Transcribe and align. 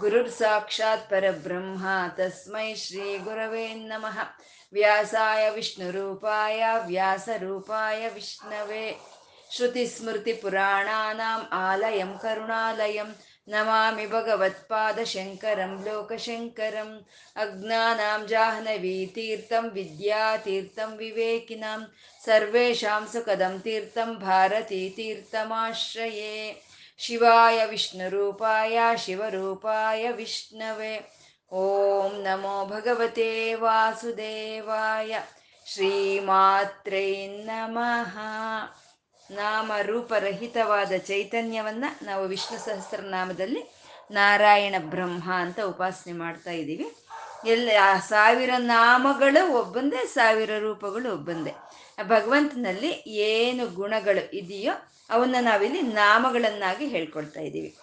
ಗುರುರ್ 0.00 0.32
ಸಾಕ್ಷಾತ್ 0.38 1.08
ಪರಬ್ರಹ್ಮ 1.10 1.86
ತಸ್ಮೈ 2.18 2.68
ಶ್ರೀ 2.84 3.08
ಗುರವೇ 3.26 3.66
ನಮಃ 3.90 4.16
ವ್ಯಾಸಾಯ 4.72 5.42
ವಿಷ್ಣುರೂಪಾಯ 5.56 6.62
ವ್ಯಾಸರೂಪಾಯ 6.88 8.00
ವಿಷ್ಣವೇ 8.16 8.86
श्रुतिस्मृतिपुराणानाम् 9.50 11.44
आलयं 11.56 12.12
करुणालयं 12.22 13.10
नमामि 13.48 14.06
भगवत्पादशङ्करं 14.14 15.74
लोकशङ्करम् 15.84 16.90
अज्ञानां 17.36 18.20
जाह्नवीतीर्थं 18.32 19.68
विद्यातीर्थं 19.76 20.96
विवेकिनां 20.96 21.78
सर्वेषां 22.22 23.02
सुखदं 23.12 23.54
तीर्थं 23.66 24.10
भारतीतीर्थमाश्रये 24.26 26.34
ಶಿವಾಯ 27.01 27.65
ವಿಷ್ಣುರೂಪಾಯ 27.65 28.79
ಶಿವರೂಪಾಯ 28.95 30.11
ವಿಷ್ಣವೇ. 30.11 31.17
ಓಂ 31.51 32.11
ನಮೋ 32.23 32.65
ಭಗವತೆ 32.65 33.53
ವಾಸುದೇವಾಯ. 33.53 35.19
ಶ್ರೀಮಾತ್ರೈ 35.65 37.27
ನಮಃ. 37.27 38.17
ನಾಮ 39.31 39.71
ರೂಪರಹಿತವಾದ 39.81 40.91
ಚೈತನ್ಯವನ್ನು 40.97 42.05
ನಾವು 42.05 42.25
ವಿಷ್ಣು 42.25 42.59
ಸಹಸ್ರನಾಮದಲ್ಲಿ 42.59 43.71
ನಾರಾಯಣ 44.11 44.75
ಬ್ರಹ್ಮ 44.79 45.33
ಅಂತ 45.33 45.59
ಉಪಾಸನೆ 45.59 46.13
ಮಾಡ್ತಾ 46.13 46.51
ಇದ್ದೀವಿ. 46.51 46.95
ಎಲ್ಲ 47.45 47.71
ಸಾವಿರ 47.99 48.49
ನಾಮಗಳು 48.57 49.53
ಒಬ್ಬಂದೇ, 49.53 50.05
ಸಾವಿರ 50.05 50.57
ರೂಪಗಳು 50.59 51.13
ಒಬ್ಬಂದೇ. 51.13 51.53
ಭಗವಂತನಲ್ಲಿ 52.03 53.03
ಏನು 53.07 53.67
ಗುಣಗಳು 53.67 54.35
ಇದೆಯೋ 54.35 54.73
ಅವನ್ನ 55.09 55.35
ನಾವಿಲ್ಲಿ 55.39 55.81
ನಾಮಗಳನ್ನಾಗಿ 55.81 56.85
ಹೇಳ್ಕೊಳ್ತಾ 56.85 57.39
ಇದ್ದೀವಿ. 57.39 57.77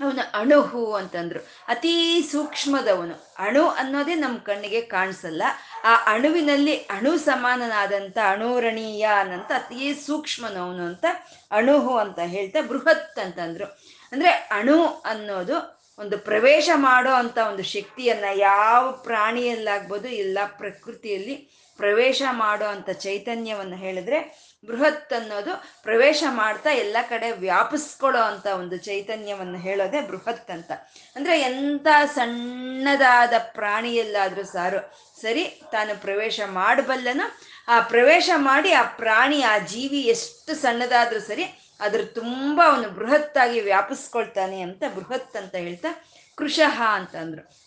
ಅವನು 0.00 0.38
ಅಣುಹು 0.38 0.92
ಅಂತಂದ್ರು. 0.92 1.40
ಅತೀ 1.68 2.22
ಸೂಕ್ಷ್ಮದವನು. 2.22 3.34
ಅಣು 3.38 3.68
ಅನ್ನೋದೇ 3.68 4.14
ನಮ್ಮ 4.14 4.38
ಕಣ್ಣಿಗೆ 4.38 4.80
ಕಾಣಿಸಲ್ಲ. 4.80 5.42
ಆ 5.84 6.14
ಅಣುವಿನಲ್ಲಿ 6.14 6.76
ಅಣು 6.76 7.18
ಸಮಾನನಾದಂಥ 7.18 8.18
ಅಣುರಣೀಯ 8.18 9.02
ಅನ್ನಂತ 9.02 9.52
ಅತೀ 9.52 9.94
ಸೂಕ್ಷ್ಮನವನು 9.94 10.86
ಅಂತ 10.86 11.04
ಅಣುಹು 11.50 11.96
ಅಂತ 11.96 12.18
ಹೇಳ್ತಾ 12.18 12.60
ಬೃಹತ್ 12.60 13.18
ಅಂತಂದ್ರು. 13.18 13.64
ಅಂದ್ರೆ 14.12 14.30
ಅಣು 14.30 14.84
ಅನ್ನೋದು 14.84 15.84
ಒಂದು 15.98 16.18
ಪ್ರವೇಶ 16.18 16.70
ಮಾಡೋ 16.74 17.10
ಅಂತ 17.10 17.38
ಒಂದು 17.38 17.62
ಶಕ್ತಿಯನ್ನ 17.62 18.24
ಯಾವ 18.34 18.92
ಪ್ರಾಣಿಯಲ್ಲಾಗ್ಬೋದು 18.92 20.08
ಎಲ್ಲ 20.08 20.38
ಪ್ರಕೃತಿಯಲ್ಲಿ 20.58 21.63
ಪ್ರವೇಶ 21.76 22.22
ಮಾಡೋ 22.30 22.64
ಅಂತ 22.64 22.90
ಚೈತನ್ಯವನ್ನು 22.90 23.76
ಹೇಳಿದ್ರೆ 23.76 24.44
ಬೃಹತ್ 24.66 25.12
ಅನ್ನೋದು 25.12 25.64
ಪ್ರವೇಶ 25.82 26.24
ಮಾಡ್ತಾ 26.30 26.70
ಎಲ್ಲ 26.70 26.96
ಕಡೆ 27.08 27.30
ವ್ಯಾಪಿಸ್ಕೊಳ್ಳೋ 27.30 28.22
ಅಂತ 28.22 28.46
ಒಂದು 28.46 28.76
ಚೈತನ್ಯವನ್ನು 28.76 29.58
ಹೇಳೋದೆ 29.58 30.00
ಬೃಹತ್ 30.00 30.50
ಅಂತ. 30.50 30.72
ಅಂದ್ರೆ 31.16 31.40
ಎಂಥ 31.40 31.86
ಸಣ್ಣದಾದ 32.04 33.32
ಪ್ರಾಣಿಯಲ್ಲಾದ್ರೂ 33.38 34.44
ಸಾರು, 34.44 34.80
ಸರಿ, 35.20 35.44
ತಾನು 35.44 36.00
ಪ್ರವೇಶ 36.00 36.40
ಮಾಡಬಲ್ಲನು, 36.46 37.40
ಆ 37.68 37.80
ಪ್ರವೇಶ 37.80 38.30
ಮಾಡಿ 38.36 38.72
ಆ 38.72 38.82
ಪ್ರಾಣಿ, 38.82 39.42
ಆ 39.42 39.58
ಜೀವಿ 39.58 40.00
ಎಷ್ಟು 40.00 40.54
ಸಣ್ಣದಾದ್ರೂ 40.54 41.20
ಸರಿ 41.20 41.44
ಅದ್ರ 41.80 42.00
ತುಂಬ 42.04 42.60
ಅವನು 42.66 42.88
ಬೃಹತ್ತಾಗಿ 42.88 43.60
ವ್ಯಾಪಿಸ್ಕೊಳ್ತಾನೆ 43.60 44.60
ಅಂತ 44.60 44.82
ಬೃಹತ್ 44.94 45.36
ಅಂತ 45.36 45.54
ಹೇಳ್ತಾ 45.54 45.88
ಕೃಶಃ 46.36 46.82
ಅಂತಂದ್ರು 46.82 47.63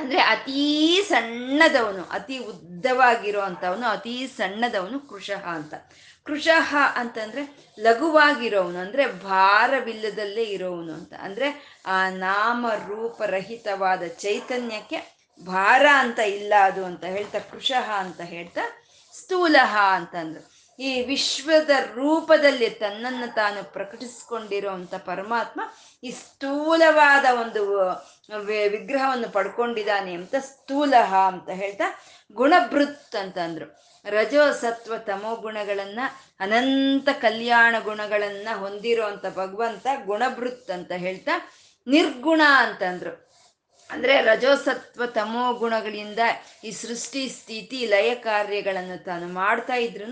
ಅಂದ್ರೆ 0.00 0.20
ಅತೀ 0.20 1.00
ಸಣ್ಣದವನು, 1.02 2.02
ಅತಿ 2.10 2.38
ಉದ್ದವಾಗಿರೋ 2.38 3.40
ಅತಿ 3.40 3.86
ಅತೀ 3.86 4.26
ಸಣ್ಣದವನು 4.26 5.00
ಕೃಶಃ 5.00 5.46
ಅಂತ. 5.48 5.74
ಕೃಶಃ 6.24 6.76
ಅಂತಂದ್ರೆ 6.94 7.72
ಲಘುವಾಗಿರೋವನು, 7.80 8.78
ಅಂದ್ರೆ 8.78 9.12
ಭಾರವಿಲ್ಲದಲ್ಲೇ 9.12 10.42
ಇರೋವನು 10.42 10.92
ಅಂತ. 10.92 11.12
ಅಂದ್ರೆ 11.20 11.80
ಆ 11.86 12.10
ನಾಮ 12.10 12.66
ರೂಪರಹಿತವಾದ 12.88 14.02
ಚೈತನ್ಯಕ್ಕೆ 14.06 15.20
ಭಾರ 15.40 15.86
ಅಂತ 15.92 16.18
ಇಲ್ಲ 16.18 16.54
ಅದು 16.62 16.84
ಅಂತ 16.84 17.04
ಹೇಳ್ತಾ 17.04 17.38
ಕೃಶಃ 17.38 17.90
ಅಂತ 17.90 18.20
ಹೇಳ್ತಾ 18.20 18.60
ಸ್ಥೂಲಹ 19.12 19.76
ಅಂತಂದ್ರು. 19.92 20.60
ಈ 20.78 21.02
ವಿಶ್ವದ 21.02 21.70
ರೂಪದಲ್ಲಿ 21.94 22.70
ತನ್ನನ್ನು 22.70 23.34
ತಾನು 23.34 23.72
ಪ್ರಕಟಿಸ್ಕೊಂಡಿರುವಂತ 23.72 24.94
ಪರಮಾತ್ಮ 24.94 25.60
ಈ 26.04 26.10
ಸ್ಥೂಲವಾದ 26.10 27.24
ಒಂದು 27.40 27.62
ವಿಗ್ರಹವನ್ನು 28.38 29.28
ಪಡ್ಕೊಂಡಿದ್ದಾನೆ 29.28 30.14
ಅಂತ 30.14 30.34
ಸ್ಥೂಲಹ 30.40 31.14
ಅಂತ 31.14 31.50
ಹೇಳ್ತಾ 31.50 32.02
ಗುಣಭೃತ್ 32.32 33.16
ಅಂತಂದ್ರು 33.16 33.90
ರಜೋ 34.10 34.52
ಸತ್ವ 34.52 34.96
ತಮೋ 34.96 35.36
ಗುಣಗಳನ್ನ, 35.36 36.00
ಅನಂತ 36.40 37.08
ಕಲ್ಯಾಣ 37.12 37.74
ಗುಣಗಳನ್ನ 37.82 38.48
ಹೊಂದಿರೋ 38.54 39.06
ಅಂತ 39.06 39.26
ಭಗವಂತ 39.26 39.86
ಗುಣಭೃತ್ 40.04 40.70
ಅಂತ 40.70 40.92
ಹೇಳ್ತಾ 40.92 41.52
ನಿರ್ಗುಣ 41.86 42.40
ಅಂತಂದ್ರು 42.56 43.30
ಅಂದ್ರೆ. 43.90 44.20
ರಜೋಸತ್ವ 44.20 45.06
ತಮೋ 45.06 45.52
ಗುಣಗಳಿಂದ 45.52 46.18
ಈ 46.64 46.70
ಸೃಷ್ಟಿ, 46.70 47.28
ಸ್ಥಿತಿ, 47.28 47.86
ಲಯ 47.86 48.14
ಕಾರ್ಯಗಳನ್ನು 48.14 49.04
ತಾನು 49.04 49.28
ಮಾಡ್ತಾ 49.28 49.74
ಇದ್ರು 49.74 50.06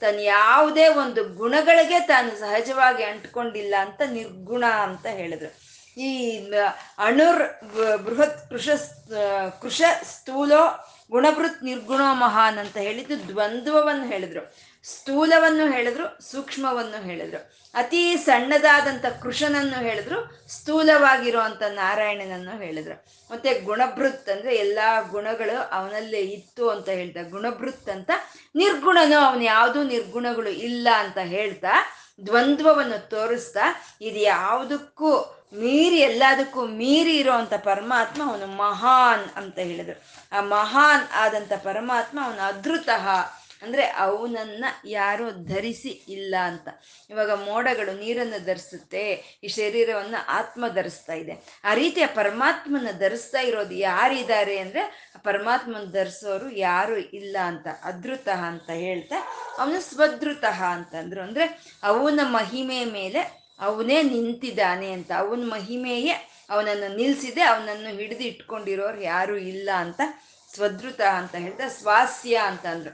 ತಾನು 0.00 0.20
ಯಾವುದೇ 0.20 0.88
ಒಂದು 0.88 1.24
ಗುಣಗಳಿಗೆ 1.24 2.00
ತಾನು 2.00 2.40
ಸಹಜವಾಗಿ 2.40 3.04
ಅಂಟ್ಕೊಂಡಿಲ್ಲ 3.04 3.74
ಅಂತ 3.78 4.02
ನಿರ್ಗುಣ 4.02 4.64
ಅಂತ 4.66 5.06
ಹೇಳಿದ್ರು. 5.06 5.61
ಈ 5.96 6.38
ಅಣುರ್ 6.98 7.64
ಬೃಹತ್ 8.04 8.50
ಕೃಷ 8.50 8.68
ಕೃಷ 9.62 9.82
ಸ್ಥೂಲೋ 10.04 10.88
ಗುಣಭೃತ್ 11.10 11.64
ನಿರ್ಗುಣೋ 11.64 12.14
ಮಹಾನ್ 12.14 12.58
ಅಂತ 12.58 12.76
ಹೇಳಿದ್ದು 12.76 13.28
ದ್ವಂದ್ವವನ್ನು 13.28 14.04
ಹೇಳಿದ್ರು. 14.04 14.72
ಸ್ಥೂಲವನ್ನು 14.84 15.72
ಹೇಳಿದ್ರು, 15.72 16.30
ಸೂಕ್ಷ್ಮವನ್ನು 16.30 17.02
ಹೇಳಿದ್ರು. 17.02 17.62
ಅತಿ 17.74 18.16
ಸಣ್ಣದಾದಂಥ 18.16 19.04
ಕೃಷನನ್ನು 19.22 19.78
ಹೇಳಿದ್ರು 19.78 20.48
ಸ್ಥೂಲವಾಗಿರುವಂಥ 20.48 21.62
ನಾರಾಯಣನನ್ನು 21.62 22.62
ಹೇಳಿದ್ರು. 22.62 23.04
ಮತ್ತೆ 23.30 23.60
ಗುಣಭೃತ್ 23.60 24.28
ಅಂದ್ರೆ 24.28 24.56
ಎಲ್ಲಾ 24.56 25.00
ಗುಣಗಳು 25.00 25.68
ಅವನಲ್ಲೇ 25.72 26.18
ಇತ್ತು 26.18 26.70
ಅಂತ 26.70 26.88
ಹೇಳ್ತಾ 26.88 27.22
ಗುಣಭೃತ್ 27.22 27.88
ಅಂತ 27.88 28.10
ನಿರ್ಗುಣನು, 28.54 29.18
ಅವನು 29.18 29.42
ಯಾವುದೂ 29.42 29.82
ನಿರ್ಗುಣಗಳು 29.82 30.50
ಇಲ್ಲ 30.50 30.88
ಅಂತ 30.98 31.18
ಹೇಳ್ತಾ 31.18 31.68
ದ್ವಂದ್ವವನ್ನು 32.26 33.08
ತೋರಿಸ್ತಾ 33.08 33.64
ಇದು 34.00 34.18
ಯಾವುದಕ್ಕೂ 34.18 35.38
ಮೀರಿ, 35.54 35.98
ಎಲ್ಲದಕ್ಕೂ 36.00 36.66
ಮೀರಿ 36.66 37.16
ಇರೋವಂಥ 37.16 37.54
ಪರಮಾತ್ಮ 37.54 38.20
ಅವನು 38.30 38.46
ಮಹಾನ್ 38.46 39.36
ಅಂತ 39.36 39.58
ಹೇಳಿದರು. 39.58 39.98
ಆ 40.32 40.40
ಮಹಾನ್ 40.40 41.04
ಆದಂಥ 41.14 41.52
ಪರಮಾತ್ಮ 41.52 42.18
ಅವನು 42.24 42.42
ಅದೃತಃ 42.42 43.06
ಅಂದ್ರೆ 43.62 43.84
ಅವನನ್ನ 44.04 44.64
ಯಾರು 44.84 45.26
ಧರಿಸಿ 45.30 45.92
ಇಲ್ಲ 46.08 46.34
ಅಂತ. 46.50 46.68
ಇವಾಗ 47.10 47.32
ಮೋಡಗಳು 47.48 47.92
ನೀರನ್ನು 47.92 48.38
ಧರಿಸುತ್ತೆ, 48.44 49.04
ಈ 49.44 49.48
ಶರೀರವನ್ನು 49.48 50.20
ಆತ್ಮ 50.28 50.68
ಧರಿಸ್ತಾ 50.68 51.14
ಇದೆ. 51.14 51.34
ಆ 51.64 51.74
ರೀತಿಯ 51.74 52.06
ಪರಮಾತ್ಮನ 52.06 52.90
ಧರಿಸ್ತಾ 52.98 53.40
ಇರೋದು 53.40 53.74
ಯಾರಿದ್ದಾರೆ 53.74 54.58
ಅಂದ್ರೆ 54.58 54.82
ಪರಮಾತ್ಮನ 55.24 55.84
ಧರಿಸೋರು 55.92 56.50
ಯಾರು 56.50 56.96
ಇಲ್ಲ 56.96 57.36
ಅಂತ 57.50 57.66
ಅದೃತ 57.82 58.28
ಅಂತ 58.28 58.70
ಹೇಳ್ತಾ 58.70 59.18
ಅವನು 59.58 59.80
ಸ್ವದೃತ 59.80 60.44
ಅಂತಂದ್ರು 60.44 61.22
ಅಂದ್ರೆ. 61.22 61.46
ಅವನ 61.82 62.20
ಮಹಿಮೆ 62.38 62.84
ಮೇಲೆ 62.84 63.22
ಅವನೇ 63.60 64.02
ನಿಂತಿದ್ದಾನೆ 64.02 64.88
ಅಂತ, 64.92 65.10
ಅವನ 65.18 65.42
ಮಹಿಮೆಯೇ 65.52 66.14
ಅವನನ್ನು 66.50 66.88
ನಿಲ್ಸಿದೆ, 66.96 67.42
ಅವನನ್ನು 67.42 67.90
ಹಿಡಿದು 67.98 68.24
ಇಟ್ಕೊಂಡಿರೋರು 68.24 69.00
ಯಾರು 69.00 69.36
ಇಲ್ಲ 69.52 69.70
ಅಂತ 69.76 70.00
ಸ್ವದೃತ 70.54 71.00
ಅಂತ 71.00 71.34
ಹೇಳ್ತಾ, 71.34 71.68
ಸ್ವಾಸ್ಯ 71.68 72.34
ಅಂತಂದ್ರು 72.36 72.92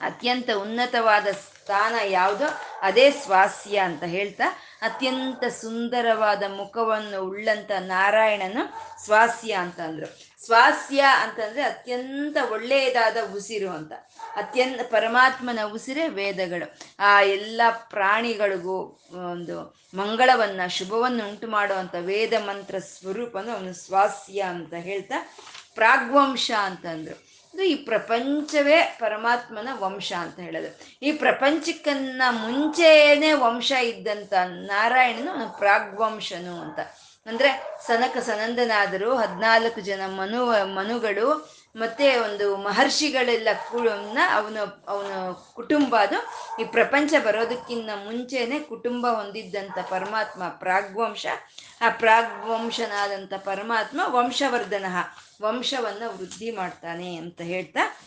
ಅತ್ಯಂತ 0.00 0.50
ಉನ್ನತವಾದ 0.50 1.26
ಸ್ಥಾನ 1.26 1.94
ಯಾವುದೋ 2.04 2.44
ಅದೇ 2.82 3.10
ಸ್ವಾಸ್ಯ 3.10 3.78
ಅಂತ 3.78 4.04
ಹೇಳ್ತಾ 4.04 4.44
ಅತ್ಯಂತ 4.82 5.44
ಸುಂದರವಾದ 5.44 6.42
ಮುಖವನ್ನು 6.48 7.24
ಉಳ್ಳಂತ 7.24 7.70
ನಾರಾಯಣನು 7.78 8.72
ಸ್ವಾಸ್ಯ 9.04 9.52
ಅಂತ 9.52 9.80
ಅಂದ್ರು. 9.80 10.36
ಸ್ವಾಸ್ಯ 10.46 11.04
ಅಂತಂದ್ರೆ 11.20 11.62
ಅತ್ಯಂತ 11.62 12.36
ಒಳ್ಳೆಯದಾದ 12.50 13.16
ಉಸಿರು 13.36 13.70
ಅಂತ. 13.70 13.92
ಅತ್ಯಂತ 14.36 14.80
ಪರಮಾತ್ಮನ 14.90 15.58
ಉಸಿರೇ 15.72 16.08
ವೇದಗಳು. 16.08 16.78
ಆ 16.98 17.20
ಎಲ್ಲ 17.20 17.60
ಪ್ರಾಣಿಗಳಿಗೂ 17.90 19.00
ಒಂದು 19.32 19.76
ಮಂಗಳವನ್ನ, 19.94 20.60
ಶುಭವನ್ನು 20.68 21.28
ಉಂಟು 21.28 21.46
ಮಾಡುವಂಥ 21.46 21.94
ವೇದ 22.00 22.32
ಮಂತ್ರ 22.38 22.78
ಸ್ವರೂಪನು 22.78 23.52
ಅವನು 23.52 23.74
ಸ್ವಾಸ್ಯ 23.74 24.40
ಅಂತ 24.40 24.74
ಹೇಳ್ತಾ 24.74 25.34
ಪ್ರಾಗ್ವಂಶ 25.74 26.50
ಅಂತಂದ್ರು 26.62 27.25
ಈ 27.64 27.74
ಪ್ರಪಂಚವೇ 27.74 28.96
ಪರಮಾತ್ಮನ 29.00 29.68
ವಂಶ 29.78 30.12
ಅಂತ 30.12 30.40
ಹೇಳೋದು. 30.40 30.98
ಈ 31.02 31.12
ಪ್ರಪಂಚಕ್ಕನ್ನ 31.12 32.22
ಮುಂಚೆನೆ 32.30 33.32
ವಂಶ 33.32 33.72
ಇದ್ದಂತ 33.72 34.32
ನಾರಾಯಣನು 34.44 35.58
ಪ್ರಾಗ್ವಂಶನು 35.58 36.60
ಅಂತ. 36.60 36.78
ಅಂದ್ರೆ 37.26 37.78
ಸನಕ 37.86 38.16
ಸನಂದನಾದರು, 38.16 39.16
ಹದಿನಾಲ್ಕು 39.16 39.80
ಜನ 39.80 40.00
ಮನು, 40.06 40.74
ಮನುಗಳು, 40.74 41.56
ಮತ್ತೆ 41.76 42.16
ಒಂದು 42.16 42.56
ಮಹರ್ಷಿಗಳೆಲ್ಲ 42.56 43.48
ಕುಳನ್ನ 43.70 44.18
ಅವನು, 44.32 44.84
ಅವನ 44.88 45.32
ಕುಟುಂಬ 45.54 45.96
ಅದು. 45.96 46.16
ಈ 46.62 46.64
ಪ್ರಪಂಚ 46.64 47.14
ಬರೋದಕ್ಕಿಂತ 47.24 47.90
ಮುಂಚೆನೆ 47.94 48.58
ಕುಟುಂಬ 48.58 49.06
ಹೊಂದಿದ್ದಂಥ 49.06 49.78
ಪರಮಾತ್ಮ 49.78 50.48
ಪ್ರಾಗ್ವಂಶ. 50.48 51.26
ಆ 51.80 51.88
ಪ್ರಾಗ್ವಂಶನಾದಂಥ 51.88 53.34
ಪರಮಾತ್ಮ 53.34 54.00
ವಂಶವರ್ಧನ. 54.06 54.86
ವಂಶವನ್ನ 55.42 56.02
ವೃದ್ಧಿ 56.06 56.50
ಮಾಡ್ತಾನೆ 56.50 57.16
ಅಂತ 57.16 57.40
ಹೇಳ್ತಾ 57.40 57.98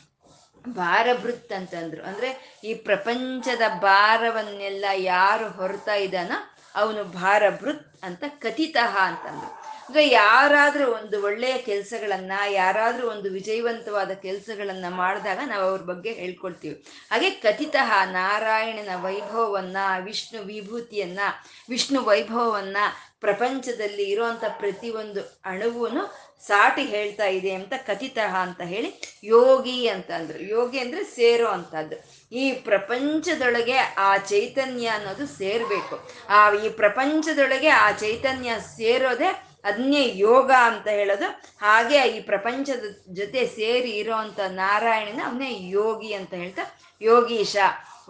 ಭಾರಭೃತ್ 0.69 1.51
ಅಂತಂದ್ರು. 1.51 2.03
ಅಂದ್ರೆ 2.03 2.59
ಈ 2.63 2.73
ಪ್ರಪಂಚದ 2.73 3.61
ಭಾರವನ್ನೆಲ್ಲ 3.79 4.85
ಯಾರು 4.93 5.49
ಹೊರತಾ 5.49 5.93
ಇದ್ದಾನೋ 5.93 6.57
ಅವನು 6.75 7.03
ಭಾರಭೃತ್ 7.03 8.03
ಅಂತ 8.03 8.23
ಕಥಿತಃ 8.27 8.97
ಅಂತಂದ್ರು. 8.97 9.59
ಅಂದ್ರೆ 9.85 10.07
ಯಾರಾದ್ರೂ 10.07 10.91
ಒಂದು 10.91 11.23
ಒಳ್ಳೆಯ 11.23 11.57
ಕೆಲಸಗಳನ್ನ, 11.57 12.31
ಯಾರಾದ್ರೂ 12.47 13.09
ಒಂದು 13.09 13.31
ವಿಜಯವಂತವಾದ 13.31 14.11
ಕೆಲಸಗಳನ್ನ 14.11 14.85
ಮಾಡಿದಾಗ 14.89 15.39
ನಾವು 15.45 15.63
ಅವ್ರ 15.63 15.81
ಬಗ್ಗೆ 15.81 16.13
ಹೇಳ್ಕೊಳ್ತೀವಿ. 16.13 16.85
ಹಾಗೆ 17.11 17.29
ಕಥಿತಃ 17.29 18.05
ನಾರಾಯಣನ 18.05 19.03
ವೈಭವವನ್ನ, 19.03 19.77
ವಿಷ್ಣು 20.03 20.41
ವಿಭೂತಿಯನ್ನ, 20.41 21.19
ವಿಷ್ಣು 21.69 22.03
ವೈಭವವನ್ನ 22.03 22.77
ಪ್ರಪಂಚದಲ್ಲಿ 23.19 24.03
ಇರುವಂತ 24.03 24.43
ಪ್ರತಿಯೊಂದು 24.49 25.41
ಅಣುವನ್ನು 25.45 26.28
ಸಾಟಿ 26.47 26.81
ಹೇಳ್ತಾ 26.81 27.25
ಇದೆ 27.25 27.51
ಅಂತ 27.51 27.73
ಕಥಿತಃ 27.77 28.35
ಅಂತ 28.35 28.61
ಹೇಳಿ 28.61 29.19
ಯೋಗಿ 29.23 29.87
ಅಂತ 29.87 30.11
ಅಂದ್ರು. 30.11 30.39
ಯೋಗಿ 30.39 30.79
ಅಂದ್ರೆ 30.79 31.03
ಸೇರೋ 31.03 31.47
ಅಂತದ್ದು. 31.47 31.97
ಈ 32.35 32.51
ಪ್ರಪಂಚದೊಳಗೆ 32.51 33.77
ಆ 33.77 34.17
ಚೈತನ್ಯ 34.17 34.87
ಅನ್ನೋದು 34.87 35.27
ಸೇರ್ಬೇಕು. 35.27 36.09
ಆ 36.29 36.53
ಈ 36.53 36.69
ಪ್ರಪಂಚದೊಳಗೆ 36.69 37.67
ಆ 37.67 37.91
ಚೈತನ್ಯ 37.91 38.51
ಸೇರೋದೆ 38.77 39.49
ಅದನ್ನೇ 39.63 40.17
ಯೋಗ 40.17 40.51
ಅಂತ 40.51 40.87
ಹೇಳೋದು. 40.87 41.25
ಹಾಗೆ 41.61 41.97
ಈ 41.97 42.19
ಪ್ರಪಂಚದ 42.19 42.83
ಜೊತೆ 43.13 43.45
ಸೇರಿ 43.45 43.91
ಇರೋವಂಥ 43.91 44.39
ನಾರಾಯಣನ 44.39 45.21
ಅವನೇ 45.25 45.69
ಯೋಗಿ 45.69 46.13
ಅಂತ 46.13 46.33
ಹೇಳ್ತಾ 46.33 46.61
ಯೋಗೀಶ. 47.01 47.57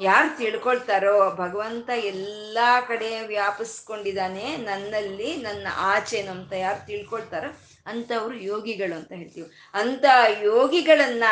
ಯಾರು 0.01 0.37
ತಿಳ್ಕೊಳ್ತಾರೋ 0.37 1.35
ಭಗವಂತ 1.35 1.89
ಎಲ್ಲ 1.89 2.57
ಕಡೆ 2.87 3.27
ವ್ಯಾಪಿಸ್ಕೊಂಡಿದ್ದಾನೆ 3.27 4.57
ನನ್ನಲ್ಲಿ, 4.57 5.35
ನನ್ನ 5.35 5.67
ಆಚೆನು 5.75 6.31
ಅಂತ 6.31 6.53
ಯಾರು 6.53 6.87
ತಿಳ್ಕೊಳ್ತಾರೋ 6.87 7.68
ಅಂಥವ್ರು 7.89 8.35
ಯೋಗಿಗಳು 8.35 8.97
ಅಂತ 8.97 9.11
ಹೇಳ್ತೀವಿ. 9.11 9.51
ಅಂತ 9.73 10.05
ಯೋಗಿಗಳನ್ನ 10.41 11.23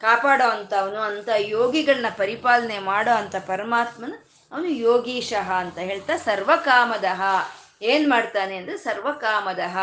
ಕಾಪಾಡೋ 0.00 0.48
ಅಂಥವನು 0.48 1.00
ಅಂತ 1.00 1.28
ಯೋಗಿಗಳನ್ನ 1.38 2.06
ಪರಿಪಾಲನೆ 2.16 2.78
ಮಾಡೋ 2.78 3.14
ಅಂತ 3.14 3.36
ಪರಮಾತ್ಮನ 3.36 4.14
ಅವನು 4.52 4.66
ಯೋಗೀಶಃ 4.66 5.52
ಅಂತ 5.52 5.78
ಹೇಳ್ತಾ 5.78 6.16
ಸರ್ವಕಾಮದಹ 6.16 7.22
ಏನು 7.82 8.08
ಮಾಡ್ತಾನೆ 8.08 8.56
ಅಂದ್ರೆ 8.56 8.76
ಸರ್ವಕಾಮದಹ 8.76 9.78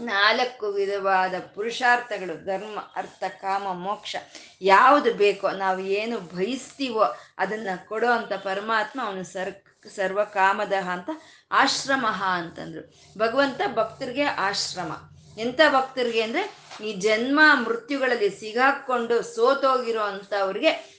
ನಾಲ್ಕು 0.00 0.66
ವಿಧವಾದ 0.66 1.34
ಪುರುಷಾರ್ಥಗಳು, 1.54 2.44
ಧರ್ಮ, 2.44 2.78
ಅರ್ಥ, 2.96 3.22
ಕಾಮ, 3.28 3.72
ಮೋಕ್ಷ. 3.72 4.16
ಯಾವುದು 4.60 5.14
ಬೇಕೋ, 5.14 5.50
ನಾವು 5.50 5.80
ಏನು 5.80 6.20
ಬಯಸ್ತೀವೋ 6.20 7.04
ಅದನ್ನ 7.38 7.68
ಕೊಡೋ 7.88 8.10
ಅಂತ 8.10 8.32
ಪರಮಾತ್ಮ 8.32 9.00
ಅವನು 9.04 9.24
ಸರ್ 9.24 9.88
ಸರ್ವಕಾಮದಹ 9.88 10.88
ಅಂತ, 10.88 11.10
ಆಶ್ರಮ 11.52 12.06
ಅಂತಂದ್ರು. 12.34 12.94
ಭಗವಂತ 13.18 13.60
ಭಕ್ತರಿಗೆ 13.74 14.22
ಆಶ್ರಮ. 14.22 15.11
ಎಂಥ 15.38 15.60
ಭಕ್ತರಿಗೆ 15.70 16.22
ಅಂದ್ರೆ 16.22 16.62
ಈ 16.84 16.92
ಜನ್ಮ 16.92 17.40
ಮೃತ್ಯುಗಳಲ್ಲಿ 17.66 18.30
ಸಿಗಾಕೊಂಡು 18.30 19.22
ಸೋತೋಗಿರೋ 19.22 20.02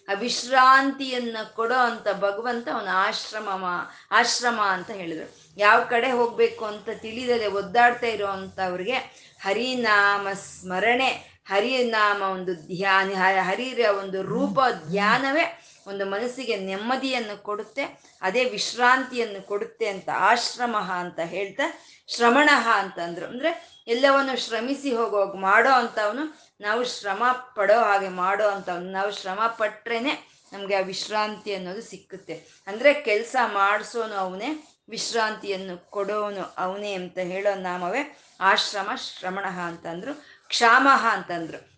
ಆ 0.10 0.14
ವಿಶ್ರಾಂತಿಯನ್ನ 0.14 1.38
ಕೊಡೋ 1.56 1.76
ಅಂತ 1.76 2.08
ಭಗವಂತ 2.20 2.70
ಅವನ 2.74 2.88
ಆಶ್ರಮ 2.92 3.66
ಆಶ್ರಮ 4.12 4.62
ಅಂತ 4.62 4.92
ಹೇಳಿದ್ರು. 4.92 5.54
ಯಾವ 5.58 5.84
ಕಡೆ 5.84 6.12
ಹೋಗ್ಬೇಕು 6.12 6.66
ಅಂತ 6.66 6.90
ತಿಳಿದಲೆ 7.02 7.48
ಒದ್ದಾಡ್ತಾ 7.48 8.08
ಇರೋ 8.08 8.28
ಅಂಥವ್ರಿಗೆ 8.28 8.96
ಹರಿನಾಮ 9.40 10.28
ಸ್ಮರಣೆ, 10.34 11.34
ಹರಿನಾಮ 11.46 12.22
ಒಂದು 12.22 12.56
ಧ್ಯಾನ 12.56 13.12
ಹರಿರ 13.42 13.80
ಒಂದು 14.00 14.22
ರೂಪ 14.22 14.60
ಧ್ಯಾನವೇ 14.90 15.62
ಒಂದು 15.88 16.06
ಮನಸ್ಸಿಗೆ 16.06 16.56
ನೆಮ್ಮದಿಯನ್ನು 16.56 17.44
ಕೊಡುತ್ತೆ, 17.44 17.84
ಅದೇ 18.22 18.46
ವಿಶ್ರಾಂತಿಯನ್ನು 18.46 19.48
ಕೊಡುತ್ತೆ 19.48 19.88
ಅಂತ 19.88 20.10
ಆಶ್ರಮ 20.14 20.76
ಅಂತ 20.76 21.20
ಹೇಳ್ತಾ 21.20 21.64
ಶ್ರಮಣ 22.08 22.50
ಅಂತಂದ್ರು 22.74 23.26
ಅಂದ್ರೆ 23.26 23.73
ಎಲ್ಲವನ್ನು 23.88 24.46
ಶ್ರಮಿಸಿ 24.46 24.96
ಹೋಗೋಗಿ 24.96 25.38
ಮಾಡೋ 25.38 25.70
ಅಂಥವನು 25.70 26.40
ನಾವು 26.62 26.84
ಶ್ರಮ 26.84 27.24
ಪಡೋ 27.56 27.84
ಹಾಗೆ 27.84 28.10
ಮಾಡೋ 28.10 28.48
ಅಂಥವ್ನು. 28.48 28.92
ನಾವು 28.92 29.12
ಶ್ರಮ 29.12 29.40
ಪಟ್ರೇನೆ 29.48 30.34
ನಮಗೆ 30.54 30.76
ಆ 30.76 30.80
ವಿಶ್ರಾಂತಿ 30.80 31.56
ಅನ್ನೋದು 31.56 31.82
ಸಿಕ್ಕುತ್ತೆ. 31.82 32.64
ಅಂದ್ರೆ 32.68 32.94
ಕೆಲಸ 32.94 33.36
ಮಾಡಿಸೋನು 33.46 34.14
ಅವನೇ, 34.14 34.78
ವಿಶ್ರಾಂತಿಯನ್ನು 34.90 35.90
ಕೊಡೋನು 35.90 36.56
ಅವನೇ 36.58 36.94
ಅಂತ 36.94 37.18
ಹೇಳೋ 37.18 37.60
ನಾಮವೇ 37.60 38.18
ಆಶ್ರಮ 38.40 38.90
ಶ್ರಮಣ 38.96 39.46
ಅಂತಂದ್ರು 39.46 40.14
ಕ್ಷಾಮಹ 40.48 41.08
ಅಂತಂದ್ರು. 41.12 41.74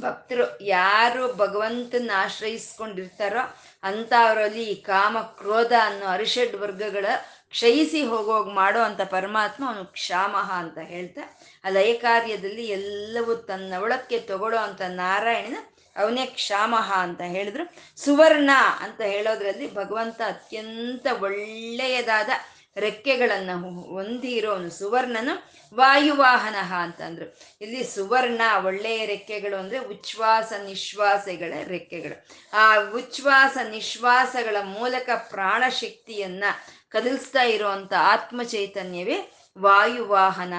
ಭಕ್ತರು 0.00 0.60
ಯಾರು 0.60 1.34
ಭಗವಂತನ 1.34 2.10
ಆಶ್ರಯಿಸ್ಕೊಂಡಿರ್ತಾರೋ 2.16 3.56
ಅಂಥವರಲ್ಲಿ 3.82 4.64
ಈ 4.64 4.74
ಕಾಮ 4.74 5.20
ಕ್ರೋಧ 5.20 5.72
ಅನ್ನೋ 5.84 6.06
ಅರಿಷಡ್ 6.06 6.56
ವರ್ಗಗಳ 6.56 7.06
ಕ್ಷಯಿಸಿ 7.50 8.04
ಹೋಗೋಗಿ 8.04 8.50
ಮಾಡೋ 8.50 8.80
ಅಂತ 8.80 9.00
ಪರಮಾತ್ಮ 9.00 9.68
ಅವನು 9.68 9.84
ಕ್ಷಾಮಹ 9.84 10.52
ಅಂತ 10.52 10.78
ಹೇಳ್ತಾ, 10.78 11.40
ಆ 11.64 11.68
ಲಯ 11.68 11.94
ಕಾರ್ಯದಲ್ಲಿ 11.94 12.66
ಎಲ್ಲವೂ 12.66 13.34
ತನ್ನ 13.34 13.74
ಒಳಕ್ಕೆ 13.82 14.18
ತಗೊಳ್ಳೋ 14.18 14.58
ಅಂತ 14.58 14.82
ನಾರಾಯಣನ 14.82 15.56
ಅವನೇ 15.96 16.26
ಕ್ಷಾಮಹ 16.26 16.92
ಅಂತ 16.96 17.20
ಹೇಳಿದ್ರು. 17.20 17.64
ಸುವರ್ಣ 18.04 18.50
ಅಂತ 18.80 19.00
ಹೇಳೋದ್ರಲ್ಲಿ 19.00 19.74
ಭಗವಂತ 19.74 20.20
ಅತ್ಯಂತ 20.26 21.06
ಒಳ್ಳೆಯದಾದ 21.20 22.28
ರೆಕ್ಕೆಗಳನ್ನು 22.76 23.54
ಹೊಂದಿರೋನು 23.94 24.70
ಸುವರ್ಣನು 24.70 25.34
ವಾಯುವಾಹನ 25.74 26.56
ಅಂತಂದ್ರು 26.82 27.38
ಇಲ್ಲಿ 27.60 27.84
ಸುವರ್ಣ 27.84 28.42
ಒಳ್ಳೆಯ 28.64 29.06
ರೆಕ್ಕೆಗಳು 29.06 29.56
ಅಂದ್ರೆ 29.56 29.78
ಉಚ್ಛ್ವಾಸ 29.78 30.52
ನಿಶ್ವಾಸಗಳ 30.64 31.54
ರೆಕ್ಕೆಗಳು. 31.66 32.26
ಆ 32.52 32.76
ಉಚ್ಛ್ವಾಸ 32.94 33.56
ನಿಶ್ವಾಸಗಳ 33.70 34.56
ಮೂಲಕ 34.62 35.10
ಪ್ರಾಣಶಕ್ತಿಯನ್ನ 35.30 36.44
ಕದಲಿಸ್ತಾ 36.90 37.42
ಇರುವಂತ 37.42 37.92
ಆತ್ಮ 38.00 38.42
ಚೈತನ್ಯವೇ 38.42 39.32
ವಾಯುವಾಹನ 39.58 40.54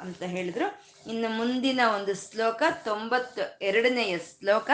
ಅಂತ 0.00 0.22
ಹೇಳಿದ್ರು. 0.22 0.66
ಇನ್ನು 1.06 1.28
ಮುಂದಿನ 1.28 1.80
ಒಂದು 1.96 2.14
ಶ್ಲೋಕ 2.14 2.62
ತೊಂಬತ್ತು 2.84 3.42
ಎರಡನೆಯ 3.62 4.18
ಶ್ಲೋಕ, 4.18 4.70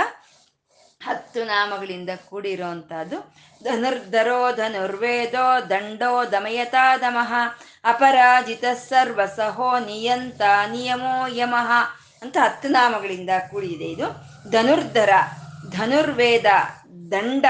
ಹತ್ತು 1.05 1.45
ನಾಮಗಳಿಂದ 1.45 2.11
ಕೂಡಿರುವಂತಹದ್ದು. 2.29 3.19
ಧನುರ್ಧರೋ 3.65 4.53
ಧನುರ್ವೇದೋ 4.53 5.71
ದಂಡೋ 5.71 6.25
ದಮಯತಾ 6.33 6.99
ದಮಃ, 6.99 7.33
ಅಪರಾಜಿತ 7.85 8.65
ಸರ್ವ 8.89 9.21
ಸಹೋ 9.37 9.79
ನಿಯಂತ 9.79 10.41
ನಿಯಮೋ 10.71 11.27
ಯಮಃ 11.27 11.71
ಅಂತ 12.23 12.37
ಹತ್ತು 12.41 12.69
ನಾಮಗಳಿಂದ 12.69 13.31
ಕೂಡಿದೆ 13.51 13.84
ಇದು. 13.84 14.08
ಧನುರ್ಧರ, 14.51 15.11
ಧನುರ್ವೇದ, 15.70 16.46
ದಂಡ, 17.11 17.46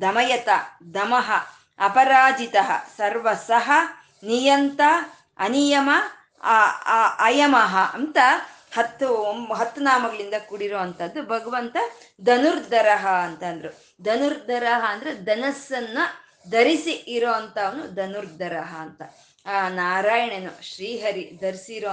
ದಮಯತ, 0.00 0.48
ದಮಃ 0.94 1.30
ಅಪರಾಜಿತ 1.78 2.56
ಸರ್ವಸಹ 2.96 3.70
ನಿಯಂತ, 4.22 4.80
ಅನಿಯಮ 5.38 5.90
ಅಯಮಃ 7.18 7.76
ಅಂತ 7.94 8.18
ಹತ್ತು 8.74 9.32
ಹತ್ತು 9.54 9.80
ನಾಮಗಳಿಂದ 9.80 10.34
ಕೂಡಿರೋ 10.48 10.78
ಅಂಥದ್ದು 10.78 11.22
ಭಗವಂತ 11.22 11.76
ಧನುರ್ಧರಹ 12.24 13.06
ಅಂತಂದ್ರು 13.06 13.70
ಧನುರ್ಧರಹ 14.02 14.84
ಅಂದ್ರೆ 14.88 15.14
ಧನಸ್ಸನ್ನು 15.14 16.28
ಧರಿಸಿ 16.50 16.90
ಇರೋ 16.90 17.32
ಅಂಥವನು 17.32 17.94
ಧನುರ್ಧರಹ 17.94 18.76
ಅಂತ. 18.76 19.02
ಆ, 19.46 19.68
ನಾರಾಯಣನು 19.68 20.62
ಶ್ರೀಹರಿ 20.62 21.38
ಧರಿಸಿರೋ 21.40 21.90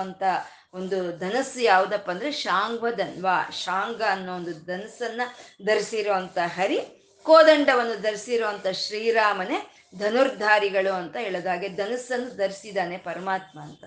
ಒಂದು 0.73 1.19
ಧನಸ್ಸು 1.19 1.61
ಯಾವ್ದಪ್ಪ 1.61 2.11
ಅಂದ್ರೆ 2.11 2.31
ಶಾಂಗ್ವಧನ್ವಾ 2.31 3.49
ಶಾಂಗ 3.51 4.01
ಅನ್ನೋ 4.01 4.35
ಒಂದು 4.35 4.53
ಧನಸ್ಸನ್ನು 4.65 5.25
ಧರಿಸಿರೋ 5.65 6.13
ಹರಿ, 6.55 6.79
ಕೋದಂಡವನ್ನು 7.23 8.01
ಧರಿಸಿರೋ 8.01 8.47
ಶ್ರೀರಾಮನೇ 8.73 9.75
ಧನುರ್ಧಾರಿಗಳು 9.97 10.93
ಅಂತ 10.93 11.17
ಹೇಳೋದಾಗೆ 11.17 11.69
ಧನುಸ್ಸನ್ನು 11.69 12.37
ಧರಿಸಿದಾನೆ 12.37 12.97
ಪರಮಾತ್ಮ 12.97 13.59
ಅಂತ. 13.59 13.83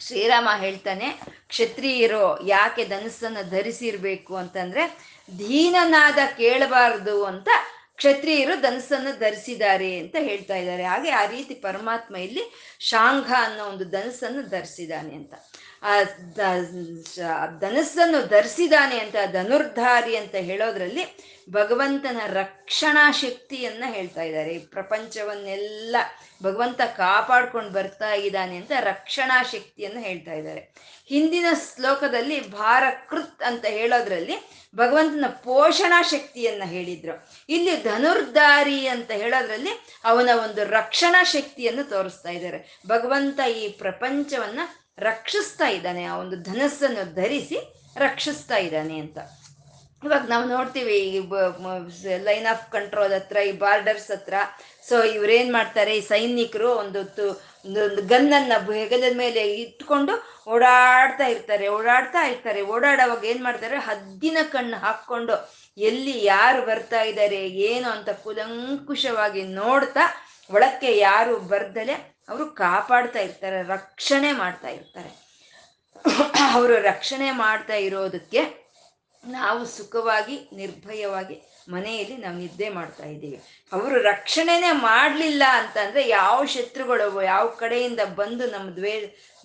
ಶ್ರೀರಾಮ 0.00 0.48
ಹೇಳ್ತಾನೆ, 0.56 1.20
ಕ್ಷತ್ರಿಯರು, 1.48 2.46
ಯಾಕೆ 2.46 2.84
ಧನುಸ್ಸನ್ನು 2.84 3.50
ಧರಿಸಿರ್ಬೇಕು 3.50 4.36
ಅಂತಂದ್ರೆ, 4.36 4.98
ದೀನನಾದ 5.38 6.18
ಕೇಳಬಾರದು 6.36 7.24
ಅಂತ 7.24 7.48
ಕ್ಷತ್ರಿಯರು 7.96 8.60
ಧನಸ್ಸನ್ನು 8.60 9.18
ಧರಿಸಿದ್ದಾರೆ 9.18 9.98
ಅಂತ 9.98 10.16
ಹೇಳ್ತಾ 10.18 10.54
ಇದ್ದಾರೆ. 10.54 10.84
ಹಾಗೆ 10.84 11.10
ಆ 11.10 11.26
ರೀತಿ 11.26 11.54
ಪರಮಾತ್ಮ 11.54 12.16
ಇಲ್ಲಿ 12.16 12.76
ಶಾಂಘ 12.80 13.32
ಅನ್ನೋ 13.38 13.64
ಒಂದು 13.64 13.84
ಧನಸ್ಸನ್ನು 13.84 14.42
ಧರಿಸಿದ್ದಾನೆ 14.42 15.14
ಅಂತ. 15.14 15.34
ಆ 15.82 17.46
ಧನಸ್ಸನ್ನು 17.60 18.26
ಧರಿಸಿದಾನೆ 18.26 18.98
ಅಂತ, 18.98 19.16
ಧನುರ್ಧಾರಿ 19.32 20.16
ಅಂತ 20.16 20.34
ಹೇಳೋದ್ರಲ್ಲಿ 20.34 21.04
ಭಗವಂತನ 21.50 22.20
ರಕ್ಷಣಾ 22.26 23.12
ಶಕ್ತಿಯನ್ನ 23.12 23.84
ಹೇಳ್ತಾ 23.86 24.22
ಇದ್ದಾರೆ. 24.22 24.54
ಈ 24.54 24.58
ಪ್ರಪಂಚವನ್ನೆಲ್ಲ 24.58 25.96
ಭಗವಂತ 26.42 26.80
ಕಾಪಾಡ್ಕೊಂಡು 26.80 27.70
ಬರ್ತಾ 27.70 28.12
ಇದ್ದಾನೆ 28.12 28.56
ಅಂತ 28.56 28.72
ರಕ್ಷಣಾ 28.80 29.42
ಶಕ್ತಿಯನ್ನು 29.42 30.00
ಹೇಳ್ತಾ 30.00 30.32
ಇದ್ದಾರೆ. 30.32 30.60
ಹಿಂದಿನ 31.08 31.46
ಶ್ಲೋಕದಲ್ಲಿ 31.74 32.50
ಭಾರಕೃತ್ 32.50 33.42
ಅಂತ 33.42 33.64
ಹೇಳೋದ್ರಲ್ಲಿ 33.64 34.36
ಭಗವಂತನ 34.76 35.26
ಪೋಷಣಾ 35.28 36.02
ಶಕ್ತಿಯನ್ನ 36.02 36.62
ಹೇಳಿದ್ರು. 36.66 37.28
ಇಲ್ಲಿ 37.48 37.82
ಧನುರ್ಧಾರಿ 37.82 38.88
ಅಂತ 38.88 39.10
ಹೇಳೋದ್ರಲ್ಲಿ 39.10 39.70
ಅವನ 40.04 40.28
ಒಂದು 40.42 40.64
ರಕ್ಷಣಾ 40.64 41.22
ಶಕ್ತಿಯನ್ನು 41.22 41.84
ತೋರಿಸ್ತಾ 41.84 42.30
ಇದ್ದಾರೆ. 42.30 42.78
ಭಗವಂತ 42.88 43.40
ಈ 43.40 43.68
ಪ್ರಪಂಚವನ್ನ 43.68 44.60
ರಕ್ಷಿಸ್ತಾ 44.98 45.68
ಇದ್ದಾನೆ, 45.68 46.04
ಆ 46.04 46.16
ಒಂದು 46.16 46.36
ಧನಸ್ಸನ್ನು 46.36 47.14
ಧರಿಸಿ 47.14 47.58
ರಕ್ಷಿಸ್ತಾ 47.96 48.56
ಇದ್ದಾನೆ 48.56 48.98
ಅಂತ. 48.98 49.18
ಇವಾಗ 50.04 50.22
ನಾವು 50.28 50.44
ನೋಡ್ತೀವಿ, 50.48 50.94
ಈ 50.94 51.20
ಲೈನ್ 52.24 52.46
ಆಫ್ 52.46 52.72
ಕಂಟ್ರೋಲ್ 52.72 53.12
ಹತ್ರ, 53.12 53.36
ಈ 53.36 53.52
ಬಾರ್ಡರ್ಸ್ 53.52 54.10
ಹತ್ರ. 54.10 54.34
ಸೊ, 54.88 55.02
ಇವ್ರೇನ್ 55.02 55.52
ಮಾಡ್ತಾರೆ, 55.52 55.96
ಈ 55.96 56.00
ಸೈನಿಕರು 56.00 56.74
ಒಂದು 56.74 57.00
ಗನ್ನನ್ನ 58.08 58.52
ಹೆಗಲದ 58.72 59.16
ಮೇಲೆ 59.16 59.54
ಇಟ್ಕೊಂಡು 59.54 60.44
ಓಡಾಡ್ತಾ 60.50 61.26
ಇರ್ತಾರೆ 61.26 61.68
ಓಡಾಡ್ತಾ 61.68 62.26
ಇರ್ತಾರೆ. 62.26 62.62
ಓಡಾಡೋವಾಗ 62.62 63.24
ಏನ್ 63.24 63.42
ಮಾಡ್ತಾರೆ, 63.44 63.76
ಹದ್ದಿನ 63.78 64.38
ಕಣ್ಣು 64.52 64.76
ಹಾಕೊಂಡು 64.76 65.34
ಎಲ್ಲಿ 65.78 66.24
ಯಾರು 66.24 66.66
ಬರ್ತಾ 66.66 67.00
ಇದ್ದಾರೆ, 67.00 67.48
ಏನು 67.48 67.90
ಅಂತ 67.90 68.08
ಕುಲಂಕುಷವಾಗಿ 68.10 69.42
ನೋಡ್ತಾ, 69.42 70.00
ಒಳಕ್ಕೆ 70.50 70.98
ಯಾರು 70.98 71.36
ಬರ್ದಲೆ 71.36 72.17
ಅವರು 72.28 72.46
ಕಾಪಾಡ್ತಾ 72.50 73.18
ಇರ್ತಾರೆ, 73.18 73.62
ರಕ್ಷಣೆ 73.62 74.32
ಮಾಡ್ತಾ 74.32 74.68
ಇರ್ತಾರೆ. 74.68 75.10
ಅವರು 76.52 76.74
ರಕ್ಷಣೆ 76.82 77.30
ಮಾಡ್ತಾ 77.30 77.74
ಇರೋದಕ್ಕೆ 77.74 78.42
ನಾವು 79.24 79.66
ಸುಖವಾಗಿ, 79.66 80.48
ನಿರ್ಭಯವಾಗಿ 80.52 81.36
ಮನೆಯಲ್ಲಿ 81.68 82.16
ನಾವು 82.16 82.36
ನಿದ್ದೆ 82.36 82.68
ಮಾಡ್ತಾ 82.68 83.06
ಇದ್ದೀವಿ. 83.06 83.38
ಅವರು 83.72 84.02
ರಕ್ಷಣೆನೇ 84.02 84.72
ಮಾಡಲಿಲ್ಲ 84.72 85.42
ಅಂತಂದ್ರೆ 85.52 86.08
ಯಾವ 86.08 86.44
ಶತ್ರುಗಳು 86.44 87.22
ಯಾವ 87.22 87.46
ಕಡೆಯಿಂದ 87.48 88.00
ಬಂದು 88.00 88.50
ನಮ್ಮ 88.50 88.70
ದ್ವೇ 88.70 88.94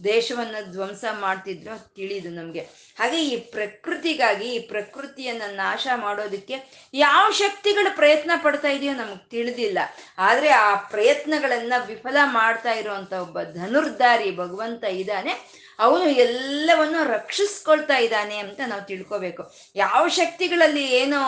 ದೇಶವನ್ನು 0.03 0.71
ಧ್ವಂಸ 0.71 1.05
ಮಾಡ್ತಿದ್ರು 1.19 1.93
ತಿಳಿದು 1.95 2.29
ನಮಗೆ. 2.29 2.59
ಹಾಗೆ 2.99 3.23
ಈ 3.25 3.37
ಪ್ರಕೃತಿಗಾಗಿ, 3.37 4.45
ಈ 4.45 4.59
ಪ್ರಕೃತಿಯನ್ನ 4.59 5.41
ನಾಶ 5.45 5.87
ಮಾಡೋದಕ್ಕೆ 5.95 6.55
ಯಾವ 6.93 7.31
ಶಕ್ತಿಗಳು 7.31 7.95
ಪ್ರಯತ್ನ 7.95 8.31
ಪಡ್ತಾ 8.43 8.67
ಇದೆಯೋ 8.67 8.93
ನಮಗೆ 8.93 9.29
ತಿಳಿದಿಲ್ಲ. 9.29 9.79
ಆದ್ರೆ 10.17 10.49
ಆ 10.49 10.75
ಪ್ರಯತ್ನಗಳನ್ನ 10.75 11.73
ವಿಫಲ 11.85 12.17
ಮಾಡ್ತಾ 12.23 12.71
ಇರುವಂತ 12.71 13.13
ಒಬ್ಬ 13.13 13.41
ಧನುರ್ಧಾರಿ 13.41 14.35
ಭಗವಂತ 14.35 14.83
ಇದ್ದಾನೆ. 14.83 15.63
ಅವನು 15.79 16.03
ಎಲ್ಲವನ್ನು 16.03 17.03
ರಕ್ಷಿಸ್ಕೊಳ್ತಾ 17.13 17.97
ಇದ್ದಾನೆ 17.97 18.37
ಅಂತ 18.37 18.59
ನಾವು 18.67 18.81
ತಿಳ್ಕೋಬೇಕು. 18.81 19.55
ಯಾವ 19.75 20.07
ಶಕ್ತಿಗಳಲ್ಲಿ 20.07 20.87
ಏನೋ 20.87 21.19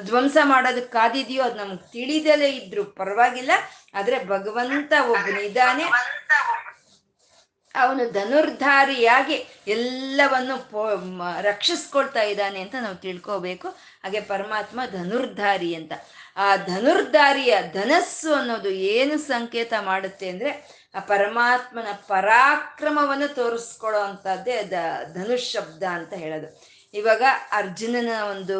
ಧ್ವಂಸ 0.00 0.36
ಮಾಡೋದಕ್ಕೆ 0.42 0.92
ಕಾದಿದೆಯೋ 0.92 1.44
ಅದು 1.44 1.54
ನಮ್ಗೆ 1.54 1.92
ತಿಳಿದಲೇ 1.92 2.50
ಇದ್ರು. 2.50 2.84
ಪರವಾಗಿಲ್ಲ. 2.84 3.50
ಆದ್ರೆ 3.94 4.24
ಭಗವಂತ 4.24 4.92
ಒಬ್ಬನಿದ್ದಾನೆ 5.08 5.84
ಅವನು 7.74 8.02
ಧನುರ್ಧಾರಿಯಾಗಿ 8.10 9.36
ಎಲ್ಲವನ್ನು 9.68 10.56
ಪೋ 10.70 10.82
ರಕ್ಷಿಸ್ಕೊಳ್ತಾ 11.40 12.22
ಇದ್ದಾನೆ 12.22 12.58
ಅಂತ 12.60 12.74
ನಾವು 12.80 12.96
ತಿಳ್ಕೋಬೇಕು. 12.96 13.68
ಹಾಗೆ 14.02 14.20
ಪರಮಾತ್ಮ 14.32 14.80
ಧನುರ್ಧಾರಿ 14.92 15.70
ಅಂತ. 15.74 15.92
ಆ 16.36 16.46
ಧನುರ್ಧಾರಿಯ 16.56 17.54
ಧನಸ್ಸು 17.72 18.30
ಅನ್ನೋದು 18.34 18.70
ಏನು 18.94 19.18
ಸಂಕೇತ 19.32 19.72
ಮಾಡುತ್ತೆ 19.80 20.28
ಅಂದರೆ 20.28 20.52
ಆ 20.94 21.00
ಪರಮಾತ್ಮನ 21.00 21.90
ಪರಾಕ್ರಮವನ್ನು 22.08 23.28
ತೋರಿಸ್ಕೊಳ್ಳೋ 23.34 24.00
ಅಂಥದ್ದೇ 24.00 24.56
ದ, 24.72 24.74
ಧನುಷ್ 25.14 25.50
ಶಬ್ದ 25.52 25.82
ಅಂತ 25.98 26.12
ಹೇಳೋದು. 26.14 26.48
ಇವಾಗ 26.94 27.22
ಅರ್ಜುನನ 27.52 28.10
ಒಂದು 28.32 28.58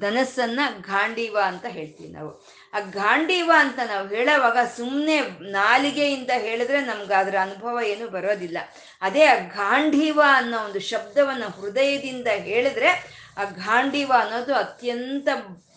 ಧನಸ್ಸನ್ನು 0.00 0.64
ಗಾಂಡೀವ 0.90 1.36
ಅಂತ 1.50 1.66
ಹೇಳ್ತೀವಿ 1.76 2.10
ನಾವು. 2.12 2.30
ಆ 2.74 2.80
ಗಾಂಡೀವ 2.80 3.52
ಅಂತ 3.56 3.78
ನಾವು 3.86 4.08
ಹೇಳೋವಾಗ 4.08 4.58
ಸುಮ್ಮನೆ 4.76 5.20
ನಾಲಿಗೆಯಿಂದ 5.50 6.30
ಹೇಳಿದ್ರೆ 6.34 6.80
ನಮ್ಗೆ 6.80 7.14
ಅದರ 7.14 7.36
ಅನುಭವ 7.40 7.80
ಏನು 7.80 8.08
ಬರೋದಿಲ್ಲ. 8.08 8.58
ಅದೇ 9.02 9.24
ಆ 9.24 9.34
ಗಾಂಡೀವ 9.34 10.20
ಅನ್ನೋ 10.32 10.58
ಒಂದು 10.58 10.80
ಶಬ್ದವನ್ನು 10.80 11.60
ಹೃದಯದಿಂದ 11.60 12.26
ಹೇಳಿದ್ರೆ 12.26 13.24
ಆ 13.38 13.44
ಗಾಂಡೀವ 13.44 14.12
ಅನ್ನೋದು 14.18 14.54
ಅತ್ಯಂತ 14.54 15.28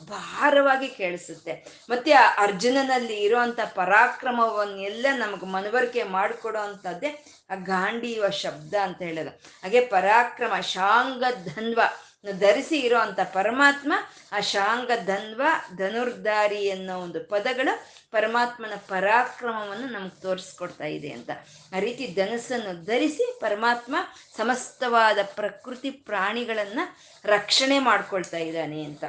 ಭಾರವಾಗಿ 0.09 0.87
ಕೇಳಿಸುತ್ತೆ. 0.87 1.85
ಮತ್ತೆ 1.89 2.11
ಆ 2.11 2.35
ಅರ್ಜುನನಲ್ಲಿ 2.37 3.15
ಇರುವಂತ 3.15 3.59
ಪರಾಕ್ರಮವನ್ನೆಲ್ಲ 3.75 5.05
ನಮಗೆ 5.17 5.45
ಮನವರಿಕೆ 5.45 6.03
ಮಾಡಿಕೊಡೋ 6.03 6.59
ಅಂಥದ್ದೇ 6.59 7.25
ಆ 7.49 7.55
ಗಾಂಡೀವ 7.55 8.29
ಶಬ್ದ 8.29 8.73
ಅಂತ 8.83 9.01
ಹೇಳೋದು. 9.01 9.29
ಹಾಗೆ 9.29 9.81
ಪರಾಕ್ರಮ 9.81 10.59
ಶಾಂಗ 10.59 11.23
ಧನ್ವ 11.45 11.81
ಧರಿಸಿ 12.25 12.79
ಇರೋ 12.79 12.97
ಅಂತ 12.97 13.19
ಪರಮಾತ್ಮ, 13.19 13.93
ಆ 14.31 14.39
ಶಾಂಗ 14.39 14.91
ಧನ್ವ 15.05 15.41
ಧನುರ್ಧಾರಿ 15.77 16.71
ಅನ್ನೋ 16.71 16.99
ಒಂದು 16.99 17.23
ಪದಗಳು 17.23 17.87
ಪರಮಾತ್ಮನ 18.11 18.73
ಪರಾಕ್ರಮವನ್ನು 18.87 19.87
ನಮ್ಗೆ 19.87 20.21
ತೋರಿಸ್ಕೊಡ್ತಾ 20.21 20.85
ಇದೆ 20.85 21.11
ಅಂತ. 21.11 21.29
ಆ 21.75 21.79
ರೀತಿ 21.79 22.07
ಧನಸ್ಸನ್ನು 22.07 22.85
ಧರಿಸಿ 22.85 23.39
ಪರಮಾತ್ಮ 23.39 23.95
ಸಮಸ್ತವಾದ 24.37 25.17
ಪ್ರಕೃತಿ 25.35 25.91
ಪ್ರಾಣಿಗಳನ್ನ 25.91 26.79
ರಕ್ಷಣೆ 27.25 27.79
ಮಾಡ್ಕೊಳ್ತಾ 27.79 28.37
ಇದ್ದಾನೆ 28.37 28.83
ಅಂತ. 28.83 29.03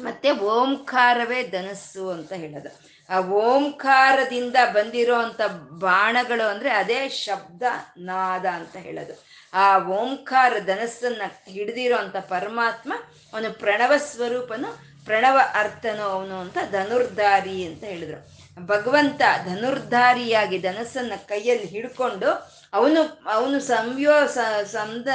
ಮತ್ತೆ 0.00 0.30
ಓಂಕಾರವೇ 0.30 1.42
ಧನಸ್ಸು 1.42 2.10
ಅಂತ 2.10 2.32
ಹೇಳೋದು. 2.32 2.95
ಆ 3.10 3.20
ಓಂಕಾರದಿಂದ 3.20 4.56
ಬಂದಿರೋ 4.72 5.14
ಅಂತ 5.14 5.40
ಬಾಣಗಳು 5.70 6.48
ಅಂದ್ರೆ 6.48 6.70
ಅದೇ 6.70 7.08
ಶಬ್ದ 7.08 7.62
ನಾದ 7.98 8.46
ಅಂತ 8.46 8.76
ಹೇಳೋದು. 8.76 9.24
ಆ 9.54 9.78
ಓಂಕಾರ 9.78 10.52
ಧನಸ್ಸನ್ನ 10.58 11.22
ಹಿಡಿದಿರೋ 11.46 11.96
ಅಂತ 11.96 12.16
ಪರಮಾತ್ಮ 12.16 12.92
ಅವನು 13.32 13.58
ಪ್ರಣವ 13.58 13.92
ಸ್ವರೂಪನು, 13.96 14.78
ಪ್ರಣವ 15.04 15.40
ಅರ್ಥನು 15.54 16.02
ಅವನು 16.02 16.40
ಅಂತ 16.40 16.58
ಧನುರ್ಧಾರಿ 16.70 17.66
ಅಂತ 17.66 17.84
ಹೇಳಿದ್ರು. 17.84 18.46
ಭಗವಂತ 18.66 19.22
ಧನುರ್ಧಾರಿಯಾಗಿ 19.44 20.58
ಧನಸ್ಸನ್ನ 20.58 21.12
ಕೈಯಲ್ಲಿ 21.28 21.66
ಹಿಡ್ಕೊಂಡು 21.66 22.30
ಅವನು 22.72 23.22
ಅವನು 23.26 23.60
ಸಂಯೋ 23.60 24.26
ಸಂದ, 24.64 25.08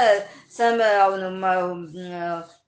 ಸಮ, 0.58 0.82
ಅವನು 1.04 1.28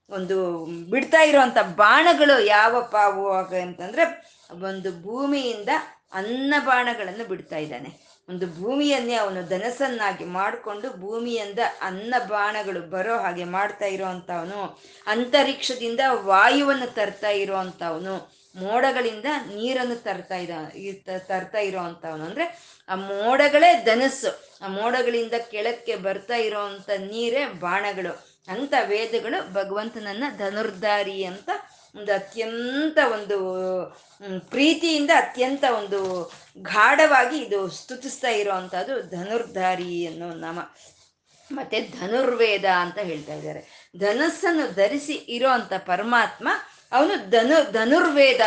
ಒಂದು 0.08 0.64
ಬಿಡ್ತಾ 0.90 1.20
ಇರುವಂತ 1.22 1.58
ಬಾಣಗಳು 1.62 2.44
ಯಾವ 2.44 2.82
ಪಾವು 2.82 3.30
ಅಂತಂದ್ರೆ 3.32 4.33
ಒಂದು 4.60 5.02
ಭೂಮಿಯಿಂದ 5.02 5.68
ಅನ್ನ 6.12 6.54
ಬಾಣಗಳನ್ನು 6.58 7.24
ಬಿಡ್ತಾ 7.28 7.56
ಇದ್ದಾನೆ. 7.56 8.14
ಒಂದು 8.28 8.62
ಭೂಮಿಯನ್ನೇ 8.62 9.14
ಅವನು 9.14 9.48
ಧನಸನ್ನಾಗಿ 9.48 10.24
ಮಾಡಿಕೊಂಡು 10.24 11.00
ಭೂಮಿಯಿಂದ 11.00 11.58
ಅನ್ನ 11.80 12.14
ಬಾಣಗಳು 12.28 12.80
ಬರೋ 12.80 13.18
ಹಾಗೆ 13.18 13.44
ಮಾಡ್ತಾ 13.44 13.86
ಇರೋವಂಥವನು 13.86 14.80
ಅಂತರಿಕ್ಷದಿಂದ 15.06 16.00
ವಾಯುವನ್ನು 16.10 16.94
ತರ್ತಾ 16.94 17.28
ಇರೋವಂಥವನು 17.28 18.34
ಮೋಡಗಳಿಂದ 18.56 19.24
ನೀರನ್ನು 19.54 20.02
ತರ್ತಾ 20.02 20.36
ಇದ್ದ 20.36 21.08
ತರ್ತಾ 21.18 21.58
ಇರೋವಂಥವನು 21.58 22.24
ಅಂದರೆ 22.24 22.74
ಆ 22.88 22.94
ಮೋಡಗಳೇ 22.94 23.82
ಧನಸ್ಸು. 23.84 24.58
ಆ 24.64 24.68
ಮೋಡಗಳಿಂದ 24.68 25.32
ಕೆಳಕ್ಕೆ 25.50 25.96
ಬರ್ತಾ 25.96 26.34
ಇರೋವಂಥ 26.34 26.90
ನೀರೇ 26.90 27.46
ಬಾಣಗಳು. 27.46 28.34
ಅಂತ 28.48 28.74
ವೇದಗಳು 28.84 29.52
ಭಗವಂತನನ್ನ 29.52 30.24
ಧನುರ್ಧಾರಿ 30.38 31.24
ಅಂತ 31.24 31.50
ಒಂದು 31.96 32.12
ಅತ್ಯಂತ 32.12 32.98
ಒಂದು 33.12 33.38
ಪ್ರೀತಿಯಿಂದ 34.50 35.10
ಅತ್ಯಂತ 35.16 35.64
ಒಂದು 35.78 36.32
ಗಾಢವಾಗಿ 36.58 37.38
ಇದು 37.38 37.70
ಸ್ತುತಿಸ್ತಾ 37.70 38.28
ಇರೋವಂಥದ್ದು 38.28 39.02
ಧನುರ್ಧಾರಿ 39.02 40.06
ಅನ್ನೋ 40.06 40.34
ನಾಮ. 40.34 40.58
ಮತ್ತೆ 41.52 41.80
ಧನುರ್ವೇದ 41.80 42.64
ಅಂತ 42.64 42.98
ಹೇಳ್ತಾ 42.98 43.34
ಇದ್ದಾರೆ. 43.34 43.90
ಧನಸ್ಸನ್ನು 43.98 44.74
ಧರಿಸಿ 44.74 45.12
ಇರೋ 45.12 45.48
ಅಂತ 45.48 45.72
ಪರಮಾತ್ಮ, 45.74 46.48
ಅವನು 46.92 47.30
ಧನು 47.30 47.72
ಧನುರ್ವೇದ 47.72 48.40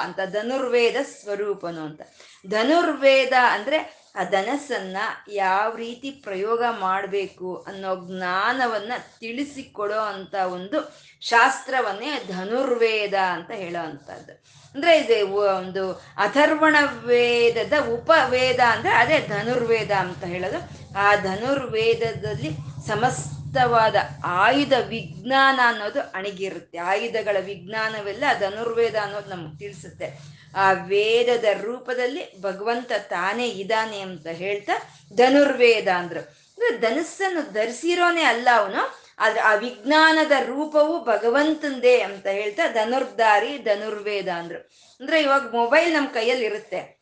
ಅಂತ, 0.00 0.16
ಧನುರ್ವೇದ 0.16 0.96
ಸ್ವರೂಪನು 1.22 1.80
ಅಂತ. 1.80 2.02
ಧನುರ್ವೇದ 2.50 3.32
ಅಂದ್ರೆ 3.50 3.99
ಆ 4.16 4.24
ಧನಸ್ಸನ್ನ 4.24 4.96
ಯಾವ 5.32 5.76
ರೀತಿ 5.76 6.10
ಪ್ರಯೋಗ 6.10 6.64
ಮಾಡಬೇಕು 6.80 7.64
ಅನ್ನೋ 7.68 7.96
ಜ್ಞಾನವನ್ನ 7.96 8.92
ತಿಳಿಸಿಕೊಡೋ 9.20 9.98
ಅಂತ 9.98 10.34
ಒಂದು 10.34 10.96
ಶಾಸ್ತ್ರವನ್ನೇ 11.20 12.24
ಧನುರ್ವೇದ 12.28 13.14
ಅಂತ 13.14 13.50
ಹೇಳೋ 13.50 13.84
ಅಂಥದ್ದು. 13.84 14.32
ಅಂದ್ರೆ 14.74 14.98
ಇದು 14.98 15.34
ಒಂದು 15.34 15.92
ಅಥರ್ವಣ 15.92 16.76
ವೇದದ 17.04 17.72
ಉಪವೇದ 17.88 18.60
ಅಂದ್ರೆ 18.60 18.94
ಅದೇ 18.94 19.26
ಧನುರ್ವೇದ 19.28 19.90
ಅಂತ 19.90 20.24
ಹೇಳೋದು. 20.24 20.58
ಆ 20.98 21.14
ಧನುರ್ವೇದದಲ್ಲಿ 21.16 22.50
ಸಮಸ್ತವಾದ 22.88 23.96
ಆಯುಧ 24.24 24.72
ವಿಜ್ಞಾನ 24.88 25.60
ಅನ್ನೋದು 25.64 26.00
ಅಣಗಿರುತ್ತೆ. 26.00 26.78
ಆಯುಧಗಳ 26.78 27.36
ವಿಜ್ಞಾನವೆಲ್ಲ 27.40 28.24
ಧನುರ್ವೇದ 28.40 28.94
ಅನ್ನೋದು 29.02 29.30
ನಮ್ಗೆ 29.30 29.58
ತಿಳಿಸುತ್ತೆ. 29.58 30.39
ಆ 30.54 30.72
ವೇದದ 30.72 31.44
ರೂಪದಲ್ಲಿ 31.60 32.40
ಭಗವಂತ 32.40 32.92
ತಾನೇ 32.92 33.48
ಇದ್ದಾನೆ 33.48 34.00
ಅಂತ 34.00 34.26
ಹೇಳ್ತಾ 34.26 34.72
ಧನುರ್ವೇದ 35.14 35.88
ಅಂದ್ರು. 35.88 36.20
ಅಂದ್ರೆ 36.20 36.78
ಧನಸ್ಸನ್ನು 36.78 37.52
ಧರಿಸಿರೋನೇ 37.52 38.22
ಅಲ್ಲ 38.22 38.48
ಅವನು, 38.54 39.00
ಆದ್ರೆ 39.18 39.40
ಆ 39.40 39.54
ವಿಜ್ಞಾನದ 39.54 40.32
ರೂಪವು 40.44 41.04
ಭಗವಂತಂದೇ 41.04 42.00
ಅಂತ 42.00 42.26
ಹೇಳ್ತಾ 42.26 42.66
ಧನುರ್ಧಾರಿ 42.66 43.58
ಧನುರ್ವೇದ 43.58 44.28
ಅಂದ್ರು. 44.28 44.58
ಅಂದ್ರೆ 45.00 45.22
ಇವಾಗ 45.22 45.54
ಮೊಬೈಲ್ 45.54 45.94
ನಮ್ಮ 45.94 46.08
ಕೈಯಲ್ಲಿ 46.08 46.46
ಇರುತ್ತೆ 46.46 46.99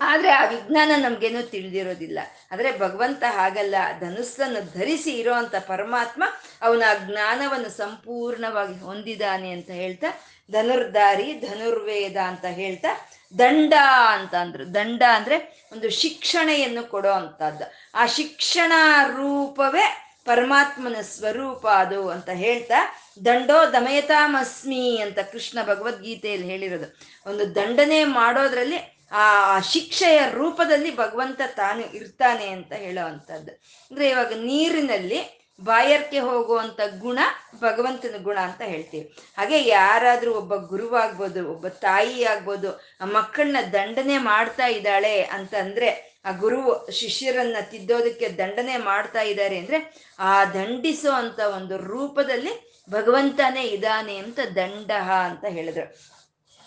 ಆದರೆ 0.00 0.30
ಆ 0.30 0.44
ವಿಜ್ಞಾನ 0.46 0.90
ನಮ್ಗೇನು 0.96 1.42
ತಿಳಿದಿರೋದಿಲ್ಲ. 1.42 2.18
ಆದರೆ 2.50 2.78
ಭಗವಂತ 2.78 3.24
ಹಾಗಲ್ಲ. 3.28 3.74
ಧನುಸ್ಸನ್ನು 4.00 4.78
ಧರಿಸಿ 4.78 5.10
ಇರೋವಂಥ 5.10 5.54
ಪರಮಾತ್ಮ 5.54 6.24
ಅವನ 6.62 6.82
ಆ 6.88 6.94
ಜ್ಞಾನವನ್ನು 6.94 7.68
ಸಂಪೂರ್ಣವಾಗಿ 7.68 8.80
ಹೊಂದಿದ್ದಾನೆ 8.80 9.50
ಅಂತ 9.50 9.70
ಹೇಳ್ತಾ, 9.70 10.06
ಧನುರ್ಧಾರಿ, 10.50 11.32
ಧನುರ್ವೇದ 11.32 12.16
ಅಂತ 12.16 12.44
ಹೇಳ್ತಾ, 12.44 13.10
ದಂಡ 13.38 13.74
ಅಂತ 14.08 14.34
ಅಂದ್ರು. 14.34 14.74
ದಂಡ 14.74 15.02
ಅಂದ್ರೆ 15.14 15.68
ಒಂದು 15.72 15.90
ಶಿಕ್ಷಣೆಯನ್ನು 15.90 16.90
ಕೊಡೋ 16.90 17.10
ಅಂತದ್ದು 17.10 17.72
ಆ 17.94 18.06
ಶಿಕ್ಷಣ 18.06 18.72
ರೂಪವೇ 19.06 20.00
ಪರಮಾತ್ಮನ 20.24 20.96
ಸ್ವರೂಪ 21.02 21.66
ಅದು 21.66 22.08
ಅಂತ 22.08 22.28
ಹೇಳ್ತಾ, 22.28 23.00
ದಂಡೋ 23.24 23.72
ದಮಯತಾಮಸ್ಮಿ 23.72 25.00
ಅಂತ 25.00 25.18
ಕೃಷ್ಣ 25.18 25.62
ಭಗವದ್ಗೀತೆಯಲ್ಲಿ 25.62 26.46
ಹೇಳಿರೋದು. 26.46 26.96
ಒಂದು 27.30 27.54
ದಂಡನೆ 27.54 28.04
ಮಾಡೋದ್ರಲ್ಲಿ 28.04 28.93
ಆ 29.12 29.60
ಶಿಕ್ಷೆಯ 29.60 30.20
ರೂಪದಲ್ಲಿ 30.30 30.96
ಭಗವಂತ 30.96 31.40
ತಾನು 31.56 31.94
ಇರ್ತಾನೆ 31.94 32.46
ಅಂತ 32.48 32.72
ಹೇಳೋ 32.72 33.06
ಅಂಥದ್ದು 33.06 33.52
ಅಂದ್ರೆ 33.90 34.08
ಇವಾಗ 34.08 34.32
ನೀರಿನಲ್ಲಿ 34.32 35.44
ಬಾಯರ್ಕೆ 35.60 36.18
ಹೋಗುವಂತ 36.18 36.80
ಗುಣ 36.98 37.18
ಭಗವಂತನ 37.56 38.22
ಗುಣ 38.22 38.38
ಅಂತ 38.38 38.62
ಹೇಳ್ತೀವಿ. 38.62 39.16
ಹಾಗೆ 39.38 39.68
ಯಾರಾದ್ರೂ 39.68 40.34
ಒಬ್ಬ 40.34 40.54
ಗುರುವಾಗ್ಬೋದು, 40.54 41.50
ಒಬ್ಬ 41.50 41.68
ತಾಯಿ 41.68 42.24
ಆಗ್ಬೋದು 42.24 42.80
ಮಕ್ಕಳನ್ನ 43.04 43.56
ದಂಡನೆ 43.72 44.18
ಮಾಡ್ತಾ 44.18 44.66
ಇದ್ದಾಳೆ 44.66 45.22
ಅಂತಂದ್ರೆ, 45.22 46.20
ಆ 46.24 46.30
ಗುರು 46.30 46.90
ಶಿಷ್ಯರನ್ನ 46.90 47.56
ತಿದ್ದೋದಕ್ಕೆ 47.70 48.28
ದಂಡನೆ 48.28 48.76
ಮಾಡ್ತಾ 48.76 49.20
ಇದ್ದಾರೆ 49.20 49.58
ಅಂದ್ರೆ, 49.58 50.08
ಆ 50.18 50.44
ದಂಡಿಸೋ 50.44 51.12
ಅಂತ 51.12 51.38
ಒಂದು 51.38 51.76
ರೂಪದಲ್ಲಿ 51.76 52.74
ಭಗವಂತನೇ 52.90 53.62
ಇದ್ದಾನೆ 53.62 54.16
ಅಂತ 54.16 54.38
ದಂಡಹ 54.54 55.10
ಅಂತ 55.12 55.44
ಹೇಳಿದ್ರು. 55.44 56.13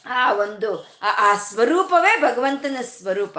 ಆ 0.10 0.34
ಒಂದು, 0.34 1.00
ಆ 1.04 1.38
ಸ್ವರೂಪವೇ 1.38 2.22
ಭಗವಂತನ 2.22 2.78
ಸ್ವರೂಪ. 2.82 3.38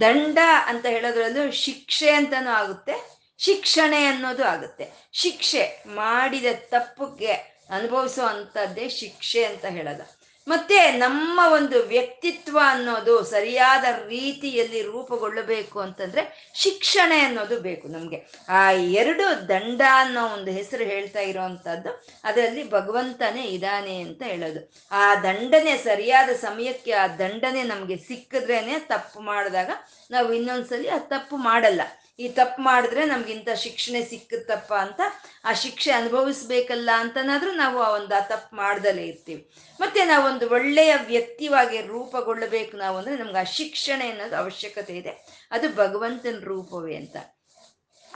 ದಂಡ 0.00 0.38
ಅಂತ 0.66 0.86
ಹೇಳೋದ್ರಲ್ಲೂ 0.86 1.52
ಶಿಕ್ಷೆ 1.52 2.10
ಅಂತನೂ 2.10 2.50
ಆಗುತ್ತೆ, 2.50 2.94
ಶಿಕ್ಷಣೆ 3.38 4.04
ಅನ್ನೋದು 4.04 4.44
ಆಗುತ್ತೆ. 4.44 5.08
ಶಿಕ್ಷೆ, 5.12 5.84
ಮಾಡಿದ 5.86 6.46
ತಪ್ಪುಗೆ 6.68 7.32
ಅನುಭವಿಸೋ 7.70 8.26
ಅಂಥದ್ದೇ 8.26 8.88
ಶಿಕ್ಷೆ 8.88 9.44
ಅಂತ 9.44 9.64
ಹೇಳೋದು. 9.64 10.19
ಮತ್ತೆ 10.50 10.78
ನಮ್ಮ 11.04 11.40
ಒಂದು 11.52 11.78
ವ್ಯಕ್ತಿತ್ವ 11.84 12.58
ಅನ್ನೋದು 12.64 13.14
ಸರಿಯಾದ 13.24 13.84
ರೀತಿಯಲ್ಲಿ 14.08 14.80
ರೂಪುಗೊಳ್ಳಬೇಕು 14.82 15.76
ಅಂತಂದ್ರೆ 15.80 16.22
ಶಿಕ್ಷಣ 16.54 17.12
ಅನ್ನೋದು 17.24 17.56
ಬೇಕು 17.60 17.86
ನಮಗೆ. 17.88 18.18
ಆ 18.48 18.62
ಎರಡು 18.72 19.26
ದಂಡ 19.48 19.80
ಅನ್ನೋ 19.94 20.22
ಒಂದು 20.36 20.50
ಹೆಸರು 20.50 20.84
ಹೇಳ್ತಾ 20.84 21.20
ಇರೋವಂಥದ್ದು, 21.20 21.90
ಅದರಲ್ಲಿ 22.24 22.64
ಭಗವಂತನೇ 22.70 23.44
ಇದ್ದಾನೆ 23.46 23.94
ಅಂತ 24.06 24.22
ಹೇಳೋದು. 24.22 24.60
ಆ 24.92 25.04
ದಂಡನೆ 25.22 25.76
ಸರಿಯಾದ 25.78 26.30
ಸಮಯಕ್ಕೆ 26.40 26.92
ಆ 26.92 27.06
ದಂಡನೆ 27.22 27.62
ನಮಗೆ 27.62 27.96
ಸಿಕ್ಕಿದ್ರೇನೆ 28.08 28.76
ತಪ್ಪು 28.92 29.20
ಮಾಡಿದಾಗ 29.20 29.70
ನಾವು 30.10 30.32
ಇನ್ನೊಂದ್ಸಲಿ 30.32 30.88
ಆ 30.88 31.00
ತಪ್ಪು 31.14 31.36
ಮಾಡಲ್ಲ. 31.50 31.80
ಈ 32.20 32.28
ತಪ್ಪು 32.28 32.62
ಮಾಡಿದ್ರೆ 32.62 33.04
ನಮ್ಗಿಂತ 33.04 33.48
ಶಿಕ್ಷಣೆ 33.50 34.04
ಸಿಕ್ಕುತ್ತಪ್ಪ 34.04 34.74
ಅಂತ 34.74 35.00
ಆ 35.44 35.52
ಶಿಕ್ಷೆ 35.52 35.90
ಅನುಭವಿಸ್ಬೇಕಲ್ಲ 35.90 36.90
ಅಂತನಾದ್ರೂ 36.96 37.52
ನಾವು 37.52 37.82
ಆ 37.82 37.88
ಒಂದು 37.88 38.14
ಆ 38.14 38.20
ತಪ್ಪು 38.20 38.56
ಮಾಡ್ದಲೇ 38.56 39.04
ಇರ್ತೀವಿ. 39.06 39.50
ಮತ್ತೆ 39.80 40.04
ನಾವೊಂದು 40.04 40.50
ಒಳ್ಳೆಯ 40.50 40.94
ವ್ಯಕ್ತಿವಾಗಿ 41.06 41.80
ರೂಪಗೊಳ್ಳಬೇಕು 41.80 42.76
ನಾವು 42.76 42.98
ಅಂದ್ರೆ 42.98 43.16
ನಮ್ಗೆ 43.16 43.38
ಆ 43.38 43.42
ಶಿಕ್ಷಣೆ 43.42 44.08
ಅನ್ನೋದು 44.08 44.36
ಅವಶ್ಯಕತೆ 44.36 44.96
ಇದೆ. 44.96 45.12
ಅದು 45.50 45.76
ಭಗವಂತನ 45.76 46.38
ರೂಪವೇ 46.40 46.96
ಅಂತ. 46.96 47.16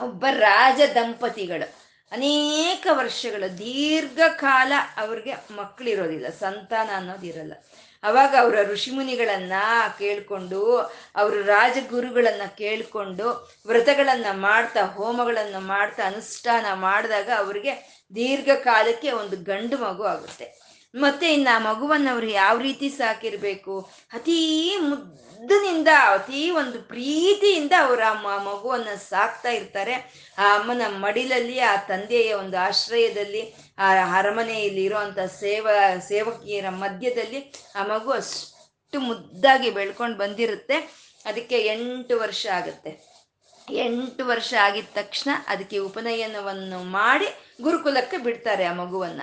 ಒಬ್ಬ 0.01 0.25
ರಾಜ 0.31 0.81
ದಂಪತಿಗಳು 0.95 1.85
ಅನೇಕ 2.11 2.87
ವರ್ಷಗಳು 2.91 3.57
ದೀರ್ಘಕಾಲ 3.57 4.73
ಅವ್ರಿಗೆ 4.97 5.33
ಮಕ್ಕಳಿರೋದಿಲ್ಲ 5.55 6.29
ಸಂತಾನ 6.29 6.89
ಅನ್ನೋದಿರಲ್ಲ. 6.95 7.53
ಅವಾಗ 8.05 8.35
ಅವರ 8.41 8.63
ಋಷಿಮುನಿಗಳನ್ನ 8.63 9.53
ಕೇಳ್ಕೊಂಡು, 9.99 10.75
ಅವರು 11.15 11.41
ರಾಜಗುರುಗಳನ್ನ 11.41 12.41
ಕೇಳ್ಕೊಂಡು, 12.57 13.55
ವ್ರತಗಳನ್ನ 13.65 14.25
ಮಾಡ್ತಾ, 14.31 14.81
ಹೋಮಗಳನ್ನು 14.81 15.59
ಮಾಡ್ತಾ, 15.59 16.03
ಅನುಷ್ಠಾನ 16.05 16.65
ಮಾಡಿದಾಗ 16.73 17.29
ಅವರಿಗೆ 17.37 18.03
ದೀರ್ಘಕಾಲಕ್ಕೆ 18.15 19.11
ಒಂದು 19.11 19.37
ಗಂಡು 19.37 19.77
ಮಗು 19.77 20.03
ಆಗುತ್ತೆ. 20.03 20.65
ಮತ್ತೆ 20.95 21.33
ಇನ್ನು 21.33 21.55
ಆ 21.55 21.73
ಮಗುವನ್ನು 21.73 22.11
ಅವ್ರು 22.11 22.27
ಯಾವ 22.27 22.57
ರೀತಿ 22.57 22.89
ಸಾಕಿರ್ಬೇಕು? 22.89 23.89
ಅತೀ 24.13 24.39
ಮುದ್ದಿನಿಂದ, 24.79 25.87
ಅತೀ 26.11 26.51
ಒಂದು 26.51 26.81
ಪ್ರೀತಿಯಿಂದ 26.81 27.71
ಅವರು 27.79 28.01
ಆ 28.01 28.43
ಮಗುವನ್ನು 28.43 29.09
ಸಾಕ್ತಾ 29.09 29.49
ಇರ್ತಾರೆ. 29.49 29.93
ಆ 30.37 30.59
ಅಮ್ಮನ 30.59 30.81
ಮಡಿಲಲ್ಲಿ, 30.87 31.59
ಆ 31.59 31.75
ತಂದೆಯ 31.75 32.33
ಒಂದು 32.33 32.57
ಆಶ್ರಯದಲ್ಲಿ 32.57 33.55
ಆ 33.77 34.17
ಅರಮನೆಯಲ್ಲಿ 34.17 34.83
ಇರುವಂತ 34.83 35.19
ಸೇವ, 35.19 35.67
ಸೇವಕಿಯರ 36.07 36.69
ಮಧ್ಯದಲ್ಲಿ 36.69 37.53
ಆ 37.75 37.83
ಮಗು 37.83 38.11
ಅಷ್ಟು 38.11 38.99
ಮುದ್ದಾಗಿ 38.99 39.69
ಬೆಳ್ಕೊಂಡು 39.69 40.17
ಬಂದಿರುತ್ತೆ. 40.17 40.75
ಅದಕ್ಕೆ 41.25 41.59
ಎಂಟು 41.59 42.19
ವರ್ಷ 42.19 42.47
ಆಗುತ್ತೆ. 42.53 43.15
ಎಂಟು 43.71 44.25
ವರ್ಷ 44.25 44.53
ಆಗಿದ 44.53 44.85
ತಕ್ಷಣ 44.93 45.29
ಅದಕ್ಕೆ 45.47 45.77
ಉಪನಯನವನ್ನು 45.77 46.83
ಮಾಡಿ 46.83 47.25
ಗುರುಕುಲಕ್ಕೆ 47.61 48.17
ಬಿಡ್ತಾರೆ 48.17 48.65
ಆ 48.65 48.73
ಮಗುವನ್ನ. 48.73 49.21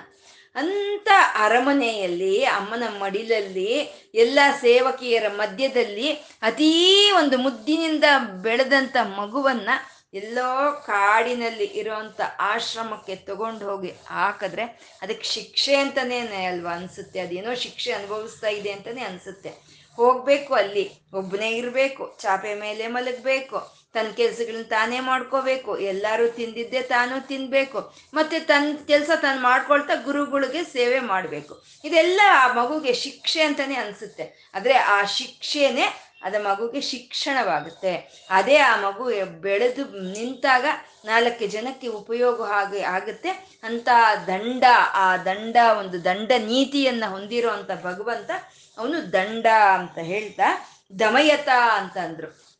ಅಂತ 0.54 1.08
ಅರಮನೆಯಲ್ಲಿ, 1.34 2.44
ಅಮ್ಮನ 2.44 2.82
ಮಡಿಲಲ್ಲಿ, 2.88 3.92
ಎಲ್ಲ 4.14 4.38
ಸೇವಕಿಯರ 4.60 5.28
ಮಧ್ಯದಲ್ಲಿ 5.28 6.12
ಅತೀ 6.42 7.10
ಒಂದು 7.10 7.38
ಮುದ್ದಿನಿಂದ 7.38 8.04
ಬೆಳೆದಂತ 8.42 8.96
ಮಗುವನ್ನ 9.02 9.68
ಎಲ್ಲೋ 10.14 10.72
ಕಾಡಿನಲ್ಲಿ 10.86 11.64
ಇರೋಂಥ 11.64 12.20
ಆಶ್ರಮಕ್ಕೆ 12.38 13.16
ತಗೊಂಡು 13.16 13.70
ಹೋಗಿ 13.70 13.92
ಹಾಕಿದ್ರೆ 14.06 14.64
ಅದಕ್ಕೆ 15.02 15.24
ಶಿಕ್ಷೆ 15.24 15.76
ಅಂತಲೇ 15.76 16.18
ಅಲ್ವಾ 16.18 16.70
ಅನ್ಸುತ್ತೆ. 16.70 17.20
ಅದೇನೋ 17.20 17.54
ಶಿಕ್ಷೆ 17.54 17.92
ಅನುಭವಿಸ್ತಾ 17.92 18.48
ಇದೆ 18.48 18.72
ಅಂತಲೇ 18.72 19.00
ಅನ್ಸುತ್ತೆ. 19.00 19.52
ಹೋಗಬೇಕು 19.96 20.54
ಅಲ್ಲಿ, 20.54 20.90
ಒಬ್ಬನೇ 21.14 21.50
ಇರಬೇಕು, 21.50 22.18
ಚಾಪೆ 22.20 22.54
ಮೇಲೆ 22.54 22.86
ಮಲಗಬೇಕು, 22.86 23.82
ತನ್ನ 23.92 24.10
ಕೆಲಸಗಳನ್ನ 24.10 24.62
ತಾನೇ 24.62 25.00
ಮಾಡ್ಕೋಬೇಕು, 25.00 25.78
ಎಲ್ಲರೂ 25.78 26.28
ತಿಂದಿದ್ದೆ 26.28 26.82
ತಾನು 26.82 27.26
ತಿನ್ಬೇಕು, 27.26 27.94
ಮತ್ತೆ 28.14 28.40
ತನ್ನ 28.40 28.76
ಕೆಲಸ 28.86 29.10
ತಾನು 29.20 29.40
ಮಾಡ್ಕೊಳ್ತಾ 29.40 29.94
ಗುರುಗಳಿಗೆ 29.94 30.64
ಸೇವೆ 30.64 31.00
ಮಾಡಬೇಕು. 31.00 31.64
ಇದೆಲ್ಲ 31.84 32.20
ಆ 32.28 32.52
ಮಗುಗೆ 32.52 32.92
ಶಿಕ್ಷೆ 32.92 33.42
ಅಂತಲೇ 33.42 33.74
ಅನ್ಸುತ್ತೆ. 33.74 34.50
ಆದರೆ 34.54 34.74
ಆ 34.74 35.04
ಶಿಕ್ಷೆನೆ 35.04 36.11
ಅದ 36.22 36.34
ಮಗುಗೆ 36.34 36.80
ಶಿಕ್ಷಣವಾಗುತ್ತೆ. 36.80 38.26
ಅದೇ 38.30 38.56
ಆ 38.56 38.76
ಮಗು 38.76 39.04
ಬೆಳೆದು 39.40 40.12
ನಿಂತಾಗ 40.12 40.66
ನಾಲ್ಕು 41.04 41.46
ಜನಕ್ಕೆ 41.46 41.86
ಉಪಯೋಗ 41.86 42.42
ಆಗಿ 42.42 42.80
ಆಗುತ್ತೆ. 42.80 43.30
ಅಂತ 43.62 43.88
ದಂಡ, 44.26 44.64
ಆ 44.92 45.16
ದಂಡ 45.16 45.56
ಒಂದು 45.78 46.04
ದಂಡ 46.04 46.32
ನೀತಿಯನ್ನ 46.38 47.04
ಹೊಂದಿರೋ 47.08 47.50
ಭಗವಂತ 47.82 48.30
ಅವನು 48.78 49.12
ದಂಡ 49.12 49.46
ಅಂತ 49.74 49.98
ಹೇಳ್ತಾ 49.98 50.68
ದಮಯತ 50.98 51.48
ಅಂತ 51.74 51.96
ಅಂದ್ರು. 51.98 52.52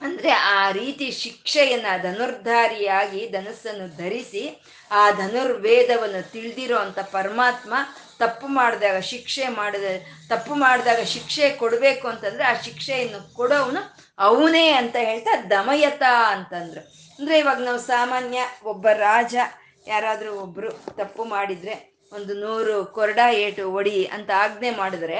ಅಂದ್ರೆ 0.00 0.30
ಆ 0.30 0.70
ರೀತಿ 0.70 1.10
ಶಿಕ್ಷೆಯನ್ನ 1.10 1.86
ಧನುರ್ಧಾರಿಯಾಗಿ 2.02 3.28
ಧನಸ್ಸನ್ನು 3.28 3.96
ಧರಿಸಿ 3.96 4.62
ಆ 4.90 5.10
ಧನುರ್ವೇದವನ್ನು 5.10 6.30
ತಿಳಿದಿರೋ 6.32 6.76
ಅಂತ 6.76 6.98
ಪರಮಾತ್ಮ 6.98 7.74
ತಪ್ಪು 8.20 8.46
ಮಾಡಿದಾಗ 8.46 8.98
ಶಿಕ್ಷೆ 8.98 9.48
ಮಾಡಿದ, 9.48 9.84
ತಪ್ಪು 10.28 10.54
ಮಾಡಿದಾಗ 10.54 11.02
ಶಿಕ್ಷೆ 11.04 11.50
ಕೊಡಬೇಕು 11.50 12.08
ಅಂತಂದ್ರೆ 12.08 12.44
ಆ 12.44 12.54
ಶಿಕ್ಷೆಯನ್ನು 12.60 13.34
ಕೊಡೋವನು 13.34 13.82
ಅವನೇ 14.18 14.70
ಅಂತ 14.70 14.96
ಹೇಳ್ತಾ 15.00 15.42
ದಮಯತ 15.50 16.02
ಅಂತಂದ್ರು. 16.28 16.82
ಅಂದ್ರೆ 17.18 17.38
ಇವಾಗ 17.38 17.62
ನಾವು 17.62 17.78
ಸಾಮಾನ್ಯ 17.78 18.40
ಒಬ್ಬ 18.64 18.88
ರಾಜ, 18.88 19.36
ಯಾರಾದ್ರೂ 19.86 20.32
ಒಬ್ರು 20.32 20.70
ತಪ್ಪು 20.70 21.24
ಮಾಡಿದ್ರೆ 21.24 21.74
ಒಂದು 22.12 22.34
ನೂರು 22.34 22.84
ಕೊರಡ 22.84 23.18
ಏಟು 23.32 23.72
ಒಡಿ 23.72 24.04
ಅಂತ 24.04 24.30
ಆಜ್ಞೆ 24.36 24.70
ಮಾಡಿದ್ರೆ 24.70 25.18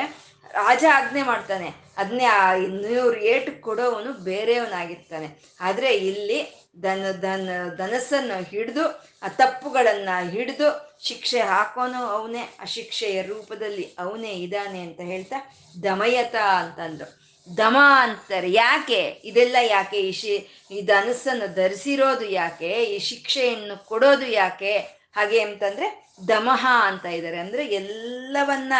ರಾಜ 0.53 0.85
ಆಜ್ಞೆ 0.95 1.23
ಮಾಡ್ತಾನೆ. 1.23 1.69
ಅದನ್ನೇ 1.97 2.25
ಆ 2.25 2.55
ನೂರು 2.55 3.17
ಏಟು 3.17 3.63
ಕೊಡೋವನು 3.63 4.13
ಬೇರೆಯವನಾಗಿರ್ತಾನೆ. 4.25 5.29
ಆದ್ರೆ 5.61 5.91
ಇಲ್ಲಿ 5.97 6.39
ದನ 6.83 7.05
ದನ 7.23 7.51
ಧನಸ್ಸನ್ನು 7.77 8.43
ಹಿಡಿದು, 8.43 8.85
ಆ 9.23 9.29
ತಪ್ಪುಗಳನ್ನ 9.29 10.09
ಹಿಡಿದು 10.31 10.90
ಶಿಕ್ಷೆ 11.03 11.41
ಹಾಕೋನು 11.41 12.05
ಅವನೇ 12.05 12.39
ಅಶಿಕ್ಷೆಯ 12.39 12.83
ಶಿಕ್ಷೆಯ 12.83 13.23
ರೂಪದಲ್ಲಿ 13.23 13.95
ಅವನೇ 13.99 14.31
ಇದ್ದಾನೆ 14.31 14.81
ಅಂತ 14.81 15.01
ಹೇಳ್ತಾ 15.01 15.57
ದಮಯತ 15.83 16.35
ಅಂತಂದ್ರು. 16.35 17.21
ದಮ 17.57 17.77
ಅಂತಾರೆ, 18.01 18.53
ಯಾಕೆ? 18.53 19.23
ಇದೆಲ್ಲ 19.25 19.57
ಯಾಕೆ? 19.63 20.01
ಈ 20.01 20.13
ಶಿ, 20.13 20.49
ಈ 20.71 20.81
ಧನಸ್ಸನ್ನು 20.81 21.55
ಧರಿಸಿರೋದು 21.55 22.25
ಯಾಕೆ? 22.25 22.85
ಈ 22.85 22.99
ಶಿಕ್ಷೆಯನ್ನು 22.99 23.85
ಕೊಡೋದು 23.85 24.27
ಯಾಕೆ? 24.27 24.79
ಹಾಗೆ 25.13 25.41
ಅಂತಂದ್ರೆ 25.41 26.11
ದಮಹ 26.29 26.67
ಅಂತ 26.83 27.05
ಇದ್ದಾರೆ 27.05 27.39
ಅಂದ್ರೆ 27.39 27.67
ಎಲ್ಲವನ್ನ 27.67 28.73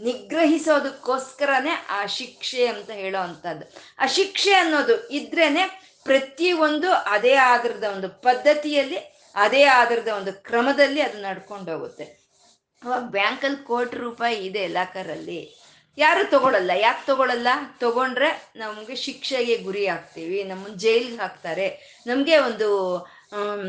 ನಿಗ್ರಹಿಸೋದಕ್ಕೋಸ್ಕರನೇ 0.00 1.86
ಆ 1.88 2.06
ಶಿಕ್ಷೆ 2.06 2.66
ಅಂತ 2.66 2.90
ಹೇಳೋ 2.90 3.20
ಅಂಥದ್ದು. 3.20 3.72
ಆ 3.98 4.06
ಶಿಕ್ಷೆ 4.06 4.52
ಅನ್ನೋದು 4.52 5.08
ಇದ್ರೇನೆ 5.08 5.94
ಪ್ರತಿಯೊಂದು 6.04 6.92
ಅದೇ 6.92 7.34
ಆಗಿರದ 7.34 7.84
ಒಂದು 7.84 8.08
ಪದ್ಧತಿಯಲ್ಲಿ 8.08 9.09
ಅದೇ 9.34 9.64
ಆಧಾರದ 9.64 10.08
ಒಂದು 10.08 10.32
ಕ್ರಮದಲ್ಲಿ 10.32 11.00
ಅದು 11.02 11.18
ನಡ್ಕೊಂಡು 11.22 11.72
ಹೋಗುತ್ತೆ 11.72 12.06
ಅವಾಗ 12.82 13.02
ಬ್ಯಾಂಕಲ್ಲಿ 13.10 13.60
ಕೋಟಿ 13.64 13.96
ರೂಪಾಯಿ 13.96 14.36
ಇದೆ 14.48 14.68
ಲಾಕರಲ್ಲಿ. 14.68 15.40
ಯಾರು 15.98 16.30
ತಗೊಳಲ್ಲ, 16.30 16.70
ಯಾಕೆ 16.76 17.06
ತಗೊಳಲ್ಲ? 17.06 17.48
ತಗೊಂಡ್ರೆ 17.80 18.28
ನಮಗೆ 18.56 18.94
ಶಿಕ್ಷೆಗೆ 18.96 19.56
ಗುರಿ 19.56 19.86
ಆಗ್ತೀವಿ 19.86 20.44
ನಮ್ಮನ್ನು 20.44 20.78
ಜೈಲಿಗೆ 20.78 21.16
ಹಾಕ್ತಾರೆ. 21.16 21.66
ನಮಗೆ 22.06 22.36
ಒಂದು 22.38 22.68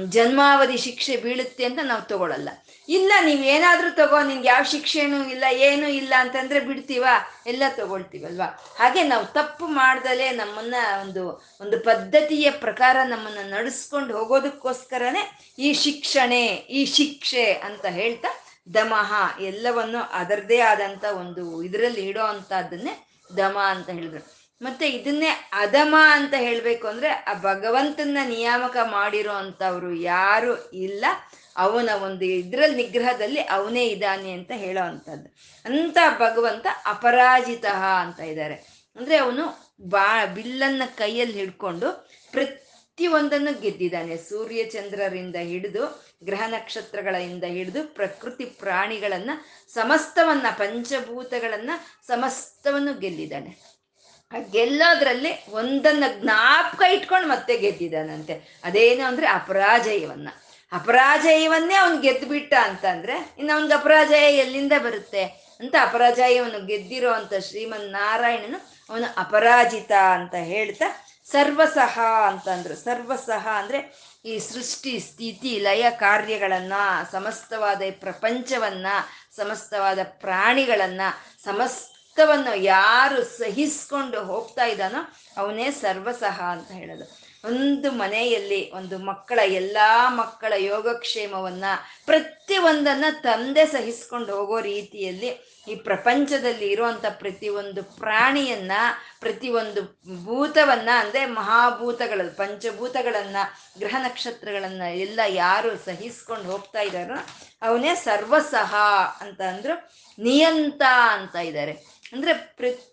ಜನ್ಮಾವಧಿ 0.10 0.78
ಶಿಕ್ಷೆ 0.78 1.18
ಬೀಳುತ್ತೆ 1.18 1.66
ಅಂತ 1.66 1.80
ನಾವು 1.84 2.02
ತಗೊಳಲ್ಲ. 2.02 2.50
ಇಲ್ಲ, 2.98 3.12
ನೀವು 3.26 3.44
ಏನಾದರೂ 3.54 3.90
ತಗೋ, 4.00 4.20
ನಿನ್ಗೆ 4.30 4.48
ಯಾವ 4.48 4.64
ಶಿಕ್ಷೆನೂ 4.72 5.18
ಇಲ್ಲ, 5.34 5.46
ಏನೂ 5.68 5.88
ಇಲ್ಲ 6.00 6.14
ಅಂತಂದ್ರೆ 6.20 6.60
ಬಿಡ್ತೀವ, 6.60 7.06
ಎಲ್ಲ 7.48 7.64
ತಗೊಳ್ತೀವಲ್ವಾ? 7.76 8.48
ಹಾಗೆ 8.80 9.04
ನಾವು 9.04 9.26
ತಪ್ಪು 9.38 9.66
ಮಾಡ್ದಲೇ 9.80 10.28
ನಮ್ಮನ್ನ 10.32 10.76
ಒಂದು 11.02 11.24
ಒಂದು 11.62 11.80
ಪದ್ಧತಿಯ 11.80 12.50
ಪ್ರಕಾರ 12.66 12.98
ನಮ್ಮನ್ನ 13.04 13.42
ನಡೆಸ್ಕೊಂಡು 13.56 14.12
ಹೋಗೋದಕ್ಕೋಸ್ಕರನೇ 14.18 15.24
ಈ 15.60 15.72
ಶಿಕ್ಷಣೆ, 15.86 16.44
ಈ 16.80 16.84
ಶಿಕ್ಷೆ 16.98 17.46
ಅಂತ 17.70 17.86
ಹೇಳ್ತಾ 18.00 18.32
ದಮಹ 18.74 19.14
ಎಲ್ಲವನ್ನು 19.42 20.02
ಅದರದೇ 20.20 20.60
ಆದಂತ 20.72 21.06
ಒಂದು 21.22 21.44
ಇದರಲ್ಲಿ 21.64 22.04
ಇಡೋ 22.10 22.24
ಅಂತದನ್ನೇ 22.34 22.94
ದಮ 23.38 23.58
ಅಂತ 23.74 23.90
ಹೇಳಿದ್ರು. 23.90 24.22
ಮತ್ತೆ 24.62 24.86
ಇದನ್ನೇ 24.90 25.30
ಅಧಮ 25.52 25.94
ಅಂತ 26.18 26.34
ಹೇಳ್ಬೇಕು 26.38 26.86
ಅಂದ್ರೆ 26.88 27.10
ಆ 27.10 27.34
ಭಗವಂತನ 27.42 28.18
ನಿಯಾಮಕ 28.26 28.78
ಮಾಡಿರೋ 28.92 29.34
ಅಂತವ್ರು 29.44 29.92
ಯಾರು 29.94 30.54
ಇಲ್ಲ. 30.72 31.06
ಅವನ 31.58 31.90
ಒಂದು 32.04 32.26
ಇದ್ರಲ್ಲಿ 32.26 32.76
ನಿಗ್ರಹದಲ್ಲಿ 32.76 33.40
ಅವನೇ 33.40 33.88
ಇದ್ದಾನೆ 33.88 34.32
ಅಂತ 34.32 34.52
ಹೇಳೋ 34.52 34.88
ಅಂಥದ್ದು 34.88 35.36
ಅಂತ 35.66 35.98
ಭಗವಂತ 36.20 36.68
ಅಪರಾಜಿತ 36.86 37.66
ಅಂತ 38.02 38.20
ಇದ್ದಾರೆ. 38.20 38.54
ಅಂದ್ರೆ 38.96 39.18
ಅವನು 39.18 39.72
ಬಾ, 39.82 40.26
ಬಿಲ್ಲನ್ನ 40.26 40.82
ಕೈಯಲ್ಲಿ 40.98 41.40
ಹಿಡ್ಕೊಂಡು 41.40 42.10
ಪ್ರತಿಯೊಂದನ್ನು 42.32 43.62
ಗೆದ್ದಿದ್ದಾನೆ. 43.62 44.18
ಸೂರ್ಯ 44.18 44.64
ಚಂದ್ರರಿಂದ 44.64 45.36
ಹಿಡಿದು, 45.36 46.06
ಗ್ರಹ 46.24 46.44
ನಕ್ಷತ್ರಗಳಿಂದ 46.48 47.44
ಹಿಡಿದು, 47.44 47.96
ಪ್ರಕೃತಿ 47.96 48.46
ಪ್ರಾಣಿಗಳನ್ನು, 48.46 49.46
ಸಮಸ್ತವನ್ನ, 49.74 50.46
ಪಂಚಭೂತಗಳನ್ನ 50.58 51.70
ಸಮಸ್ತವನ್ನು 52.08 53.00
ಗೆಲ್ಲಿದ್ದಾನೆ. 53.00 53.82
ಆ 54.32 54.38
ಗೆಲ್ಲೋದ್ರಲ್ಲಿ 54.52 55.52
ಒಂದನ್ನ 55.52 56.04
ಜ್ಞಾಪಕ 56.20 56.82
ಇಟ್ಕೊಂಡು 56.92 57.28
ಮತ್ತೆ 57.28 57.58
ಗೆದ್ದಿದ್ದಾನಂತೆ. 57.58 58.60
ಅದೇನು 58.64 59.04
ಅಂದರೆ 59.04 59.28
ಅಪರಾಜಯವನ್ನ. 59.28 60.30
ಅಪರಾಜಯವನ್ನೇ 60.72 61.76
ಅವ್ನು 61.76 62.02
ಗೆದ್ದು 62.02 62.28
ಬಿಟ್ಟ 62.28 62.54
ಅಂತಂದ್ರೆ, 62.62 63.36
ಇನ್ನು 63.38 63.54
ಅವನಿಗೆ 63.54 63.74
ಅಪರಾಜಯ 63.74 64.38
ಎಲ್ಲಿಂದ 64.38 64.74
ಬರುತ್ತೆ 64.84 65.24
ಅಂತ 65.60 65.76
ಅಪರಾಜಯವನ್ನು 65.82 66.66
ಗೆದ್ದಿರೋ 66.66 67.12
ಅಂತ 67.12 67.34
ಶ್ರೀಮನ್ 67.34 67.92
ನಾರಾಯಣನು 67.92 68.72
ಅವನು 68.90 69.20
ಅಪರಾಜಿತ 69.20 69.92
ಅಂತ 69.92 70.36
ಹೇಳ್ತಾ, 70.36 71.06
ಸರ್ವಸಹ 71.32 72.00
ಅಂತಂದ್ರು. 72.28 72.76
ಸರ್ವಸಹ 72.76 73.48
ಅಂದ್ರೆ 73.48 74.12
ಈ 74.26 74.40
ಸೃಷ್ಟಿ, 74.40 75.00
ಸ್ಥಿತಿ, 75.00 75.60
ಲಯ 75.60 75.90
ಕಾರ್ಯಗಳನ್ನ, 75.90 76.74
ಸಮಸ್ತವಾದ 77.12 77.82
ಪ್ರಪಂಚವನ್ನ, 78.00 78.88
ಸಮಸ್ತವಾದ 79.36 80.00
ಪ್ರಾಣಿಗಳನ್ನ, 80.04 81.02
ಸಮಸ್ತವನ್ನು 81.44 82.56
ಯಾರು 82.56 83.24
ಸಹಿಸ್ಕೊಂಡು 83.24 84.24
ಹೋಗ್ತಾ 84.24 84.66
ಇದ್ದಾನೋ 84.66 85.14
ಅವನೇ 85.38 85.72
ಸರ್ವಸಹ 85.72 86.42
ಅಂತ 86.42 86.72
ಹೇಳೋದು. 86.72 87.21
ಒಂದು 87.46 87.92
ಮನೆಯಲ್ಲಿ 87.92 88.72
ಒಂದು 88.72 88.98
ಮಕ್ಕಳ 88.98 89.40
ಎಲ್ಲಾ 89.46 90.10
ಮಕ್ಕಳ 90.10 90.54
ಯೋಗಕ್ಷೇಮವನ್ನ 90.58 91.64
ಪ್ರತಿಯೊಂದನ್ನ 92.06 93.06
ತಂದೆ 93.22 93.66
ಸಹಿಸ್ಕೊಂಡು 93.66 94.36
ಹೋಗೋ 94.36 94.60
ರೀತಿಯಲ್ಲಿ 94.60 95.52
ಈ 95.68 95.76
ಪ್ರಪಂಚದಲ್ಲಿ 95.76 96.68
ಇರುವಂತ 96.68 97.06
ಪ್ರತಿಯೊಂದು 97.10 97.84
ಪ್ರಾಣಿಯನ್ನ, 97.84 98.72
ಪ್ರತಿಯೊಂದು 99.20 99.82
ಭೂತವನ್ನ, 100.26 100.90
ಅಂದ್ರೆ 101.00 101.26
ಮಹಾಭೂತಗಳ 101.26 102.22
ಪಂಚಭೂತಗಳನ್ನ, 102.36 103.36
ಗ್ರಹ 103.80 103.96
ನಕ್ಷತ್ರಗಳನ್ನ 104.00 104.82
ಎಲ್ಲ 104.82 105.20
ಯಾರು 105.28 105.86
ಸಹಿಸ್ಕೊಂಡು 105.86 106.52
ಹೋಗ್ತಾ 106.52 106.82
ಇದ್ದಾರೋ 106.82 107.14
ಅವನೇ 107.62 107.96
ಸರ್ವಸಹ 107.96 108.76
ಅಂತ 109.20 109.42
ಅಂದ್ರು 109.42 109.92
ನಿಯಂತ 110.24 110.82
ಅಂತ 111.12 111.36
ಇದ್ದಾರೆ. 111.36 111.72
ಅಂದ್ರೆ 112.14 112.34
ಪ್ರತಿ 112.34 112.91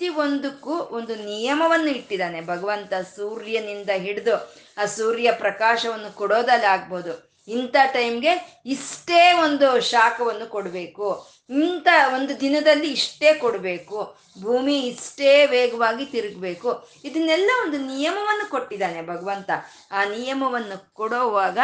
ಪ್ರತಿಯೊಂದಕ್ಕೂ 0.00 0.74
ಒಂದು 0.74 1.14
ನಿಯಮವನ್ನು 1.14 1.88
ಇಟ್ಟಿದ್ದಾನೆ. 1.88 2.40
ಭಗವಂತ 2.40 2.92
ಸೂರ್ಯನಿಂದ 2.94 3.90
ಹಿಡಿದು 3.90 4.54
ಆ 4.78 4.84
ಸೂರ್ಯ 4.84 5.32
ಪ್ರಕಾಶವನ್ನು 5.32 6.16
ಕೊಡೋದಲ್ಲಿ 6.16 6.66
ಆಗ್ಬೋದು. 6.66 7.32
ಇಂಥ 7.48 7.76
ಟೈಮ್ಗೆ 7.92 8.62
ಇಷ್ಟೇ 8.66 9.32
ಒಂದು 9.32 9.80
ಶಾಖವನ್ನು 9.80 10.46
ಕೊಡಬೇಕು. 10.46 11.26
ಇಂಥ 11.50 11.88
ಒಂದು 12.14 12.40
ದಿನದಲ್ಲಿ 12.40 12.92
ಇಷ್ಟೇ 12.92 13.34
ಕೊಡಬೇಕು. 13.34 14.16
ಭೂಮಿ 14.42 14.80
ಇಷ್ಟೇ 14.80 15.46
ವೇಗವಾಗಿ 15.46 16.04
ತಿರುಗಬೇಕು. 16.06 16.88
ಇದನ್ನೆಲ್ಲ 17.04 17.50
ಒಂದು 17.64 17.78
ನಿಯಮವನ್ನು 17.78 18.50
ಕೊಟ್ಟಿದ್ದಾನೆ 18.50 19.02
ಭಗವಂತ. 19.02 19.50
ಆ 19.92 20.04
ನಿಯಮವನ್ನು 20.04 20.94
ಕೊಡೋವಾಗ 20.94 21.58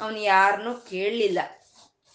ಅವನು 0.00 0.18
ಯಾರನ್ನೂ 0.18 0.74
ಕೇಳಲಿಲ್ಲ. 0.74 1.38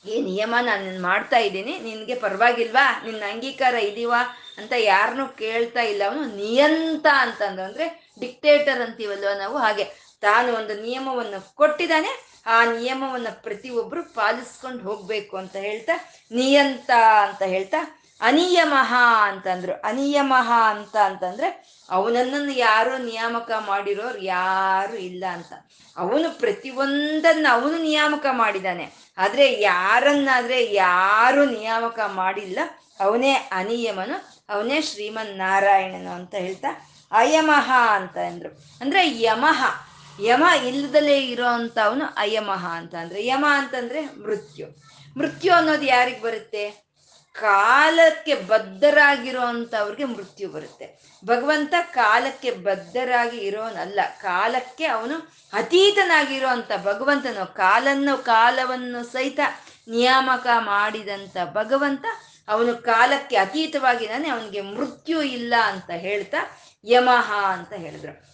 ಈ 0.06 0.22
ನಿಯಮ, 0.22 0.56
ನಾನು 0.62 1.02
ಮಾಡ್ತಾ 1.02 1.38
ಇದ್ದೀನಿ. 1.38 1.80
ನಿನಗೆ 1.80 2.16
ಪರವಾಗಿಲ್ವಾ? 2.16 3.04
ನಿನ್ನ 3.06 3.24
ಅಂಗೀಕಾರ 3.32 3.74
ಇದೀವಾ 3.74 4.38
ಅಂತ 4.58 4.74
ಯಾರನ್ನೂ 4.78 5.28
ಕೇಳ್ತಾ 5.28 5.82
ಇಲ್ಲ. 5.82 6.04
ಅವನು 6.08 6.26
ನಿಯಂತ 6.26 7.06
ಅಂತಂದ್ರೆ. 7.18 8.14
ಡಿಕ್ಟೇಟರ್ 8.20 8.82
ಅಂತೀವಲ್ವ 8.82 9.28
ನಾವು? 9.38 9.58
ಹಾಗೆ 9.58 9.84
ತಾನು 10.22 10.54
ಒಂದು 10.54 10.82
ನಿಯಮವನ್ನು 10.82 11.56
ಕೊಟ್ಟಿದ್ದಾನೆ. 11.56 12.42
ಆ 12.46 12.66
ನಿಯಮವನ್ನು 12.66 13.44
ಪ್ರತಿಯೊಬ್ಬರು 13.44 14.04
ಪಾಲಿಸ್ಕೊಂಡು 14.04 14.84
ಹೋಗ್ಬೇಕು 14.84 15.38
ಅಂತ 15.38 15.56
ಹೇಳ್ತಾ, 15.56 15.94
ನಿಯಂತ 16.32 16.92
ಅಂತ 17.22 17.42
ಹೇಳ್ತಾ, 17.42 18.02
ಅನಿಯಮಃ 18.22 18.96
ಅಂತಂದ್ರು. 19.22 19.74
ಅನಿಯಮಃ 19.74 20.52
ಅಂತ 20.52 20.98
ಅಂತಂದ್ರೆ 20.98 21.78
ಅವನನ್ನ 21.90 22.50
ಯಾರು 22.54 22.98
ನಿಯಾಮಕ 22.98 23.52
ಮಾಡಿರೋರು 23.52 24.18
ಯಾರು 24.18 24.96
ಇಲ್ಲ 24.96 25.26
ಅಂತ. 25.32 25.54
ಅವನು 25.98 26.40
ಪ್ರತಿಯೊಂದನ್ನ 26.40 27.48
ಅವನು 27.52 27.78
ನಿಯಾಮಕ 27.78 28.26
ಮಾಡಿದಾನೆ 28.32 28.92
ಆದ್ರೆ 29.18 29.62
ಯಾರನ್ನಾದ್ರೆ 29.62 30.74
ಯಾರು 30.74 31.46
ನಿಯಾಮಕ 31.46 32.00
ಮಾಡಿಲ್ಲ. 32.00 32.60
ಅವನೇ 33.00 33.34
ಅನಿಯಮನು. 33.34 34.37
ಅವನೇ 34.50 34.82
ಶ್ರೀಮನ್ 34.82 35.38
ನಾರಾಯಣನು 35.38 36.12
ಅಂತ 36.12 36.36
ಹೇಳ್ತಾ, 36.36 36.92
ಅಯಮಹ 37.12 37.72
ಅಂತ 37.90 38.18
ಅಂದ್ರು. 38.18 38.50
ಅಂದ್ರೆ 38.82 39.22
ಯಮಹ, 39.22 39.82
ಯಮ 40.22 40.44
ಇಲ್ಲದಲೇ 40.68 41.18
ಇರೋ 41.18 41.48
ಅಂತ 41.48 41.80
ಅವನು 41.80 42.06
ಅಯಮಹ 42.18 42.66
ಅಂತ 42.68 42.96
ಅಂದ್ರೆ, 42.96 43.28
ಯಮ 43.28 43.46
ಅಂತಂದ್ರೆ 43.50 44.02
ಮೃತ್ಯು. 44.02 44.84
ಮೃತ್ಯು 45.18 45.54
ಅನ್ನೋದು 45.54 45.82
ಯಾರಿಗೆ 45.82 46.22
ಬರುತ್ತೆ? 46.22 46.88
ಕಾಲಕ್ಕೆ 47.34 48.36
ಬದ್ಧರಾಗಿರೋ 48.36 49.42
ಅಂಥವ್ರಿಗೆ 49.42 50.04
ಮೃತ್ಯು 50.04 50.50
ಬರುತ್ತೆ. 50.50 51.18
ಭಗವಂತ 51.26 51.74
ಕಾಲಕ್ಕೆ 51.92 52.52
ಬದ್ಧರಾಗಿ 52.52 53.38
ಇರೋನಲ್ಲ, 53.38 54.00
ಕಾಲಕ್ಕೆ 54.22 54.86
ಅವನು 54.86 55.36
ಅತೀತನಾಗಿರೋ 55.54 56.48
ಅಂತ 56.48 56.72
ಭಗವಂತನು, 56.84 57.54
ಕಾಲನ್ನು 57.56 58.24
ಕಾಲವನ್ನು 58.24 59.04
ಸಹಿತ 59.04 59.40
ನಿಯಾಮಕ 59.88 60.48
ಮಾಡಿದಂಥ 60.58 61.38
ಭಗವಂತ 61.54 62.06
ಅವನು 62.48 62.84
ಕಾಲಕ್ಕೆ 62.84 63.36
ಅತೀತವಾಗಿದ್ದಾನೆ 63.36 64.30
ಅವನಿಗೆ 64.30 64.62
ಮೃತ್ಯು 64.62 65.24
ಇಲ್ಲ 65.24 65.54
ಅಂತ 65.64 65.90
ಹೇಳ್ತಾ 65.90 66.38
ಯಮಹ 66.86 67.34
ಅಂತ 67.46 67.74
ಹೇಳಿದ್ರು. 67.74 68.28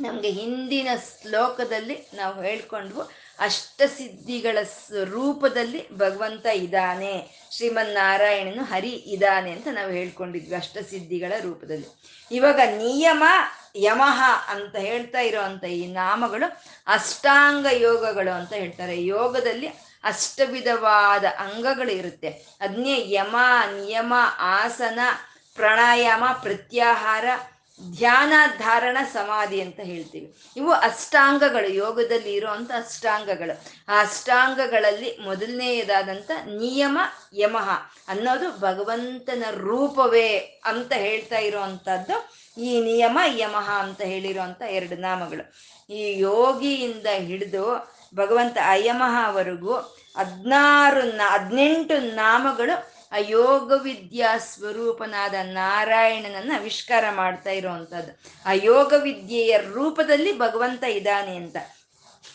ನಮಗೆ 0.00 0.30
ಹಿಂದಿನ 0.30 0.88
ಶ್ಲೋಕದಲ್ಲಿ 0.96 1.96
ನಾವು 2.14 2.42
ಹೇಳ್ಕೊಂಡ್ವು 2.42 3.02
ಅಷ್ಟಸಿದ್ಧಿಗಳ 3.38 4.58
ರೂಪದಲ್ಲಿ 5.04 5.80
ಭಗವಂತ 5.92 6.46
ಇದ್ದಾನೆ 6.46 7.12
ಶ್ರೀಮನ್ನಾರಾಯಣನು 7.52 8.64
ಹರಿ 8.64 8.90
ಇದ್ದಾನೆ 8.90 9.50
ಅಂತ 9.50 9.68
ನಾವು 9.72 9.90
ಹೇಳ್ಕೊಂಡಿದ್ವಿ 9.90 10.54
ಅಷ್ಟಸಿದ್ಧಿಗಳ 10.54 11.32
ರೂಪದಲ್ಲಿ. 11.40 11.86
ಇವಾಗ 12.32 12.60
ನಿಯಮ, 12.76 13.24
ಯಮಹ 13.76 14.22
ಅಂತ 14.48 14.76
ಹೇಳ್ತಾ 14.76 15.20
ಇರೋವಂಥ 15.20 15.64
ಈ 15.64 15.86
ನಾಮಗಳು 15.86 16.62
ಅಷ್ಟಾಂಗ 16.86 17.66
ಯೋಗಗಳು 17.72 18.30
ಅಂತ 18.30 18.52
ಹೇಳ್ತಾರೆ. 18.52 19.04
ಯೋಗದಲ್ಲಿ 19.04 19.68
ಅಷ್ಟವಿಧವಾದ 20.06 21.24
ಅಂಗಗಳು 21.38 21.92
ಇರುತ್ತೆ 21.92 22.28
ಅದನ್ನೇ 22.60 23.12
ಯಮ, 23.12 23.36
ನಿಯಮ, 23.70 24.12
ಆಸನ, 24.38 24.98
ಪ್ರಾಣಾಯಾಮ, 25.54 26.24
ಪ್ರತ್ಯಾಹಾರ, 26.42 27.24
ಧ್ಯಾನ, 27.96 28.32
ಧಾರಣ, 28.58 28.96
ಸಮಾಧಿ 29.12 29.60
ಅಂತ 29.60 29.80
ಹೇಳ್ತೀವಿ. 29.80 30.36
ಇವು 30.56 30.72
ಅಷ್ಟಾಂಗಗಳು, 30.72 31.68
ಯೋಗದಲ್ಲಿ 31.68 32.32
ಇರುವಂತ 32.32 32.70
ಅಷ್ಟಾಂಗಗಳು. 32.70 33.54
ಆ 33.88 34.00
ಅಷ್ಟಾಂಗಗಳಲ್ಲಿ 34.00 35.18
ಮೊದಲನೆಯದಾದಂಥ 35.24 36.30
ನಿಯಮ 36.44 36.98
ಯಮಹ 37.32 37.70
ಅನ್ನೋದು 38.08 38.58
ಭಗವಂತನ 38.60 39.44
ರೂಪವೇ 39.50 40.60
ಅಂತ 40.64 40.92
ಹೇಳ್ತಾ 40.92 41.38
ಇರುವಂತಹದ್ದು 41.38 42.16
ಈ 42.62 42.80
ನಿಯಮ 42.80 43.18
ಯಮಹ 43.26 43.70
ಅಂತ 43.70 44.00
ಹೇಳಿರುವಂತ 44.00 44.62
ಎರಡು 44.62 44.96
ನಾಮಗಳು. 45.00 45.44
ಈ 45.92 46.18
ಯೋಗಿಯಿಂದ 46.18 47.06
ಹಿಡಿದು 47.06 47.95
ಭಗವಂತ 48.16 48.58
ಅಯಮಹವರೆಗೂ 48.64 49.74
ಹದಿನಾರು 50.16 51.00
ಹದಿನೆಂಟು 51.00 52.14
ನಾಮಗಳು 52.14 52.96
ಆ 53.12 53.16
ಯೋಗ 53.28 53.72
ವಿದ್ಯಾ 53.82 54.38
ಸ್ವರೂಪನಾದ 54.38 55.34
ನಾರಾಯಣನನ್ನು 55.42 56.54
ಆವಿಷ್ಕಾರ 56.60 57.04
ಮಾಡ್ತಾ 57.10 57.50
ಇರುವಂಥದ್ದು 57.50 58.12
ಆ 58.46 58.52
ಯೋಗ 58.52 58.92
ವಿದ್ಯೆಯ 58.96 59.58
ರೂಪದಲ್ಲಿ 59.58 60.38
ಭಗವಂತ 60.38 60.84
ಇದ್ದಾನೆ 60.84 61.36
ಅಂತ. 61.36 61.56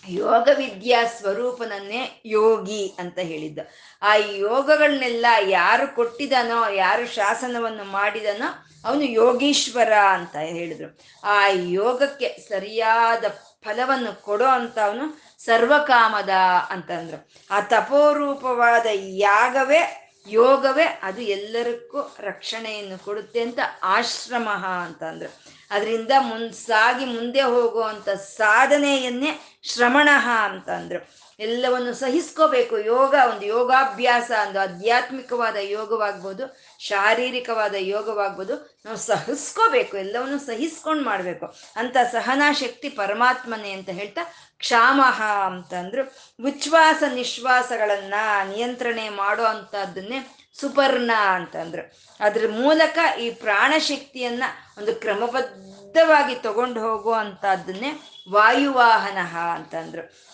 ಯೋಗ 0.07 0.49
ವಿದ್ಯಾ 0.57 1.05
ಸ್ವರೂಪನನ್ನೇ 1.05 2.21
ಯೋಗಿ 2.25 2.95
ಅಂತ 2.99 3.19
ಹೇಳಿದ್ದು. 3.19 3.69
ಆ 4.01 4.15
ಯೋಗಗಳನ್ನೆಲ್ಲ 4.15 5.25
ಯಾರು 5.47 5.95
ಕೊಟ್ಟಿದಾನೋ 5.95 6.69
ಯಾರು 6.69 7.05
ಶಾಸನವನ್ನು 7.15 7.83
ಮಾಡಿದನೋ 7.83 8.49
ಅವನು 8.85 9.03
ಯೋಗೀಶ್ವರ 9.03 9.93
ಅಂತ 9.93 10.35
ಹೇಳಿದ್ರು. 10.35 10.99
ಆ 11.23 11.47
ಯೋಗಕ್ಕೆ 11.47 12.29
ಸರಿಯಾದ 12.49 13.25
ಫಲವನ್ನು 13.63 14.21
ಕೊಡೋ 14.21 14.45
ಅಂತ 14.45 14.79
ಅವನು 14.79 15.30
ಸರ್ವಕಾಮದ 15.45 16.29
ಅಂತಂದ್ರು. 16.69 17.29
ಆ 17.51 17.61
ತಪೋರೂಪವಾದ 17.61 18.85
ಯಾಗವೇ 18.93 19.97
ಯೋಗವೇ 20.27 20.99
ಅದು 21.03 21.21
ಎಲ್ಲರಿಗೂ 21.21 22.15
ರಕ್ಷಣೆಯನ್ನು 22.19 22.97
ಕೊಡುತ್ತೆ 23.05 23.41
ಅಂತ 23.41 23.59
ಆಶ್ರಮ 23.83 24.49
ಅಂತ 24.83 25.03
ಅಂದ್ರು 25.03 25.50
ಅದರಿಂದ 25.71 26.11
ಮುನ್, 26.19 26.53
ಸಾಗಿ 26.53 27.05
ಮುಂದೆ 27.05 27.41
ಹೋಗುವಂಥ 27.41 28.09
ಸಾಧನೆಯನ್ನೇ 28.09 29.31
ಶ್ರಮಣಃ 29.63 30.29
ಅಂತ 30.29 30.69
ಅಂದರು 30.69 31.21
ಎಲ್ಲವನ್ನು 31.39 31.93
ಸಹಿಸ್ಕೋಬೇಕು. 31.93 32.77
ಯೋಗ 32.77 33.15
ಒಂದು 33.29 33.45
ಯೋಗಾಭ್ಯಾಸ, 33.45 34.31
ಒಂದು 34.47 34.59
ಆಧ್ಯಾತ್ಮಿಕವಾದ 34.59 35.55
ಯೋಗವಾಗ್ಬೋದು, 35.55 36.57
ಶಾರೀರಿಕವಾದ 36.79 37.75
ಯೋಗವಾಗ್ಬೋದು. 37.77 38.79
ನಾವು 38.85 38.97
ಸಹಿಸ್ಕೋಬೇಕು. 38.97 39.97
ಎಲ್ಲವನ್ನು 39.97 40.39
ಸಹಿಸ್ಕೊಂಡು 40.39 41.03
ಮಾಡಬೇಕು. 41.03 41.55
ಅಂತ 41.75 41.97
ಸಹನಾ 42.11 42.51
ಶಕ್ತಿ 42.51 42.89
ಪರಮಾತ್ಮನೇ 42.89 43.71
ಅಂತ 43.71 43.89
ಹೇಳ್ತಾ 43.89 44.21
ಕ್ಷಾಮಹ 44.57 45.21
ಅಂತಂದ್ರು. 45.23 46.03
ಉಚ್ಛ್ವಾಸ 46.45 47.03
ನಿಶ್ವಾಸಗಳನ್ನು 47.13 48.49
ನಿಯಂತ್ರಣೆ 48.49 49.09
ಮಾಡೋ 49.09 49.43
ಅಂಥದ್ದನ್ನೇ 49.43 50.40
ಸುಪರ್ಣ 50.59 51.11
ಅಂತಂದ್ರು. 51.29 51.99
ಅದ್ರ 52.19 52.45
ಮೂಲಕ 52.49 53.19
ಈ 53.19 53.31
ಪ್ರಾಣಶಕ್ತಿಯನ್ನ 53.31 54.43
ಒಂದು 54.77 54.95
ಕ್ರಮಬದ್ಧವಾಗಿ 54.95 56.35
ತಗೊಂಡು 56.35 56.81
ಹೋಗೋ 56.81 57.11
ಅಂಥದ್ದನ್ನೇ 57.11 58.01
ವಾಯುವಾಹನ 58.31 59.37
ಅಂತಂದ್ರು. 59.37 60.31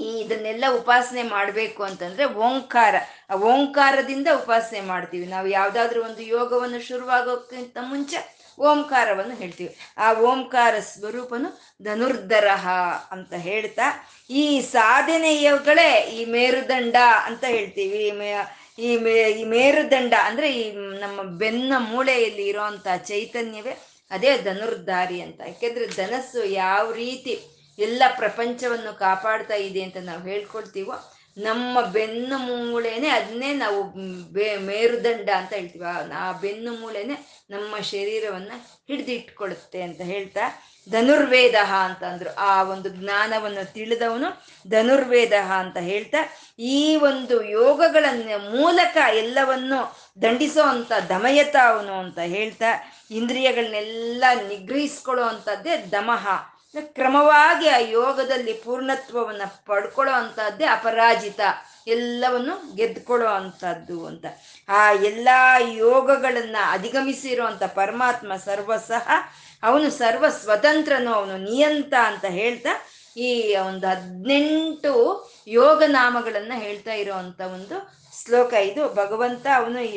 ಈ 0.00 0.20
ಇದನ್ನೆಲ್ಲ 0.20 0.64
ಉಪಾಸನೆ 0.76 1.22
ಮಾಡಬೇಕು 1.22 1.82
ಅಂತಂದ್ರೆ 1.82 2.24
ಓಂಕಾರ. 2.24 2.94
ಆ 3.30 3.34
ಓಂಕಾರದಿಂದ 3.34 4.28
ಉಪಾಸನೆ 4.42 4.80
ಮಾಡ್ತೀವಿ. 4.80 5.26
ನಾವು 5.26 5.46
ಯಾವ್ದಾದ್ರು 5.46 6.04
ಒಂದು 6.04 6.22
ಯೋಗವನ್ನು 6.22 6.86
ಶುರುವಾಗೋಕ್ಕಿಂತ 6.86 7.76
ಮುಂಚೆ 7.80 8.38
ಓಂಕಾರವನ್ನು 8.60 9.34
ಹೇಳ್ತೀವಿ. 9.34 9.76
ಆ 9.98 10.12
ಓಂಕಾರ 10.12 10.78
ಸ್ವರೂಪನು 10.78 11.74
ಧನುರ್ಧರಹ 11.84 12.68
ಅಂತ 13.10 13.32
ಹೇಳ್ತಾ 13.32 14.08
ಈ 14.30 14.60
ಸಾಧನೆಯಗಳೇ 14.60 16.00
ಈ 16.00 16.24
ಮೇರುದಂಡ 16.24 16.96
ಅಂತ 17.24 17.44
ಹೇಳ್ತೀವಿ. 17.44 18.34
ಈ 18.78 18.96
ಮೇ, 18.96 19.14
ಈ 19.32 19.44
ಮೇರುದಂಡ 19.44 20.14
ಅಂದ್ರೆ 20.24 20.48
ಈ 20.60 20.72
ನಮ್ಮ 20.72 21.22
ಬೆನ್ನ 21.22 21.72
ಮೂಳೆಯಲ್ಲಿ 21.78 22.46
ಇರುವಂತ 22.46 22.88
ಚೈತನ್ಯವೇ 23.04 23.74
ಅದೇ 24.10 24.38
ಧನುರ್ಧಾರಿ 24.38 25.20
ಅಂತ. 25.20 25.40
ಯಾಕೆಂದ್ರೆ 25.46 25.86
ಧನಸ್ಸು 25.86 26.44
ಯಾವ 26.44 26.92
ರೀತಿ 26.92 27.34
ಎಲ್ಲ 27.78 28.02
ಪ್ರಪಂಚವನ್ನು 28.16 28.98
ಕಾಪಾಡ್ತಾ 28.98 29.54
ಇದೆ 29.54 29.82
ಅಂತ 29.82 29.96
ನಾವು 29.96 30.22
ಹೇಳ್ಕೊಳ್ತೀವೋ, 30.22 30.94
ನಮ್ಮ 31.38 31.80
ಬೆನ್ನು 31.80 32.38
ಮೂಳೆನೆ 32.38 33.08
ಅದನ್ನೇ 33.08 33.54
ನಾವು 33.54 33.80
ಮೇರುದಂಡ 34.66 35.28
ಅಂತ 35.30 35.52
ಹೇಳ್ತೀವಿ. 35.52 35.84
ಆ 36.12 36.32
ಬೆನ್ನು 36.32 36.72
ಮೂಳೆನೆ 36.80 37.16
ನಮ್ಮ 37.50 37.78
ಶರೀರವನ್ನ 37.92 38.52
ಹಿಡಿದಿಟ್ಕೊಳುತ್ತೆ 38.88 39.82
ಅಂತ 39.82 40.00
ಹೇಳ್ತಾ 40.00 40.44
ಧನುರ್ವೇದ 40.90 41.54
ಅಂತಂದ್ರು. 41.84 42.34
ಆ 42.34 42.62
ಒಂದು 42.62 42.88
ಜ್ಞಾನವನ್ನು 42.88 43.72
ತಿಳಿದವನು 43.72 44.28
ಧನುರ್ವೇದ 44.70 45.32
ಅಂತ 45.32 45.76
ಹೇಳ್ತಾ, 45.76 46.20
ಈ 46.58 46.96
ಒಂದು 46.96 47.42
ಯೋಗಗಳನ್ನ 47.42 48.28
ಮೂಲಕ 48.58 48.96
ಎಲ್ಲವನ್ನು 49.14 49.80
ದಂಡಿಸೋ 50.22 50.62
ಅಂತ 50.62 50.92
ದಮಯತ 51.08 51.56
ಅವನು 51.68 51.94
ಅಂತ 51.98 52.18
ಹೇಳ್ತಾ, 52.18 52.70
ಇಂದ್ರಿಯಗಳನ್ನೆಲ್ಲ 53.10 54.24
ನಿಗ್ರಹಿಸ್ಕೊಳ್ಳೋ 54.48 55.24
ಅಂಥದ್ದೇ 55.24 55.76
ದಮಹ 55.76 56.26
ಕ್ರಮವಾಗಿ 56.80 57.68
ಆ 57.68 57.78
ಯೋಗದಲ್ಲಿ 57.78 58.52
ಪೂರ್ಣತ್ವವನ್ನು 58.52 59.66
ಪಡ್ಕೊಳ್ಳೋ 59.66 60.14
ಅಂಥದ್ದೇ 60.14 60.64
ಅಪರಾಜಿತ, 60.64 61.40
ಎಲ್ಲವನ್ನು 61.86 62.76
ಗೆದ್ಕೊಳ್ಳೋ 62.76 63.28
ಅಂಥದ್ದು 63.28 64.06
ಅಂತ. 64.06 64.24
ಆ 64.68 64.92
ಎಲ್ಲ 64.92 65.28
ಯೋಗಗಳನ್ನ 65.66 66.56
ಅಧಿಗಮಿಸಿರುವಂಥ 66.70 67.62
ಪರಮಾತ್ಮ 67.62 68.32
ಸರ್ವಸಹ 68.44 69.08
ಅವನು 69.62 69.90
ಸರ್ವ 69.90 70.24
ಸ್ವತಂತ್ರನು, 70.42 71.10
ಅವನು 71.14 71.36
ನಿಯಂತ 71.48 71.94
ಅಂತ 72.06 72.24
ಹೇಳ್ತಾ 72.38 72.72
ಈ 73.16 73.30
ಒಂದು 73.66 73.86
ಹದಿನೆಂಟು 73.86 74.92
ಯೋಗ 75.50 75.82
ನಾಮಗಳನ್ನ 75.90 76.52
ಹೇಳ್ತಾ 76.56 76.94
ಇರುವಂತ 76.94 77.40
ಒಂದು 77.56 77.76
ಶ್ಲೋಕ 78.12 78.52
ಇದು. 78.70 78.82
ಭಗವಂತ 78.94 79.46
ಅವನು 79.56 79.80
ಈ 79.84 79.96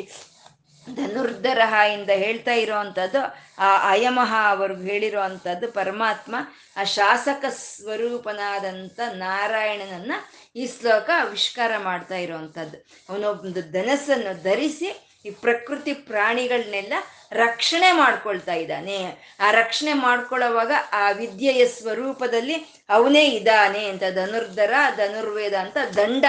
ಧನುರ್ಧರಹ 0.86 1.74
ಇಂದ 1.92 2.10
ಹೇಳ್ತಾ 2.22 2.54
ಇರೋವಂಥದ್ದು 2.54 3.20
ಆ 3.58 3.68
ಅಯಮಹ 3.90 4.32
ಅವ್ರಿಗೆ 4.48 4.84
ಹೇಳಿರೋ 4.92 5.20
ಅಂಥದ್ದು 5.20 5.66
ಪರಮಾತ್ಮ, 5.72 6.34
ಆ 6.76 6.84
ಶಾಸಕ 6.96 7.44
ಸ್ವರೂಪನಾದಂಥ 7.58 8.98
ನಾರಾಯಣನನ್ನ 9.18 10.12
ಈ 10.56 10.66
ಶ್ಲೋಕ 10.66 11.08
ಆವಿಷ್ಕಾರ 11.20 11.72
ಮಾಡ್ತಾ 11.78 12.16
ಇರೋವಂಥದ್ದು 12.16 12.78
ಅವನೊಂದು 13.08 13.62
ಧನಸ್ಸನ್ನು 13.72 14.42
ಧರಿಸಿ 14.42 14.90
ಈ 15.24 15.30
ಪ್ರಕೃತಿ 15.44 15.92
ಪ್ರಾಣಿಗಳನ್ನೆಲ್ಲ 16.08 16.94
ರಕ್ಷಣೆ 17.32 17.92
ಮಾಡ್ಕೊಳ್ತಾ 17.92 18.54
ಇದ್ದಾನೆ. 18.54 18.98
ಆ 19.40 19.50
ರಕ್ಷಣೆ 19.50 19.92
ಮಾಡ್ಕೊಳ್ಳೋವಾಗ 19.92 20.72
ಆ 20.92 21.10
ವಿದ್ಯೆಯ 21.10 21.66
ಸ್ವರೂಪದಲ್ಲಿ 21.66 22.84
ಅವನೇ 22.88 23.24
ಇದ್ದಾನೆ 23.24 23.84
ಅಂತ 23.84 24.02
ಧನುರ್ಧರ, 24.14 24.72
ಧನುರ್ವೇದ 24.96 25.54
ಅಂತ 25.54 25.76
ದಂಡ 25.96 26.24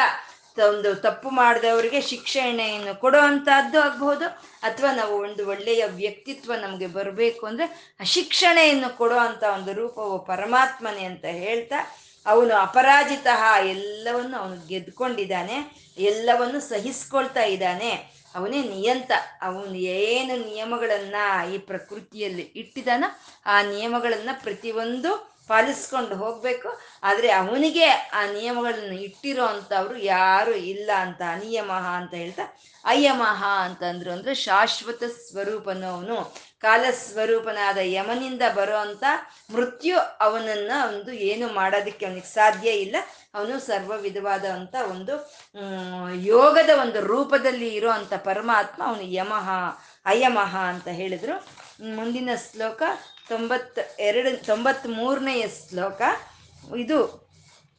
ಒಂದು 0.70 0.96
ತಪ್ಪು 0.96 1.30
ಮಾಡಿದವರಿಗೆ 1.30 2.02
ಶಿಕ್ಷಣೆಯನ್ನು 2.02 3.00
ಕೊಡೋ 3.00 3.20
ಅಂತದ್ದು 3.20 3.82
ಆಗ್ಬಹುದು. 3.82 4.26
ಅಥವಾ 4.64 4.96
ನಾವು 4.96 5.22
ಒಂದು 5.22 5.50
ಒಳ್ಳೆಯ 5.50 5.86
ವ್ಯಕ್ತಿತ್ವ 5.86 6.54
ನಮಗೆ 6.56 6.88
ಬರಬೇಕು 6.88 7.46
ಅಂದ್ರೆ 7.46 7.96
ಆ 8.02 8.04
ಶಿಕ್ಷಣೆಯನ್ನು 8.04 8.98
ಕೊಡೋ 8.98 9.16
ಅಂತ 9.16 9.44
ಒಂದು 9.44 9.74
ರೂಪವು 9.74 10.26
ಪರಮಾತ್ಮನೆ 10.26 11.04
ಅಂತ 11.04 11.26
ಹೇಳ್ತಾ 11.26 11.76
ಅವನು 12.26 12.56
ಅಪರಾಜಿತ 12.56 13.28
ಎಲ್ಲವನ್ನು 13.66 14.38
ಅವನು 14.38 14.68
ಗೆದ್ಕೊಂಡಿದ್ದಾನೆ. 14.68 15.88
ಎಲ್ಲವನ್ನು 15.98 16.60
ಸಹಿಸ್ಕೊಳ್ತಾ 16.60 17.44
ಇದ್ದಾನೆ. 17.44 18.13
ಅವನೇ 18.36 18.62
ನಿಯಂತ. 18.64 19.12
ಅವನು 19.42 19.76
ಏನು 19.76 20.36
ನಿಯಮಗಳನ್ನ 20.46 21.16
ಈ 21.54 21.58
ಪ್ರಕೃತಿಯಲ್ಲಿ 21.58 22.52
ಇಟ್ಟಿದಾನ 22.56 23.04
ಆ 23.46 23.62
ನಿಯಮಗಳನ್ನ 23.62 24.30
ಪ್ರತಿಯೊಂದು 24.44 25.34
ಪಾಲಿಸ್ಕೊಂಡು 25.48 26.16
ಹೋಗ್ಬೇಕು. 26.16 26.70
ಆದ್ರೆ 27.04 27.32
ಅವನಿಗೆ 27.32 27.88
ಆ 27.88 28.22
ನಿಯಮಗಳನ್ನು 28.32 28.94
ಇಟ್ಟಿರೋ 28.94 29.48
ಯಾರು 29.98 30.54
ಇಲ್ಲ 30.56 30.90
ಅಂತ, 30.98 31.22
ಅನಿಯಮಃ 31.30 31.86
ಅಂತ 32.00 32.14
ಹೇಳ್ತಾ 32.14 32.46
ಅಯಮಹ 32.86 33.44
ಅಂತಂದ್ರು 33.66 34.12
ಅಂದ್ರೆ 34.12 34.36
ಶಾಶ್ವತ 34.36 35.04
ಸ್ವರೂಪನು 35.04 35.88
ಅವನು. 35.88 36.18
ಕಾಲ 36.62 36.86
ಸ್ವರೂಪನಾದ 36.92 37.78
ಯಮನಿಂದ 37.82 38.42
ಬರೋ 38.56 38.78
ಅಂತ 38.78 39.04
ಮೃತ್ಯು 39.54 39.98
ಅವನನ್ನ 40.20 40.72
ಒಂದು 40.88 41.12
ಏನು 41.12 41.48
ಮಾಡೋದಕ್ಕೆ 41.48 42.06
ಅವನಿಗೆ 42.06 42.34
ಸಾಧ್ಯ 42.34 42.70
ಇಲ್ಲ. 42.70 42.96
ಅವನು 43.34 43.56
ಸರ್ವ 43.60 43.94
ವಿಧವಾದಂಥ 43.98 44.76
ಒಂದು 44.92 45.14
ಯೋಗದ 46.34 46.72
ಒಂದು 46.82 47.00
ರೂಪದಲ್ಲಿ 47.02 47.70
ಇರೋ 47.78 47.90
ಅಂತ 47.90 48.14
ಪರಮಾತ್ಮ 48.30 48.82
ಅವನು 48.86 49.06
ಯಮಹ, 49.18 49.50
ಅಯಮಹ 50.06 50.54
ಅಂತ 50.74 50.88
ಹೇಳಿದ್ರು. 51.00 51.36
ಮುಂದಿನ 51.96 52.30
ಶ್ಲೋಕ 52.46 52.82
ತೊಂಬತ್ 53.30 53.80
ಎರಡು 54.00 54.32
ತೊಂಬತ್ 54.46 54.88
ಮೂರನೆಯ 54.88 55.44
ಶ್ಲೋಕ. 55.58 56.02
ಇದು 56.78 57.00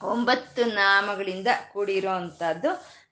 ಒಂಬತ್ತು 0.02 0.64
ನಾಮಗಳಿಂದ 0.64 1.48
ಕೂಡಿರೋ 1.72 2.12
ಅಂಥದ್ದು 2.12 2.70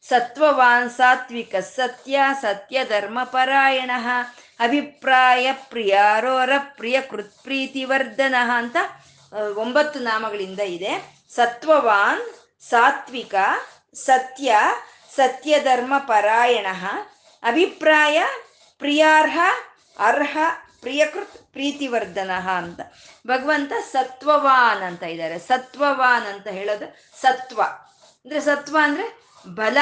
ಸತ್ವವಾನ್ 0.08 0.90
ಸಾತ್ವಿಕ 0.90 1.54
ಸತ್ಯ 1.76 2.20
ಸತ್ಯ 2.40 2.78
ಧರ್ಮ 2.84 3.18
ಪರಾಯಣ, 3.24 3.90
ಅಭಿಪ್ರಾಯ 4.60 5.46
ಪ್ರಿಯಾರೋರ 5.70 6.52
ಪ್ರಿಯ 6.76 6.96
ಕೃತ್ಪ್ರೀತಿವರ್ಧನ 7.10 8.36
ಅಂತ 8.60 8.76
ಒಂಬತ್ತು 9.56 9.98
ನಾಮಗಳಿಂದ 10.00 10.60
ಇದೆ. 10.76 11.21
ಸತ್ವವಾನ್ 11.34 12.34
ಸಾತ್ವಿಕ, 12.62 13.34
ಸತ್ಯ 13.94 14.56
ಸತ್ಯಧರ್ಮ 15.16 15.98
ಪರಾಯಣ 15.98 16.66
ಅಭಿಪ್ರಾಯ, 17.42 18.22
ಪ್ರಿಯಾರ್ಹ, 18.78 19.40
ಅರ್ಹ, 19.98 20.38
ಪ್ರಿಯಕೃತ್, 20.80 21.52
ಪ್ರೀತಿವರ್ಧನ 21.52 22.30
ಅಂತ. 22.56 22.80
ಭಗವಂತ 23.26 23.72
ಸತ್ವವಾನ್ 23.92 24.82
ಅಂತ 24.82 25.02
ಇದ್ದಾರೆ. 25.02 25.38
ಸತ್ವವಾನ್ 25.38 26.26
ಅಂತ 26.26 26.46
ಹೇಳೋದು 26.46 27.20
ಸತ್ವ 27.20 27.62
ಅಂದ್ರೆ 27.62 28.40
ಸತ್ವ 28.40 28.78
ಅಂದ್ರೆ 28.82 29.22
ಬಲ. 29.48 29.78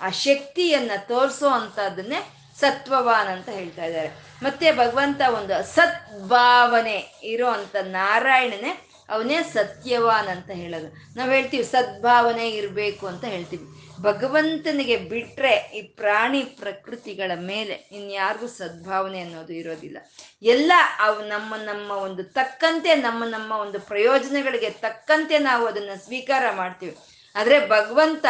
ಆ 0.00 0.10
ಶಕ್ತಿಯನ್ನ 0.10 0.90
ತೋರಿಸೋ 0.98 1.48
ಅಂತದನ್ನೇ 1.48 2.52
ಸತ್ವವಾನ್ 2.60 3.28
ಅಂತ 3.28 3.48
ಹೇಳ್ತಾ 3.48 3.84
ಇದ್ದಾರೆ. 3.84 4.08
ಮತ್ತೆ 4.42 4.72
ಭಗವಂತ 4.72 5.20
ಒಂದು 5.20 5.74
ಸದ್ಭಾವನೆ 5.74 7.20
ಇರೋ 7.22 7.48
ಅಂತ 7.48 7.76
ನಾರಾಯಣನೇ 7.82 8.87
ಅವನೇ 9.08 9.38
ಸತ್ಯವಾನ್ 9.42 10.28
ಅಂತ 10.28 10.50
ಹೇಳೋದು. 10.50 10.88
ನಾವು 11.16 11.30
ಹೇಳ್ತೀವಿ, 11.30 11.64
ಸದ್ಭಾವನೆ 11.64 12.50
ಇರಬೇಕು 12.50 13.04
ಅಂತ 13.06 13.24
ಹೇಳ್ತೀವಿ. 13.24 13.66
ಭಗವಂತನಿಗೆ 14.02 14.96
ಬಿಟ್ರೆ 14.96 15.52
ಈ 15.74 15.82
ಪ್ರಾಣಿ 15.82 16.42
ಪ್ರಕೃತಿಗಳ 16.44 17.32
ಮೇಲೆ 17.36 17.74
ಇನ್ಯಾರಿಗೂ 17.92 18.46
ಸದ್ಭಾವನೆ 18.46 19.20
ಅನ್ನೋದು 19.20 19.52
ಇರೋದಿಲ್ಲ. 19.52 19.98
ಎಲ್ಲ 20.42 20.72
ಅವು 21.00 21.18
ನಮ್ಮ 21.28 21.54
ನಮ್ಮ 21.56 21.90
ಒಂದು 21.90 22.24
ತಕ್ಕಂತೆ, 22.24 22.94
ನಮ್ಮ 22.94 23.24
ನಮ್ಮ 23.24 23.52
ಒಂದು 23.52 23.80
ಪ್ರಯೋಜನಗಳಿಗೆ 23.80 24.70
ತಕ್ಕಂತೆ 24.70 25.38
ನಾವು 25.38 25.66
ಅದನ್ನು 25.66 26.04
ಸ್ವೀಕಾರ 26.04 26.44
ಮಾಡ್ತೀವಿ. 26.56 26.96
ಆದರೆ 27.34 27.68
ಭಗವಂತ 27.68 28.26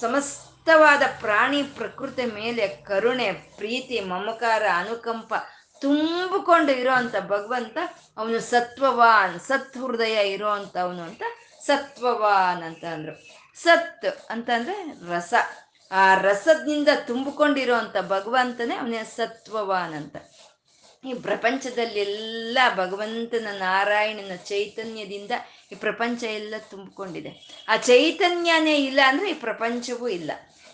ಸಮಸ್ತವಾದ 0.00 1.02
ಪ್ರಾಣಿ 1.20 1.62
ಪ್ರಕೃತಿ 1.62 2.24
ಮೇಲೆ 2.34 2.66
ಕರುಣೆ, 2.68 3.32
ಪ್ರೀತಿ, 3.32 4.00
ಮಮಕಾರ, 4.00 4.62
ಅನುಕಂಪ 4.76 5.32
ತುಂಬಿಕೊಂಡು 5.82 6.72
ಇರೋ 6.72 6.92
ಅಂತ 6.92 7.16
ಭಗವಂತ 7.16 7.78
ಅವನು 8.16 8.40
ಸತ್ವವಾನ್ 8.40 9.40
ಸತ್ 9.40 9.76
ಹೃದಯ 9.78 10.32
ಇರೋ 10.32 10.48
ಅವನು 10.48 11.02
ಅಂತ 11.02 11.22
ಸತ್ವವಾನ್ 11.66 12.62
ಅಂತ 12.62 12.84
ಅಂದ್ರು. 12.84 13.14
ಸತ್ 13.62 14.06
ಅಂತಂದ್ರೆ 14.30 14.76
ರಸ. 15.08 15.34
ಆ 15.90 16.14
ರಸದಿಂದ 16.14 16.88
ತುಂಬಿಕೊಂಡಿರೋ 17.06 17.74
ಅಂತ 17.74 17.96
ಭಗವಂತನೇ 17.96 18.74
ಅವನೇ 18.74 19.04
ಸತ್ವವಾನ್ 19.04 19.94
ಅಂತ. 19.94 20.16
ಈ 21.04 21.14
ಪ್ರಪಂಚದಲ್ಲೆಲ್ಲ 21.14 22.58
ಭಗವಂತನ 22.76 23.48
ನಾರಾಯಣನ 23.52 24.36
ಚೈತನ್ಯದಿಂದ 24.36 25.30
ಈ 25.72 25.74
ಪ್ರಪಂಚ 25.74 26.24
ಎಲ್ಲ 26.24 26.54
ತುಂಬಿಕೊಂಡಿದೆ. 26.70 27.64
ಆ 27.68 27.76
ಚೈತನ್ಯನೇ 27.76 28.76
ಇಲ್ಲ 28.76 29.00
ಅಂದ್ರೆ 29.06 29.30
ಈ 29.30 29.34
ಪ್ರಪಂಚವೂ 29.34 30.08
ಇಲ್ಲ. 30.08 30.32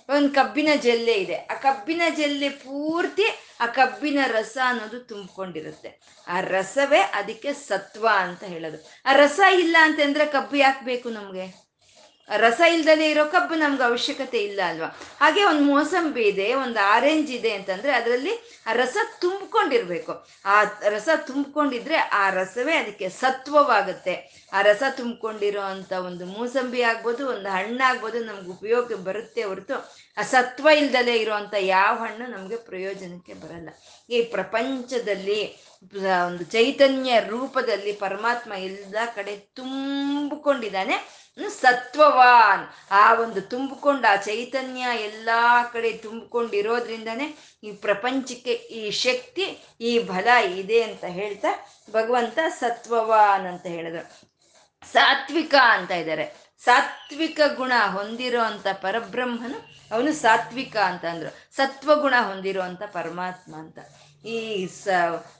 ಒಂದು 0.08 0.30
ಕಬ್ಬಿನ 0.30 0.68
ಜಲ್ಲೆ 0.76 1.12
ಇದೆ. 1.12 1.34
ಆ 1.34 1.54
ಕಬ್ಬಿನ 1.54 2.02
ಜಲ್ಲೆ 2.16 2.48
ಪೂರ್ತಿ 2.48 3.24
ಆ 3.60 3.66
ಕಬ್ಬಿನ 3.66 4.18
ರಸ 4.26 4.58
ಅನ್ನೋದು 4.64 5.00
ತುಂಬಿಕೊಂಡಿರುತ್ತೆ. 5.00 6.00
ಆ 6.28 6.40
ರಸವೇ 6.40 6.98
ಅದಕ್ಕೆ 6.98 7.52
ಸತ್ವ 7.52 8.08
ಅಂತ 8.16 8.44
ಹೇಳೋದು. 8.44 8.90
ಆ 9.06 9.12
ರಸ 9.12 9.40
ಇಲ್ಲ 9.54 9.76
ಅಂತಂದ್ರೆ 9.80 10.26
ಕಬ್ಬು 10.26 10.56
ಯಾಕೆ 10.56 10.84
ಬೇಕು 10.84 11.08
ನಮಗೆ? 11.08 11.67
ರಸ 12.30 12.60
ಇಲ್ದಲೇ 12.74 13.10
ಇರೋ 13.10 13.24
ಕಬ್ಬು 13.24 13.54
ನಮ್ಗೆ 13.54 13.82
ಅವಶ್ಯಕತೆ 13.82 14.38
ಇಲ್ಲ 14.38 14.60
ಅಲ್ವಾ? 14.68 14.88
ಹಾಗೆ 15.20 15.44
ಒಂದು 15.44 15.64
ಮೋಸಂಬಿ 15.64 16.22
ಇದೆ, 16.22 16.54
ಒಂದು 16.54 16.80
ಆರೆಂಜ್ 16.80 17.30
ಇದೆ 17.30 17.52
ಅಂತಂದ್ರೆ 17.52 17.92
ಅದರಲ್ಲಿ 17.92 18.34
ರಸ 18.72 18.96
ತುಂಬಿಕೊಂಡಿರ್ಬೇಕು. 19.20 20.26
ಆ 20.44 20.62
ರಸ 20.88 21.08
ತುಂಬಿಕೊಂಡಿದ್ರೆ 21.26 21.96
ಆ 21.96 22.30
ರಸವೇ 22.30 22.76
ಅದಕ್ಕೆ 22.76 23.08
ಸತ್ವವಾಗುತ್ತೆ. 23.08 24.30
ಆ 24.52 24.62
ರಸ 24.62 24.82
ತುಂಬಿಕೊಂಡಿರೋ 24.96 25.60
ಅಂತ 25.60 25.92
ಒಂದು 25.92 26.26
ಮೂಸಂಬಿ 26.26 26.82
ಆಗ್ಬೋದು, 26.82 27.28
ಒಂದು 27.28 27.48
ಹಣ್ಣಾಗ್ಬೋದು 27.48 28.24
ನಮ್ಗೆ 28.24 28.50
ಉಪಯೋಗ 28.50 28.92
ಬರುತ್ತೆ 28.94 29.42
ಹೊರತು 29.42 29.74
ಆ 30.18 30.22
ಸತ್ವ 30.22 30.68
ಇಲ್ದಲೇ 30.68 31.16
ಇರುವಂತ 31.16 31.54
ಯಾವ 31.54 31.96
ಹಣ್ಣು 31.96 32.26
ನಮಗೆ 32.30 32.56
ಪ್ರಯೋಜನಕ್ಕೆ 32.56 33.34
ಬರಲ್ಲ. 33.34 33.68
ಈ 34.10 34.22
ಪ್ರಪಂಚದಲ್ಲಿ 34.22 35.67
ಒಂದು 36.26 36.44
ಚೈತನ್ಯ 36.44 37.20
ರೂಪದಲ್ಲಿ 37.20 37.92
ಪರಮಾತ್ಮ 37.92 38.52
ಎಲ್ಲ 38.52 38.98
ಕಡೆ 39.14 39.36
ತುಂಬಿಕೊಂಡಿದ್ದಾನೆ. 39.36 41.18
ಸತ್ವವಾನ್. 41.60 42.92
ಆ 42.92 43.14
ಒಂದು 43.14 43.40
ತುಂಬಿಕೊಂಡ 43.40 44.04
ಆ 44.10 44.16
ಚೈತನ್ಯ 44.16 44.80
ಎಲ್ಲ 44.80 45.28
ಕಡೆ 45.72 45.92
ತುಂಬಿಕೊಂಡಿರೋದ್ರಿಂದನೇ 45.92 47.36
ಈ 47.64 47.72
ಪ್ರಪಂಚಕ್ಕೆ 47.72 48.52
ಈ 48.52 48.90
ಶಕ್ತಿ, 48.90 49.58
ಈ 49.80 49.98
ಬಲ 49.98 50.28
ಇದೆ 50.44 50.82
ಅಂತ 50.82 51.04
ಹೇಳ್ತಾ 51.04 51.48
ಭಗವಂತ 51.92 52.38
ಸತ್ವವಾನ್ 52.48 53.46
ಅಂತ 53.46 53.66
ಹೇಳಿದ್ರು. 53.66 54.28
ಸಾತ್ವಿಕ 54.92 55.54
ಅಂತ 55.68 55.90
ಇದ್ದಾರೆ. 55.90 56.48
ಸಾತ್ವಿಕ 56.64 57.40
ಗುಣ 57.56 57.72
ಹೊಂದಿರೋ 57.86 58.42
ಅಂತ 58.42 58.66
ಪರಬ್ರಹ್ಮನು 58.72 59.58
ಅವನು 59.94 60.12
ಸಾತ್ವಿಕ 60.12 60.76
ಅಂತ 60.76 61.04
ಅಂದ್ರು. 61.04 61.56
ಸತ್ವಗುಣ 61.56 62.14
ಹೊಂದಿರುವಂತ 62.20 62.82
ಪರಮಾತ್ಮ 62.82 63.56
ಅಂತ. 63.56 63.78
ಈ 64.24 64.66
ಸ 64.66 64.88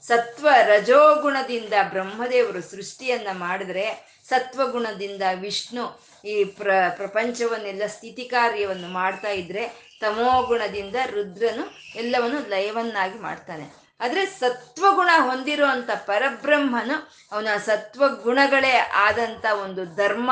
ಸತ್ವ 0.01 0.47
ರಜೋಗುಣದಿಂದ 0.65 1.73
ಬ್ರಹ್ಮದೇವರು 1.89 2.61
ಸೃಷ್ಟಿಯನ್ನ 2.61 3.27
ಮಾಡಿದ್ರೆ 3.33 3.85
ಸತ್ವಗುಣದಿಂದ 4.29 5.21
ವಿಷ್ಣು 5.39 5.83
ಈ 6.25 6.43
ಪ್ರ 6.43 6.71
ಪ್ರಪಂಚವನ್ನೆಲ್ಲ 6.95 7.81
ಸ್ಥಿತಿ 7.87 8.25
ಕಾರ್ಯವನ್ನು 8.25 8.87
ಮಾಡ್ತಾ 8.87 9.29
ಇದ್ರೆ 9.29 9.63
ತಮೋಗುಣದಿಂದ 10.01 10.95
ರುದ್ರನು 11.11 11.63
ಎಲ್ಲವನ್ನು 11.95 12.49
ಲಯವನ್ನಾಗಿ 12.49 13.19
ಮಾಡ್ತಾನೆ. 13.19 13.88
ಆದ್ರೆ 13.99 14.25
ಸತ್ವಗುಣ 14.25 15.09
ಹೊಂದಿರುವಂತ 15.17 15.89
ಪರಬ್ರಹ್ಮನು 16.05 16.95
ಅವನ 17.31 17.47
ಸತ್ವಗುಣಗಳೇ 17.65 18.77
ಆದಂತ 18.77 19.45
ಒಂದು 19.63 19.85
ಧರ್ಮ 19.95 20.31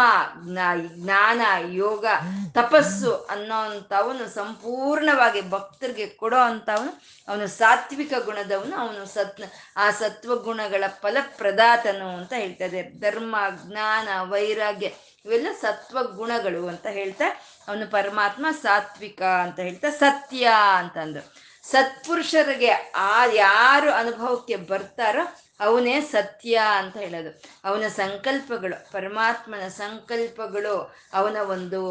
ಜ್ಞಾನ, 0.96 1.42
ಯೋಗ, 1.74 2.06
ತಪಸ್ಸು 2.54 3.12
ಅನ್ನೋಂಥವನು 3.30 4.28
ಸಂಪೂರ್ಣವಾಗಿ 4.30 5.42
ಭಕ್ತರಿಗೆ 5.50 6.06
ಕೊಡೋ 6.08 6.38
ಅಂತವನು 6.38 6.92
ಅವನು 7.28 7.48
ಸಾತ್ವಿಕ 7.48 8.14
ಗುಣದವನು, 8.26 8.76
ಅವನು 8.76 9.06
ಸತ್, 9.06 9.42
ಆ 9.78 9.92
ಸತ್ವಗುಣಗಳ 9.92 10.84
ಫಲಪ್ರದಾತನು 11.02 12.18
ಅಂತ 12.18 12.34
ಹೇಳ್ತಾರೆ 12.34 12.84
ಧರ್ಮ, 13.00 13.36
ಜ್ಞಾನ, 13.66 14.08
ವೈರಾಗ್ಯ 14.30 14.90
ಇವೆಲ್ಲ 15.26 15.48
ಸತ್ವ 15.62 16.04
ಗುಣಗಳು 16.04 16.68
ಅಂತ 16.68 16.88
ಹೇಳ್ತಾ 16.88 17.28
ಅವನು 17.68 17.88
ಪರಮಾತ್ಮ 17.92 18.46
ಸಾತ್ವಿಕ 18.62 19.22
ಅಂತ 19.22 19.60
ಹೇಳ್ತಾ 19.60 19.90
ಸತ್ಯ 19.90 20.52
ಅಂತಂದ್ರು 20.78 21.47
ಸತ್ಪುರುಷರಿಗೆ 21.72 22.70
ಆ 22.96 23.26
ಯಾರು 23.26 23.92
ಅನುಭವಕ್ಕೆ 23.92 24.56
ಬರ್ತಾರೋ 24.56 25.36
ಅವನೇ 25.60 26.02
ಸತ್ಯ 26.02 26.62
ಅಂತ 26.78 26.98
ಹೇಳೋದು. 26.98 27.42
ಅವನ 27.64 27.88
ಸಂಕಲ್ಪಗಳು, 27.88 28.92
ಪರಮಾತ್ಮನ 28.92 29.68
ಸಂಕಲ್ಪಗಳು, 29.68 30.96
ಅವನ 31.14 31.38
ಒಂದು 31.38 31.82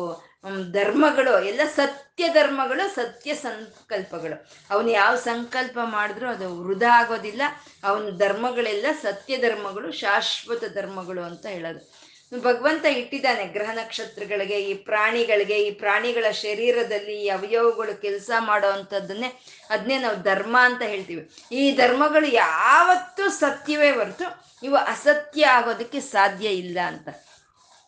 ಧರ್ಮಗಳು, 0.73 1.45
ಎಲ್ಲ 1.45 1.61
ಸತ್ಯ 1.77 2.29
ಧರ್ಮಗಳು, 2.29 2.95
ಸತ್ಯ 2.95 3.35
ಸಂಕಲ್ಪಗಳು. 3.35 4.47
ಅವನು 4.71 4.91
ಯಾವ 4.91 5.17
ಸಂಕಲ್ಪ 5.17 5.79
ಮಾಡಿದ್ರೂ 5.85 6.29
ಅದು 6.29 6.63
ವೃಧ 6.65 6.83
ಆಗೋದಿಲ್ಲ. 6.93 7.43
ಅವನ 7.85 8.11
ಧರ್ಮಗಳೆಲ್ಲ 8.17 8.87
ಸತ್ಯ 9.03 9.37
ಧರ್ಮಗಳು, 9.37 9.93
ಶಾಶ್ವತ 9.93 10.65
ಧರ್ಮಗಳು 10.65 11.23
ಅಂತ 11.23 11.47
ಹೇಳೋದು. 11.47 11.96
ಭಗವಂತ 12.35 12.85
ಇಟ್ಟಿದ್ದಾನೆ 12.85 13.45
ಗ್ರಹ 13.45 13.71
ನಕ್ಷತ್ರಗಳಿಗೆ, 13.75 14.61
ಈ 14.61 14.75
ಪ್ರಾಣಿಗಳಿಗೆ, 14.75 15.59
ಈ 15.59 15.71
ಪ್ರಾಣಿಗಳ 15.71 16.31
ಶರೀರದಲ್ಲಿ 16.31 17.23
ಈ 17.23 17.29
ಅವಯವಗಳು 17.29 18.01
ಕೆಲಸ 18.01 18.31
ಮಾಡೋ 18.39 18.69
ಅಂಥದ್ದನ್ನೇ 18.69 19.31
ಅದನ್ನೇ 19.71 19.99
ನಾವು 19.99 20.17
ಧರ್ಮ 20.23 20.57
ಅಂತ 20.61 20.83
ಹೇಳ್ತೀವಿ. 20.83 21.31
ಈ 21.53 21.77
ಧರ್ಮಗಳು 21.77 22.27
ಯಾವತ್ತೂ 22.27 23.31
ಸತ್ಯವೇ 23.31 23.91
ಹೊರತು 23.91 24.47
ಇವು 24.63 24.77
ಅಸತ್ಯ 24.77 25.47
ಆಗೋದಕ್ಕೆ 25.47 26.01
ಸಾಧ್ಯ 26.01 26.49
ಇಲ್ಲ 26.49 26.79
ಅಂತ. 26.87 27.09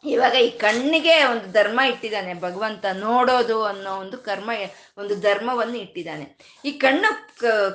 ಇವಾಗ 0.04 0.34
ಈ 0.34 0.50
ಕಣ್ಣಿಗೆ 0.50 1.24
ಒಂದು 1.24 1.52
ಧರ್ಮ 1.52 1.80
ಇಟ್ಟಿದ್ದಾನೆ, 1.80 2.34
ಭಗವಂತ 2.34 2.84
ನೋಡೋದು 2.92 3.64
ಅನ್ನೋ 3.64 3.96
ಒಂದು 3.96 4.18
ಕರ್ಮ, 4.18 4.50
ಒಂದು 4.98 5.20
ಧರ್ಮವನ್ನು 5.20 5.78
ಇಟ್ಟಿದ್ದಾನೆ. 5.78 6.26
ಈ 6.64 6.72
ಕಣ್ಣು 6.72 7.10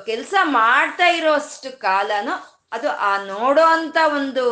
ಕೆಲಸ 0.04 0.34
ಮಾಡ್ತಾ 0.42 1.06
ಇರೋಷ್ಟು 1.06 1.78
ಕಾಲನೂ 1.78 2.53
ಅದು 2.74 2.88
ಆ 3.08 3.12
ನೋಡೋ 3.24 3.64
ಅಂತ 3.76 3.96
ಒಂದು 4.18 4.44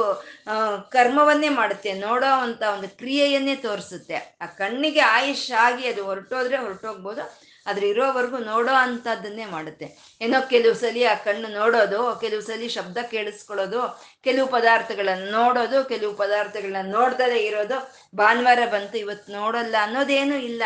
ಕರ್ಮವನ್ನೇ 0.95 1.51
ಮಾಡುತ್ತೆ, 1.61 1.93
ನೋಡೋ 2.07 2.33
ಅಂತ 2.47 2.63
ಒಂದು 2.75 2.89
ಕ್ರಿಯೆಯನ್ನೇ 3.01 3.55
ತೋರಿಸುತ್ತೆ. 3.67 4.19
ಆ 4.43 4.47
ಕಣ್ಣಿಗೆ 4.61 5.03
ಆಯುಷ್ 5.17 5.49
ಆಗಿ 5.67 5.85
ಅದು 5.93 6.03
ಹೊರಟೋದ್ರೆ 6.05 6.59
ಹೊರಟೋಗ್ಬೋದು, 6.65 7.25
ಆದ್ರೆ 7.67 7.87
ಇರೋವರೆಗೂ 7.89 8.39
ನೋಡೋ 8.53 8.73
ಅಂತದನ್ನೇ 8.85 9.45
ಮಾಡುತ್ತೆ. 9.55 9.87
ಏನೋ 10.21 10.39
ಕೆಲವು 10.49 10.75
ಸಲಿ 10.75 11.03
ಆ 11.05 11.15
ಕಣ್ಣು 11.27 11.49
ನೋಡೋದು, 11.59 12.01
ಕೆಲವು 12.21 12.43
ಸಲಿ 12.43 12.69
ಶಬ್ದ 12.69 12.99
ಕೇಳಿಸ್ಕೊಳ್ಳೋದು, 13.11 13.83
ಕೆಲವು 14.25 14.47
ಪದಾರ್ಥಗಳನ್ನ 14.49 15.27
ನೋಡೋದು, 15.31 15.79
ಕೆಲವು 15.85 16.13
ಪದಾರ್ಥಗಳನ್ನ 16.15 16.91
ನೋಡ್ದಲೇ 16.99 17.39
ಇರೋದು, 17.51 17.79
ಭಾನುವಾರ 18.17 18.63
ಬಂತು, 18.75 18.99
ಇವತ್ತು 18.99 19.31
ನೋಡಲ್ಲ 19.33 19.77
ಅನ್ನೋದೇನು 19.83 20.39
ಇಲ್ಲ. 20.51 20.63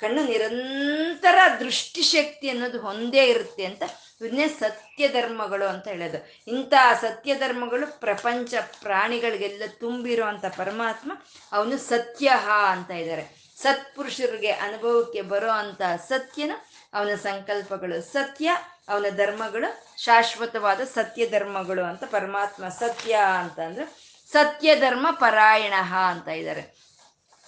ಕಣ್ಣು 0.00 0.22
ನಿರಂತರ 0.24 1.38
ದೃಷ್ಟಿಶಕ್ತಿ 1.60 2.46
ಅನ್ನೋದು 2.48 2.78
ಹೊಂದೇ 2.80 3.24
ಇರುತ್ತೆ 3.24 3.64
ಅಂತ 3.64 3.82
ಇವನ್ನೇ 4.20 4.48
ಸತ್ಯ 4.48 5.08
ಧರ್ಮಗಳು 5.08 5.66
ಅಂತ 5.66 5.88
ಹೇಳೋದು. 5.88 6.18
ಇಂಥ 6.48 6.74
ಸತ್ಯ 7.00 7.34
ಧರ್ಮಗಳು 7.34 8.00
ಪ್ರಪಂಚ 8.00 8.54
ಪ್ರಾಣಿಗಳಿಗೆಲ್ಲ 8.82 9.62
ತುಂಬಿರುವಂಥ 9.80 10.44
ಪರಮಾತ್ಮ 10.56 11.12
ಅವನು 11.52 11.78
ಸತ್ಯ 11.78 12.28
ಅಂತ 12.70 12.90
ಇದ್ದಾರೆ. 12.90 13.24
ಸತ್ಪುರುಷರಿಗೆ 13.56 14.50
ಅನುಭವಕ್ಕೆ 14.50 15.22
ಬರೋ 15.22 15.50
ಅಂತ 15.50 15.82
ಸತ್ಯನ 16.08 16.52
ಅವನ 16.94 17.14
ಸಂಕಲ್ಪಗಳು 17.14 18.02
ಸತ್ಯ, 18.12 18.50
ಅವನ 18.88 19.06
ಧರ್ಮಗಳು 19.16 19.68
ಶಾಶ್ವತವಾದ 20.02 20.80
ಸತ್ಯ 20.80 21.26
ಧರ್ಮಗಳು 21.26 21.82
ಅಂತ 21.84 22.04
ಪರಮಾತ್ಮ 22.04 22.68
ಸತ್ಯ 22.68 23.18
ಅಂತಂದ್ರೆ 23.38 23.86
ಸತ್ಯ 24.32 24.74
ಧರ್ಮ 24.74 25.06
ಪರಾಯಣ 25.10 25.74
ಅಂತ 26.08 26.28
ಇದ್ದಾರೆ. 26.28 26.62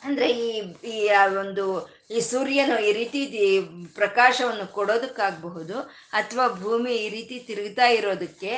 ಅಂದ್ರೆ 0.03 0.29
ಈ 0.31 0.61
ಈ 0.85 1.09
ಒಂದು 1.39 1.65
ಈ 2.17 2.21
ಸೂರ್ಯನು 2.31 2.77
ಈ 2.89 2.91
ರೀತಿ 2.99 3.21
ಪ್ರಕಾಶವನ್ನು 3.99 4.67
ಕೊಡೋದಕ್ಕಾಗಬಹುದು, 4.77 5.77
ಅಥವಾ 6.21 6.45
ಭೂಮಿ 6.63 6.93
ಈ 7.05 7.09
ರೀತಿ 7.17 7.37
ತಿರುಗ್ತಾ 7.49 7.87
ಇರೋದಕ್ಕೆ, 7.99 8.53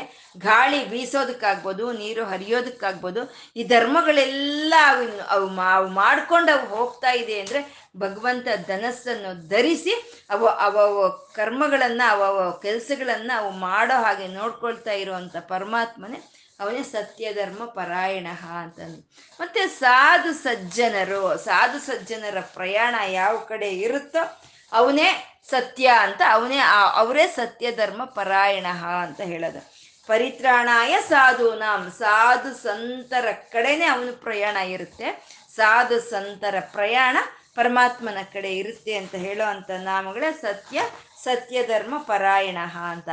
ಗಾಳಿ 0.46 0.80
ಬೀಸೋದಕ್ಕಾಗ್ಬೋದು, 0.92 1.84
ನೀರು 2.02 2.24
ಹರಿಯೋದಕ್ಕಾಗ್ಬೋದು, 2.32 3.22
ಈ 3.58 3.64
ಧರ್ಮಗಳೆಲ್ಲ 3.74 4.74
ಅವು 4.90 5.48
ಅವು 5.76 5.88
ಮಾಡ್ಕೊಂಡು 6.02 6.52
ಅವು 6.56 6.66
ಹೋಗ್ತಾ 6.76 7.12
ಇದೆ 7.22 7.36
ಅಂದರೆ 7.44 7.62
ಭಗವಂತ 8.04 8.48
ಧನಸ್ಸನ್ನು 8.70 9.32
ಧರಿಸಿ 9.52 9.94
ಅವು, 10.34 10.46
ಅವ 10.66 11.08
ಕರ್ಮಗಳನ್ನು, 11.40 12.06
ಅವ 12.28 12.38
ಕೆಲಸಗಳನ್ನು 12.66 13.34
ಅವು 13.40 13.52
ಮಾಡೋ 13.66 13.98
ಹಾಗೆ 14.06 14.28
ನೋಡ್ಕೊಳ್ತಾ 14.38 14.94
ಇರುವಂಥ 15.02 15.36
ಪರಮಾತ್ಮನೇ 15.54 16.20
ಅವನೇ 16.60 16.82
ಸತ್ಯ 16.82 17.32
ಧರ್ಮ 17.32 17.64
ಪರಾಯಣ 17.64 18.26
ಅಂತಂದು. 18.62 19.00
ಮತ್ತೆ 19.40 19.66
ಸಾಧು 19.66 20.32
ಸಜ್ಜನರು, 20.32 21.44
ಸಾಧು 21.44 21.78
ಸಜ್ಜನರ 21.78 22.40
ಪ್ರಯಾಣ 22.40 22.94
ಯಾವ 23.08 23.38
ಕಡೆ 23.38 23.68
ಇರುತ್ತೋ 23.68 24.42
ಅವನೇ 24.72 25.40
ಸತ್ಯ 25.50 25.86
ಅಂತ, 26.00 26.22
ಅವನೇ 26.30 26.58
ಅವರೇ 26.94 27.26
ಸತ್ಯ 27.26 27.72
ಧರ್ಮ 27.72 28.04
ಪರಾಯಣ 28.04 28.66
ಅಂತ 29.02 29.20
ಹೇಳೋದು. 29.20 29.74
ಪರಿತ್ರಾಣಾಯ 30.06 30.96
ಸಾಧು 31.08 31.54
ನಾಮ್ 31.54 31.92
ಸಾಧು 31.92 32.54
ಸಂತರ 32.54 33.26
ಕಡೆನೆ 33.52 33.86
ಅವನ 33.86 34.08
ಪ್ರಯಾಣ 34.22 34.56
ಇರುತ್ತೆ. 34.56 35.26
ಸಾಧು 35.56 36.00
ಸಂತರ 36.00 36.54
ಪ್ರಯಾಣ 36.72 37.16
ಪರಮಾತ್ಮನ 37.54 38.18
ಕಡೆ 38.32 38.56
ಇರುತ್ತೆ 38.56 38.94
ಅಂತ 38.94 39.14
ಹೇಳೋ 39.14 39.44
ಅಂತ 39.44 39.70
ನಾಮಗಳೇ 39.70 40.32
ಸತ್ಯ 40.32 40.82
ಸತ್ಯ 41.24 41.66
ಧರ್ಮ 41.66 41.98
ಪರಾಯಣ 41.98 42.58
ಅಂತ. 42.90 43.08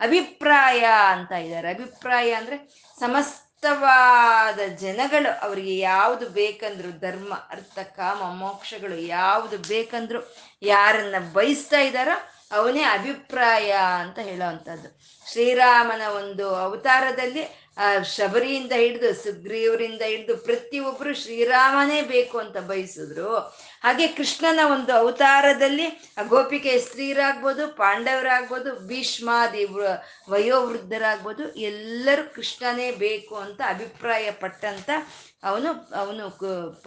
ಅಭಿಪ್ರಾಯ 0.00 0.84
ಅಂತ 1.10 1.32
ಇದ್ದಾರೆ. 1.32 1.68
ಅಭಿಪ್ರಾಯ 1.70 2.32
ಅಂದ್ರೆ 2.32 2.56
ಸಮಸ್ತವಾದ 3.00 4.58
ಜನಗಳು 4.80 5.40
ಅವರಿಗೆ 5.40 5.78
ಯಾವುದು 5.78 6.28
ಬೇಕಂದ್ರು 6.28 6.90
ಧರ್ಮ, 7.00 7.34
ಅರ್ಥ, 7.34 7.78
ಕಾಮ, 7.78 8.22
ಮೋಕ್ಷಗಳು 8.22 8.94
ಯಾವುದು 8.94 9.58
ಬೇಕಂದ್ರು 9.58 10.20
ಯಾರನ್ನ 10.62 11.14
ಬಯಸ್ತಾ 11.32 11.80
ಇದ್ದಾರೋ 11.80 12.16
ಅವನೇ 12.52 12.82
ಅಭಿಪ್ರಾಯ 12.82 13.70
ಅಂತ 14.00 14.18
ಹೇಳೋ 14.18 14.48
ಶ್ರೀರಾಮನ 15.32 16.02
ಒಂದು 16.06 16.54
ಅವತಾರದಲ್ಲಿ 16.54 17.44
ಶಬರಿಯಿಂದ 18.16 18.72
ಹಿಡಿದು 18.72 19.14
ಸುಗ್ರೀವರಿಂದ 19.14 20.02
ಹಿಡಿದು 20.02 20.36
ಪ್ರತಿಯೊಬ್ಬರು 20.36 21.14
ಶ್ರೀರಾಮನೇ 21.14 22.02
ಬೇಕು 22.02 22.38
ಅಂತ 22.38 22.56
ಬಯಸಿದ್ರು. 22.56 23.32
ಹಾಗೆ 23.84 24.06
ಕೃಷ್ಣನ 24.18 24.60
ಒಂದು 24.74 24.92
ಅವತಾರದಲ್ಲಿ 25.00 25.86
ಗೋಪಿಕೆ 26.28 26.72
ಸ್ತ್ರೀಯರಾಗ್ಬೋದು 26.78 27.64
ಪಾಂಡವರಾಗ್ಬೋದು 27.80 28.70
ಭೀಷ್ಮಾದಿ 28.88 29.64
ವಯೋವೃದ್ಧರಾಗ್ಬೋದು, 30.32 31.44
ಎಲ್ಲರೂ 31.70 32.24
ಕೃಷ್ಣನೇ 32.36 32.88
ಬೇಕು 33.04 33.34
ಅಂತ 33.46 33.60
ಅಭಿಪ್ರಾಯ 33.74 34.30
ಪಟ್ಟಂತ 34.42 34.90
ಅವನು 35.44 35.70
ಅವನು 36.02 36.24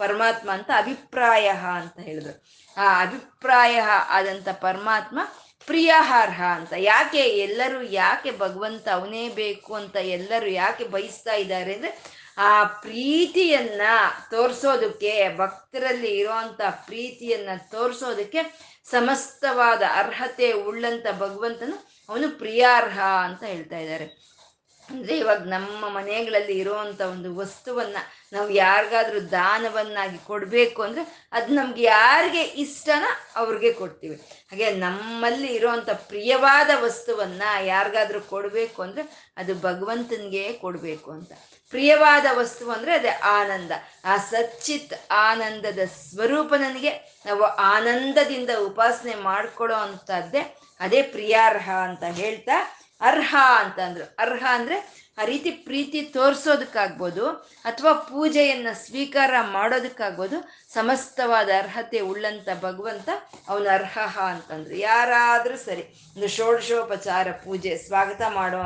ಪರಮಾತ್ಮ 0.02 0.48
ಅಂತ 0.58 0.70
ಅಭಿಪ್ರಾಯ 0.76 1.48
ಅಂತ 1.80 1.98
ಹೇಳಿದ್ರು. 2.08 2.34
ಆ 2.76 2.86
ಅಭಿಪ್ರಾಯ 3.02 3.76
ಆದಂತ 4.16 4.48
ಪರಮಾತ್ಮ 4.66 5.18
ಪ್ರಿಯಾಹಾರ್ಹ 5.68 6.42
ಅಂತ. 6.58 6.72
ಯಾಕೆ 6.92 7.22
ಎಲ್ಲರೂ 7.46 7.80
ಯಾಕೆ 7.82 8.30
ಭಗವಂತ 8.44 8.86
ಅವನೇ 8.98 9.24
ಬೇಕು 9.40 9.72
ಅಂತ 9.74 9.96
ಎಲ್ಲರೂ 10.16 10.48
ಯಾಕೆ 10.62 10.84
ಬಯಸ್ತಾ 10.94 11.34
ಇದ್ದಾರೆ 11.42 11.72
ಅಂದ್ರೆ 11.74 11.90
ಆ 12.38 12.64
ಪ್ರೀತಿಯನ್ನ 12.64 13.82
ತೋರ್ಸೋದಕ್ಕೆ, 14.30 15.36
ಭಕ್ತರಲ್ಲಿ 15.36 16.18
ಇರುವಂತ 16.18 16.60
ಪ್ರೀತಿಯನ್ನ 16.70 17.48
ತೋರ್ಸೋದಕ್ಕೆ 17.70 18.70
ಸಮಸ್ತವಾದ 18.84 19.82
ಅರ್ಹತೆ 19.94 20.52
ಉಳ್ಳಂತ 20.52 21.06
ಭಗವಂತನು 21.18 22.04
ಅವನು 22.08 22.38
ಪ್ರಿಯಾರ್ಹ 22.38 23.00
ಅಂತ 23.00 23.42
ಹೇಳ್ತಾ 23.42 23.78
ಇದ್ದಾರೆ. 23.78 24.29
ಅಂದ್ರೆ 24.90 25.18
ಇವಾಗ 25.18 25.42
ನಮ್ಮ 25.42 25.88
ಮನೆಗಳಲ್ಲಿ 25.88 26.58
ಇರುವಂತ 26.58 27.00
ಒಂದು 27.00 27.36
ವಸ್ತುವನ್ನ 27.36 27.96
ನಾವು 28.32 28.50
ಯಾರಿಗಾದ್ರೂ 28.50 29.30
ದಾನವನ್ನಾಗಿ 29.30 30.18
ಕೊಡ್ಬೇಕು 30.18 30.82
ಅಂದ್ರೆ 30.82 31.28
ಅದು 31.32 31.54
ನಮ್ಗೆ 31.54 31.82
ಯಾರಿಗೆ 31.82 32.42
ಇಷ್ಟನ 32.42 33.04
ಅವ್ರಿಗೆ 33.36 33.72
ಕೊಡ್ತೀವಿ. 33.72 34.16
ಹಾಗೆ 34.50 34.70
ನಮ್ಮಲ್ಲಿ 34.70 35.54
ಇರುವಂತ 35.54 35.90
ಪ್ರಿಯವಾದ 35.90 36.70
ವಸ್ತುವನ್ನ 36.80 37.42
ಯಾರಿಗಾದ್ರೂ 37.60 38.20
ಕೊಡ್ಬೇಕು 38.20 38.82
ಅಂದ್ರೆ 38.82 39.32
ಅದು 39.36 39.54
ಭಗವಂತನಿಗೆ 39.54 40.52
ಕೊಡ್ಬೇಕು 40.52 41.12
ಅಂತ. 41.12 41.32
ಪ್ರಿಯವಾದ 41.70 42.26
ವಸ್ತು 42.32 42.70
ಅಂದ್ರೆ 42.70 42.94
ಅದೇ 42.94 43.08
ಆನಂದ. 43.08 43.70
ಆ 44.04 44.16
ಸಚ್ಚಿತ್ 44.16 45.12
ಆನಂದದ 45.12 45.78
ಸ್ವರೂಪ 45.78 46.54
ನನಗೆ 46.54 47.22
ನಾವು 47.26 47.42
ಆನಂದದಿಂದ 47.42 48.50
ಉಪಾಸನೆ 48.58 49.14
ಮಾಡ್ಕೊಳ್ಳೋ 49.14 49.76
ಅಂತದ್ದೇ 49.76 50.56
ಅದೇ 50.80 51.02
ಪ್ರಿಯಾರ್ಹ 51.02 51.70
ಅಂತ 51.70 52.04
ಹೇಳ್ತಾ 52.04 52.76
ಅರ್ಹ 53.00 53.36
ಅಂತ 53.58 53.78
ಅಂದ್ರು. 53.78 54.04
ಅರ್ಹ 54.18 54.44
ಅಂದ್ರೆ 54.50 55.00
ಆ 55.18 55.24
ರೀತಿ 55.24 55.50
ಪ್ರೀತಿ 55.50 56.02
ತೋರಿಸೋದಕ್ಕಾಗ್ಬೋದು 56.02 57.28
ಅಥವಾ 57.64 57.92
ಪೂಜೆಯನ್ನ 57.92 58.66
ಸ್ವೀಕಾರ 58.72 59.34
ಮಾಡೋದಕ್ಕಾಗ್ಬೋದು. 59.52 60.59
ಸಮಸ್ತವಾದ 60.74 61.50
ಅರ್ಹತೆ 61.58 62.00
ಉಳ್ಳಂತ 62.00 62.48
ಭಗವಂತ 62.62 63.08
ಅವನ 63.48 63.66
ಅರ್ಹ 63.72 63.98
ಅಂತಂದ್ರು. 64.24 64.74
ಯಾರಾದ್ರೂ 64.76 65.56
ಸರಿ, 65.56 65.84
ಒಂದು 66.16 66.28
ಷೋಡಶೋಪಚಾರ 66.28 67.28
ಪೂಜೆ, 67.44 67.72
ಸ್ವಾಗತ 67.86 68.22
ಮಾಡೋ 68.34 68.58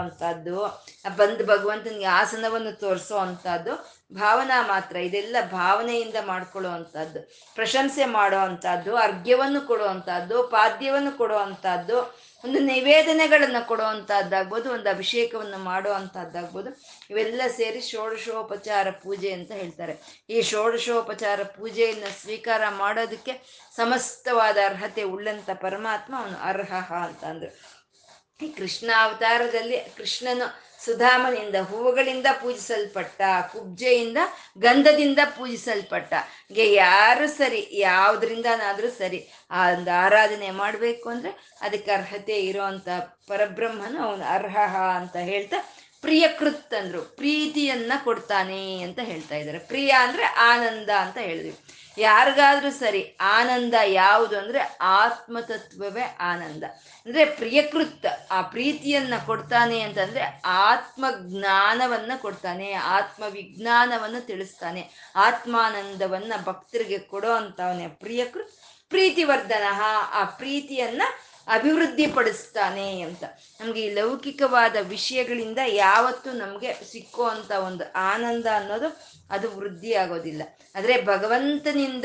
ಬಂದು 1.19 1.47
ಭಗವಂತನಿಗೆ 1.47 2.09
ಆಸನವನ್ನು 2.21 2.73
ತೋರಿಸೋ 2.81 3.17
ಅಂಥದ್ದು 3.17 3.75
ಭಾವನಾ 4.15 4.59
ಮಾತ್ರ, 4.67 4.97
ಇದೆಲ್ಲ 4.97 5.37
ಭಾವನೆಯಿಂದ 5.53 6.19
ಮಾಡ್ಕೊಳ್ಳೋ 6.27 6.71
ಅಂಥದ್ದು 6.71 7.21
ಪ್ರಶಂಸೆ 7.55 8.05
ಮಾಡೋ 8.19 8.41
ಅಂಥದ್ದು 8.49 8.93
ಅರ್ಘ್ಯವನ್ನು 8.97 9.63
ಕೊಡೋ 9.67 9.85
ಅಂಥದ್ದು 9.85 10.37
ಪಾದ್ಯವನ್ನು 10.49 11.19
ಕೊಡೋ 11.19 11.39
ಅಂಥದ್ದು 11.47 11.99
ಒಂದು 12.45 12.59
ನಿವೇದನೆಗಳನ್ನು 12.59 13.61
ಕೊಡುವಂತಹದ್ದಾಗ್ಬೋದು, 13.69 14.67
ಒಂದು 14.71 14.89
ಅಭಿಷೇಕವನ್ನು 14.91 15.59
ಮಾಡುವಂತಹದ್ದಾಗ್ಬೋದು. 15.59 16.71
ಇವೆಲ್ಲ 17.11 17.43
ಸೇರಿ 17.57 17.81
ಷೋಡಶೋಪಚಾರ 17.81 18.91
ಪೂಜೆ 18.91 19.33
ಅಂತ 19.33 19.53
ಹೇಳ್ತಾರೆ. 19.53 19.95
ಈ 20.31 20.43
ಷೋಡಶೋಪಚಾರ 20.43 21.43
ಪೂಜೆಯನ್ನು 21.43 22.11
ಸ್ವೀಕಾರ 22.21 22.63
ಮಾಡೋದಕ್ಕೆ 22.69 23.33
ಸಮಸ್ತವಾದ 23.77 24.59
ಅರ್ಹತೆ 24.65 25.03
ಉಳ್ಳಂತ 25.03 25.51
ಪರಮಾತ್ಮ 25.51 26.15
ಅವನು 26.19 26.39
ಅರ್ಹ 26.39 26.93
ಅಂತ 26.93 27.25
ಅಂದರು. 27.25 27.53
ಈ 28.43 28.49
ಕೃಷ್ಣ 28.53 28.91
ಅವತಾರದಲ್ಲಿ 28.97 29.79
ಕೃಷ್ಣನು 29.97 30.47
ಸುಧಾಮನಿಂದ 30.85 31.55
ಹೂವುಗಳಿಂದ 31.55 32.27
ಪೂಜಿಸಲ್ಪಟ್ಟ, 32.41 33.23
ಕುಬ್ಜೆಯಿಂದ 33.53 34.19
ಗಂಧದಿಂದ 34.59 35.19
ಪೂಜಿಸಲ್ಪಟ್ಟ 35.37 36.15
ಗೆ 36.53 36.73
ಯಾರು 36.73 37.27
ಸರಿ, 37.29 37.69
ಯಾವುದರಿಂದನಾದರೂ 37.73 38.91
ಸರಿ 38.91 39.21
ಆ 39.51 39.71
ಒಂದು 39.71 39.93
ಆರಾಧನೆ 40.05 40.51
ಮಾಡಬೇಕು 40.51 41.09
ಅಂದ್ರೆ 41.09 41.33
ಅದಕ್ಕೆ 41.61 41.91
ಅರ್ಹತೆ 41.91 42.37
ಇರೋವಂಥ 42.41 42.89
ಪರಬ್ರಹ್ಮನು 43.29 43.99
ಅವನು 44.03 44.25
ಅರ್ಹ 44.25 44.57
ಅಂತ 44.97 45.17
ಹೇಳ್ತಾ 45.17 45.61
ಪ್ರಿಯಕೃತ್ 46.05 46.75
ಅಂದ್ರು 46.75 47.03
ಪ್ರೀತಿಯನ್ನ 47.03 47.93
ಕೊಡ್ತಾನೆ 48.05 48.81
ಅಂತ 48.81 48.99
ಹೇಳ್ತಾ 49.03 49.37
ಇದ್ದಾರೆ. 49.37 49.59
ಪ್ರಿಯ 49.59 49.91
ಅಂದ್ರೆ 49.91 50.25
ಆನಂದ 50.25 50.91
ಅಂತ 50.91 51.19
ಹೇಳಿದ್ವಿ. 51.19 51.57
ಯಾರಿಗಾದ್ರೂ 51.99 52.71
ಸರಿ 52.71 53.17
ಆನಂದ 53.21 53.75
ಯಾವುದು 53.87 54.39
ಅಂದ್ರೆ 54.39 54.77
ಆತ್ಮತತ್ವವೇ 54.81 56.17
ಆನಂದ. 56.21 56.65
ಅಂದ್ರೆ 57.07 57.25
ಪ್ರಿಯಕೃತ್, 57.25 58.07
ಆ 58.31 58.43
ಪ್ರೀತಿಯನ್ನ 58.43 59.15
ಕೊಡ್ತಾನೆ 59.27 59.81
ಅಂತಂದ್ರೆ 59.81 60.43
ಆತ್ಮ 60.45 61.05
ಜ್ಞಾನವನ್ನ 61.11 62.13
ಕೊಡ್ತಾನೆ 62.17 62.73
ಆತ್ಮ 62.73 63.25
ವಿಜ್ಞಾನವನ್ನು 63.31 64.27
ತಿಳಿಸ್ತಾನೆ, 64.27 64.91
ಆತ್ಮಾನಂದವನ್ನ 65.17 66.33
ಭಕ್ತರಿಗೆ 66.45 66.99
ಕೊಡೋ 66.99 67.33
ಅಂತವನೇ. 67.33 67.89
ಪ್ರಿಯಕೃತ್, 67.89 68.53
ಪ್ರೀತಿವರ್ಧನ 68.89 69.67
ಆ 70.13 70.25
ಪ್ರೀತಿಯನ್ನ 70.25 71.03
ಅಭಿವೃದ್ಧಿ 71.47 72.07
ಪಡಿಸ್ತಾನೆ 72.07 73.01
ಅಂತ. 73.01 73.25
ನಮ್ಗೆ 73.61 73.81
ಈ 73.81 73.95
ಲೌಕಿಕವಾದ 73.95 74.77
ವಿಷಯಗಳಿಂದ 74.81 75.59
ಯಾವತ್ತೂ 75.67 76.33
ನಮ್ಗೆ 76.33 76.75
ಸಿಕ್ಕೋ 76.93 77.25
ಅಂತ 77.25 77.51
ಒಂದು 77.51 77.93
ಆನಂದ 77.93 78.47
ಅನ್ನೋದು 78.55 79.05
ಅದು 79.31 79.57
ವೃದ್ಧಿ 79.59 79.95
ಆಗೋದಿಲ್ಲ 79.95 80.43
ಆದ್ರೆ 80.77 81.05
ಭಗವಂತನಿಂದ, 81.05 82.05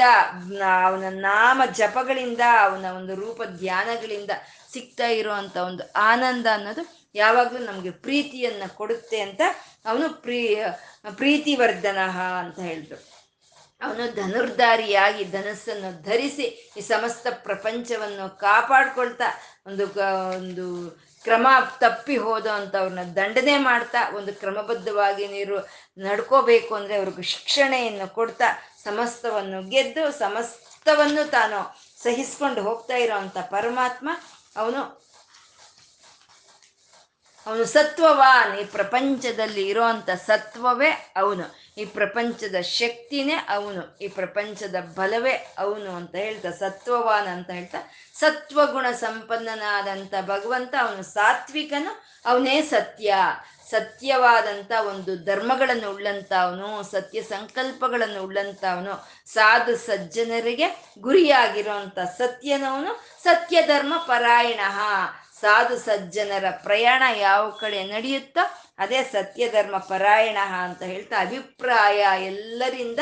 ಅವನ 0.85 1.03
ನಾಮ 1.09 1.61
ಜಪಗಳಿಂದ, 1.73 2.39
ಅವನ 2.61 2.85
ಒಂದು 2.85 3.15
ರೂಪ 3.15 3.41
ಧ್ಯಾನಗಳಿಂದ 3.43 4.31
ಸಿಗ್ತಾ 4.73 5.07
ಇರುವಂತ 5.07 5.57
ಒಂದು 5.57 5.91
ಆನಂದ 5.95 6.45
ಅನ್ನೋದು 6.53 7.09
ಯಾವಾಗಲೂ 7.15 7.57
ನಮ್ಗೆ 7.57 7.91
ಪ್ರೀತಿಯನ್ನ 7.91 8.63
ಕೊಡುತ್ತೆ 8.75 9.19
ಅಂತ 9.19 9.41
ಅವನು 9.85 10.21
ಪ್ರೀ, 10.21 10.55
ಪ್ರೀತಿವರ್ಧನ 11.15 11.97
ಅಂತ 12.39 12.59
ಹೇಳಿದ್ರು. 12.59 13.08
ಅವನು 13.81 14.05
ಧನುರ್ಧಾರಿಯಾಗಿ 14.15 15.23
ಧನಸ್ಸನ್ನು 15.31 16.01
ಧರಿಸಿ 16.03 16.45
ಈ 16.77 16.81
ಸಮಸ್ತ 16.81 17.27
ಪ್ರಪಂಚವನ್ನು 17.43 18.37
ಕಾಪಾಡ್ಕೊಳ್ತಾ 18.37 19.27
ಒಂದು 19.67 19.85
ಒಂದು 20.37 20.65
ಕ್ರಮ 21.25 21.47
ತಪ್ಪಿ 21.79 22.17
ಹೋದೋ 22.17 22.49
ಅವ್ರನ್ನ 22.73 23.03
ದಂಡನೆ 23.15 23.57
ಮಾಡ್ತಾ 23.59 24.01
ಒಂದು 24.17 24.33
ಕ್ರಮಬದ್ಧವಾಗಿ 24.33 25.27
ನೀರು 25.27 25.57
ನಡ್ಕೋಬೇಕು 25.97 26.75
ಅಂದ್ರೆ 26.75 26.95
ಅವ್ರಿಗೆ 26.95 27.25
ಶಿಕ್ಷಣೆಯನ್ನು 27.33 28.07
ಕೊಡ್ತಾ 28.13 28.49
ಸಮಸ್ತವನ್ನು 28.83 29.69
ಗೆದ್ದು 29.69 30.03
ಸಮಸ್ತವನ್ನು 30.19 31.31
ತಾನು 31.31 31.59
ಸಹಿಸ್ಕೊಂಡು 32.03 32.61
ಹೋಗ್ತಾ 32.61 32.97
ಇರೋವಂಥ 32.97 33.37
ಪರಮಾತ್ಮ 33.51 34.09
ಅವನು. 34.55 34.81
ಅವನು 37.49 37.65
ಸತ್ವವಾನ್ 37.65 38.59
ಈ 38.59 38.63
ಪ್ರಪಂಚದಲ್ಲಿ 38.63 39.67
ಇರೋವಂಥ 39.67 40.09
ಸತ್ವವೇ 40.09 41.13
ಅವನು. 41.15 41.73
ಈ 41.77 41.85
ಪ್ರಪಂಚದ 41.85 42.61
ಶಕ್ತಿನೇ 42.61 43.33
ಅವನು. 43.33 43.97
ಈ 44.01 44.07
ಪ್ರಪಂಚದ 44.07 44.75
ಬಲವೇ 44.95 45.53
ಅವನು 45.57 45.95
ಅಂತ 45.95 46.15
ಹೇಳ್ತಾ, 46.15 46.51
ಸತ್ವವಾನ್ 46.51 47.27
ಅಂತ 47.27 47.49
ಹೇಳ್ತಾ, 47.49 47.77
ಸತ್ವಗುಣ 48.13 48.91
ಸಂಪನ್ನನಾದಂಥ 48.91 50.13
ಭಗವಂತ, 50.21 50.75
ಅವನು 50.81 51.03
ಸಾತ್ವಿಕನು, 51.03 52.21
ಅವನೇ 52.25 52.61
ಸತ್ಯ. 52.61 53.15
ಸತ್ಯವಾದಂಥ 53.71 54.71
ಒಂದು 54.87 55.25
ಧರ್ಮಗಳನ್ನು 55.25 55.91
ಉಳ್ಳಂಥವನು 55.91 56.69
ಸತ್ಯ 56.91 57.21
ಸಂಕಲ್ಪಗಳನ್ನು 57.21 58.23
ಉಳ್ಳಂಥವನು 58.23 58.93
ಸಾಧು 59.33 59.75
ಸಜ್ಜನರಿಗೆ 59.77 60.67
ಗುರಿಯಾಗಿರುವಂಥ 60.99 61.99
ಸತ್ಯನವನು 61.99 62.93
ಸತ್ಯ 63.23 63.61
ಧರ್ಮ 63.61 63.93
ಪರಾಯಣ. 64.07 64.59
ಸಾಧು 65.41 65.77
ಸಜ್ಜನರ 65.77 66.45
ಪ್ರಯಾಣ 66.63 67.03
ಯಾವ 67.17 67.49
ಕಡೆ 67.49 67.83
ನಡೆಯುತ್ತೋ 67.83 68.43
ಅದೇ 68.79 69.03
ಸತ್ಯ 69.03 69.49
ಧರ್ಮ 69.49 69.77
ಪರಾಯಣ 69.77 70.37
ಅಂತ 70.63 70.83
ಹೇಳ್ತಾ 70.83 71.17
ಅಭಿಪ್ರಾಯ 71.21 71.99
ಎಲ್ಲರಿಂದ 72.25 72.99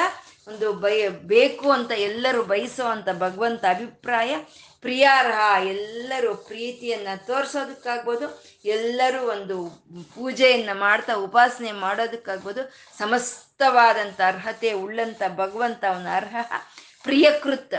ಒಂದು 0.47 0.73
ಬಯ, 0.73 1.09
ಬೇಕು 1.09 1.71
ಅಂತ 1.71 1.91
ಎಲ್ಲರೂ 1.91 2.43
ಬಯಸುವಂಥ 2.43 3.09
ಭಗವಂತ 3.09 3.65
ಅಭಿಪ್ರಾಯ 3.69 4.35
ಪ್ರಿಯಾರ್ಹ, 4.83 5.39
ಎಲ್ಲರೂ 5.65 6.35
ಪ್ರೀತಿಯನ್ನ 6.49 7.07
ತೋರಿಸೋದಕ್ಕಾಗ್ಬೋದು, 7.27 8.27
ಎಲ್ಲರೂ 8.65 9.21
ಒಂದು 9.29 9.57
ಪೂಜೆಯನ್ನ 10.15 10.69
ಮಾಡ್ತಾ 10.79 11.13
ಉಪಾಸನೆ 11.13 11.71
ಮಾಡೋದಕ್ಕಾಗ್ಬೋದು 11.71 12.63
ಸಮಸ್ತವಾದಂಥ 12.97 14.19
ಅರ್ಹತೆ 14.27 14.71
ಉಳ್ಳಂಥ 14.83 15.21
ಭಗವಂತ 15.35 15.83
ಅವನ 15.89 16.07
ಅರ್ಹ. 16.15 16.35
ಪ್ರಿಯಕೃತ್, 17.03 17.77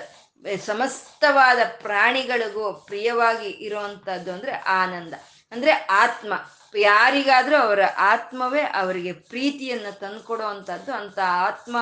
ಸಮಸ್ತವಾದ 0.66 1.60
ಪ್ರಾಣಿಗಳಿಗೂ 1.82 2.72
ಪ್ರಿಯವಾಗಿ 2.72 3.50
ಇರುವಂತದ್ದು 3.66 4.30
ಅಂದರೆ 4.32 4.52
ಆನಂದ. 4.52 5.14
ಅಂದರೆ 5.52 5.72
ಆತ್ಮ. 5.72 6.32
ಯಾರಿಗಾದರೂ 6.74 7.56
ಅವರ 7.56 7.82
ಆತ್ಮವೇ 7.96 8.60
ಅವರಿಗೆ 8.60 9.12
ಪ್ರೀತಿಯನ್ನು 9.12 9.92
ತಂದುಕೊಡುವಂಥದ್ದು 9.98 10.92
ಅಂತ 10.92 11.18
ಆತ್ಮ 11.24 11.76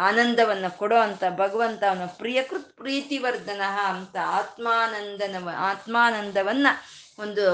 ಆನಂದವನ್ನ 0.00 0.68
ಕೊಡೋ 0.68 0.96
ಅಂತ 0.96 1.24
ಭಗವಂತ 1.30 1.84
ಅವನ 1.88 2.06
ಪ್ರಿಯಕೃತ್ 2.06 2.76
ಪ್ರೀತಿವರ್ಧನ 2.76 3.62
ಅಂತ 3.62 4.16
ಆತ್ಮಾನಂದನ 4.22 5.48
ಆತ್ಮಾನಂದವನ್ನ 5.48 6.66
ಒಂದು 7.18 7.46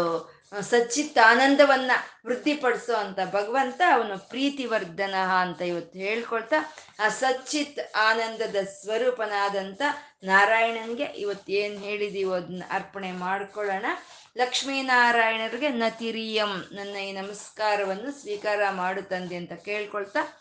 ಸಚ್ಚಿತ್ 0.61 1.19
ಆನಂದವನ್ನ 1.19 1.91
ವೃದ್ಧಿಪಡಿಸೋ 2.27 2.95
ಅಂತ 2.95 3.21
ಭಗವಂತ 3.33 3.81
ಅವನು 3.93 4.19
ಪ್ರೀತಿವರ್ಧನ 4.19 5.15
ಅಂತ 5.15 5.61
ಇವತ್ತು 5.63 5.99
ಹೇಳ್ಕೊಳ್ತಾ, 5.99 6.75
ಆ 7.01 7.09
ಸಚ್ಚಿತ್ 7.09 7.97
ಆನಂದದ 7.97 8.57
ಸ್ವರೂಪನಾದಂಥ 8.57 9.83
ನಾರಾಯಣನ್ಗೆ 10.23 11.05
ಇವತ್ತು 11.05 11.53
ಏನು 11.53 11.79
ಹೇಳಿದೀವೋ 11.79 12.35
ಅದನ್ನ 12.35 12.63
ಅರ್ಪಣೆ 12.71 13.13
ಮಾಡ್ಕೊಳ್ಳೋಣ. 13.13 13.87
ಲಕ್ಷ್ಮೀನಾರಾಯಣರಿಗೆ 14.37 15.69
ನತಿರಿಯಂ 15.69 16.65
ನನ್ನ 16.73 16.97
ಈ 16.97 17.13
ನಮಸ್ಕಾರವನ್ನು 17.13 18.21
ಸ್ವೀಕಾರ 18.21 18.71
ಮಾಡು 18.71 19.03
ತಂದೆ 19.03 19.37
ಅಂತ 19.37 19.53
ಕೇಳ್ಕೊಳ್ತಾ 19.53 20.41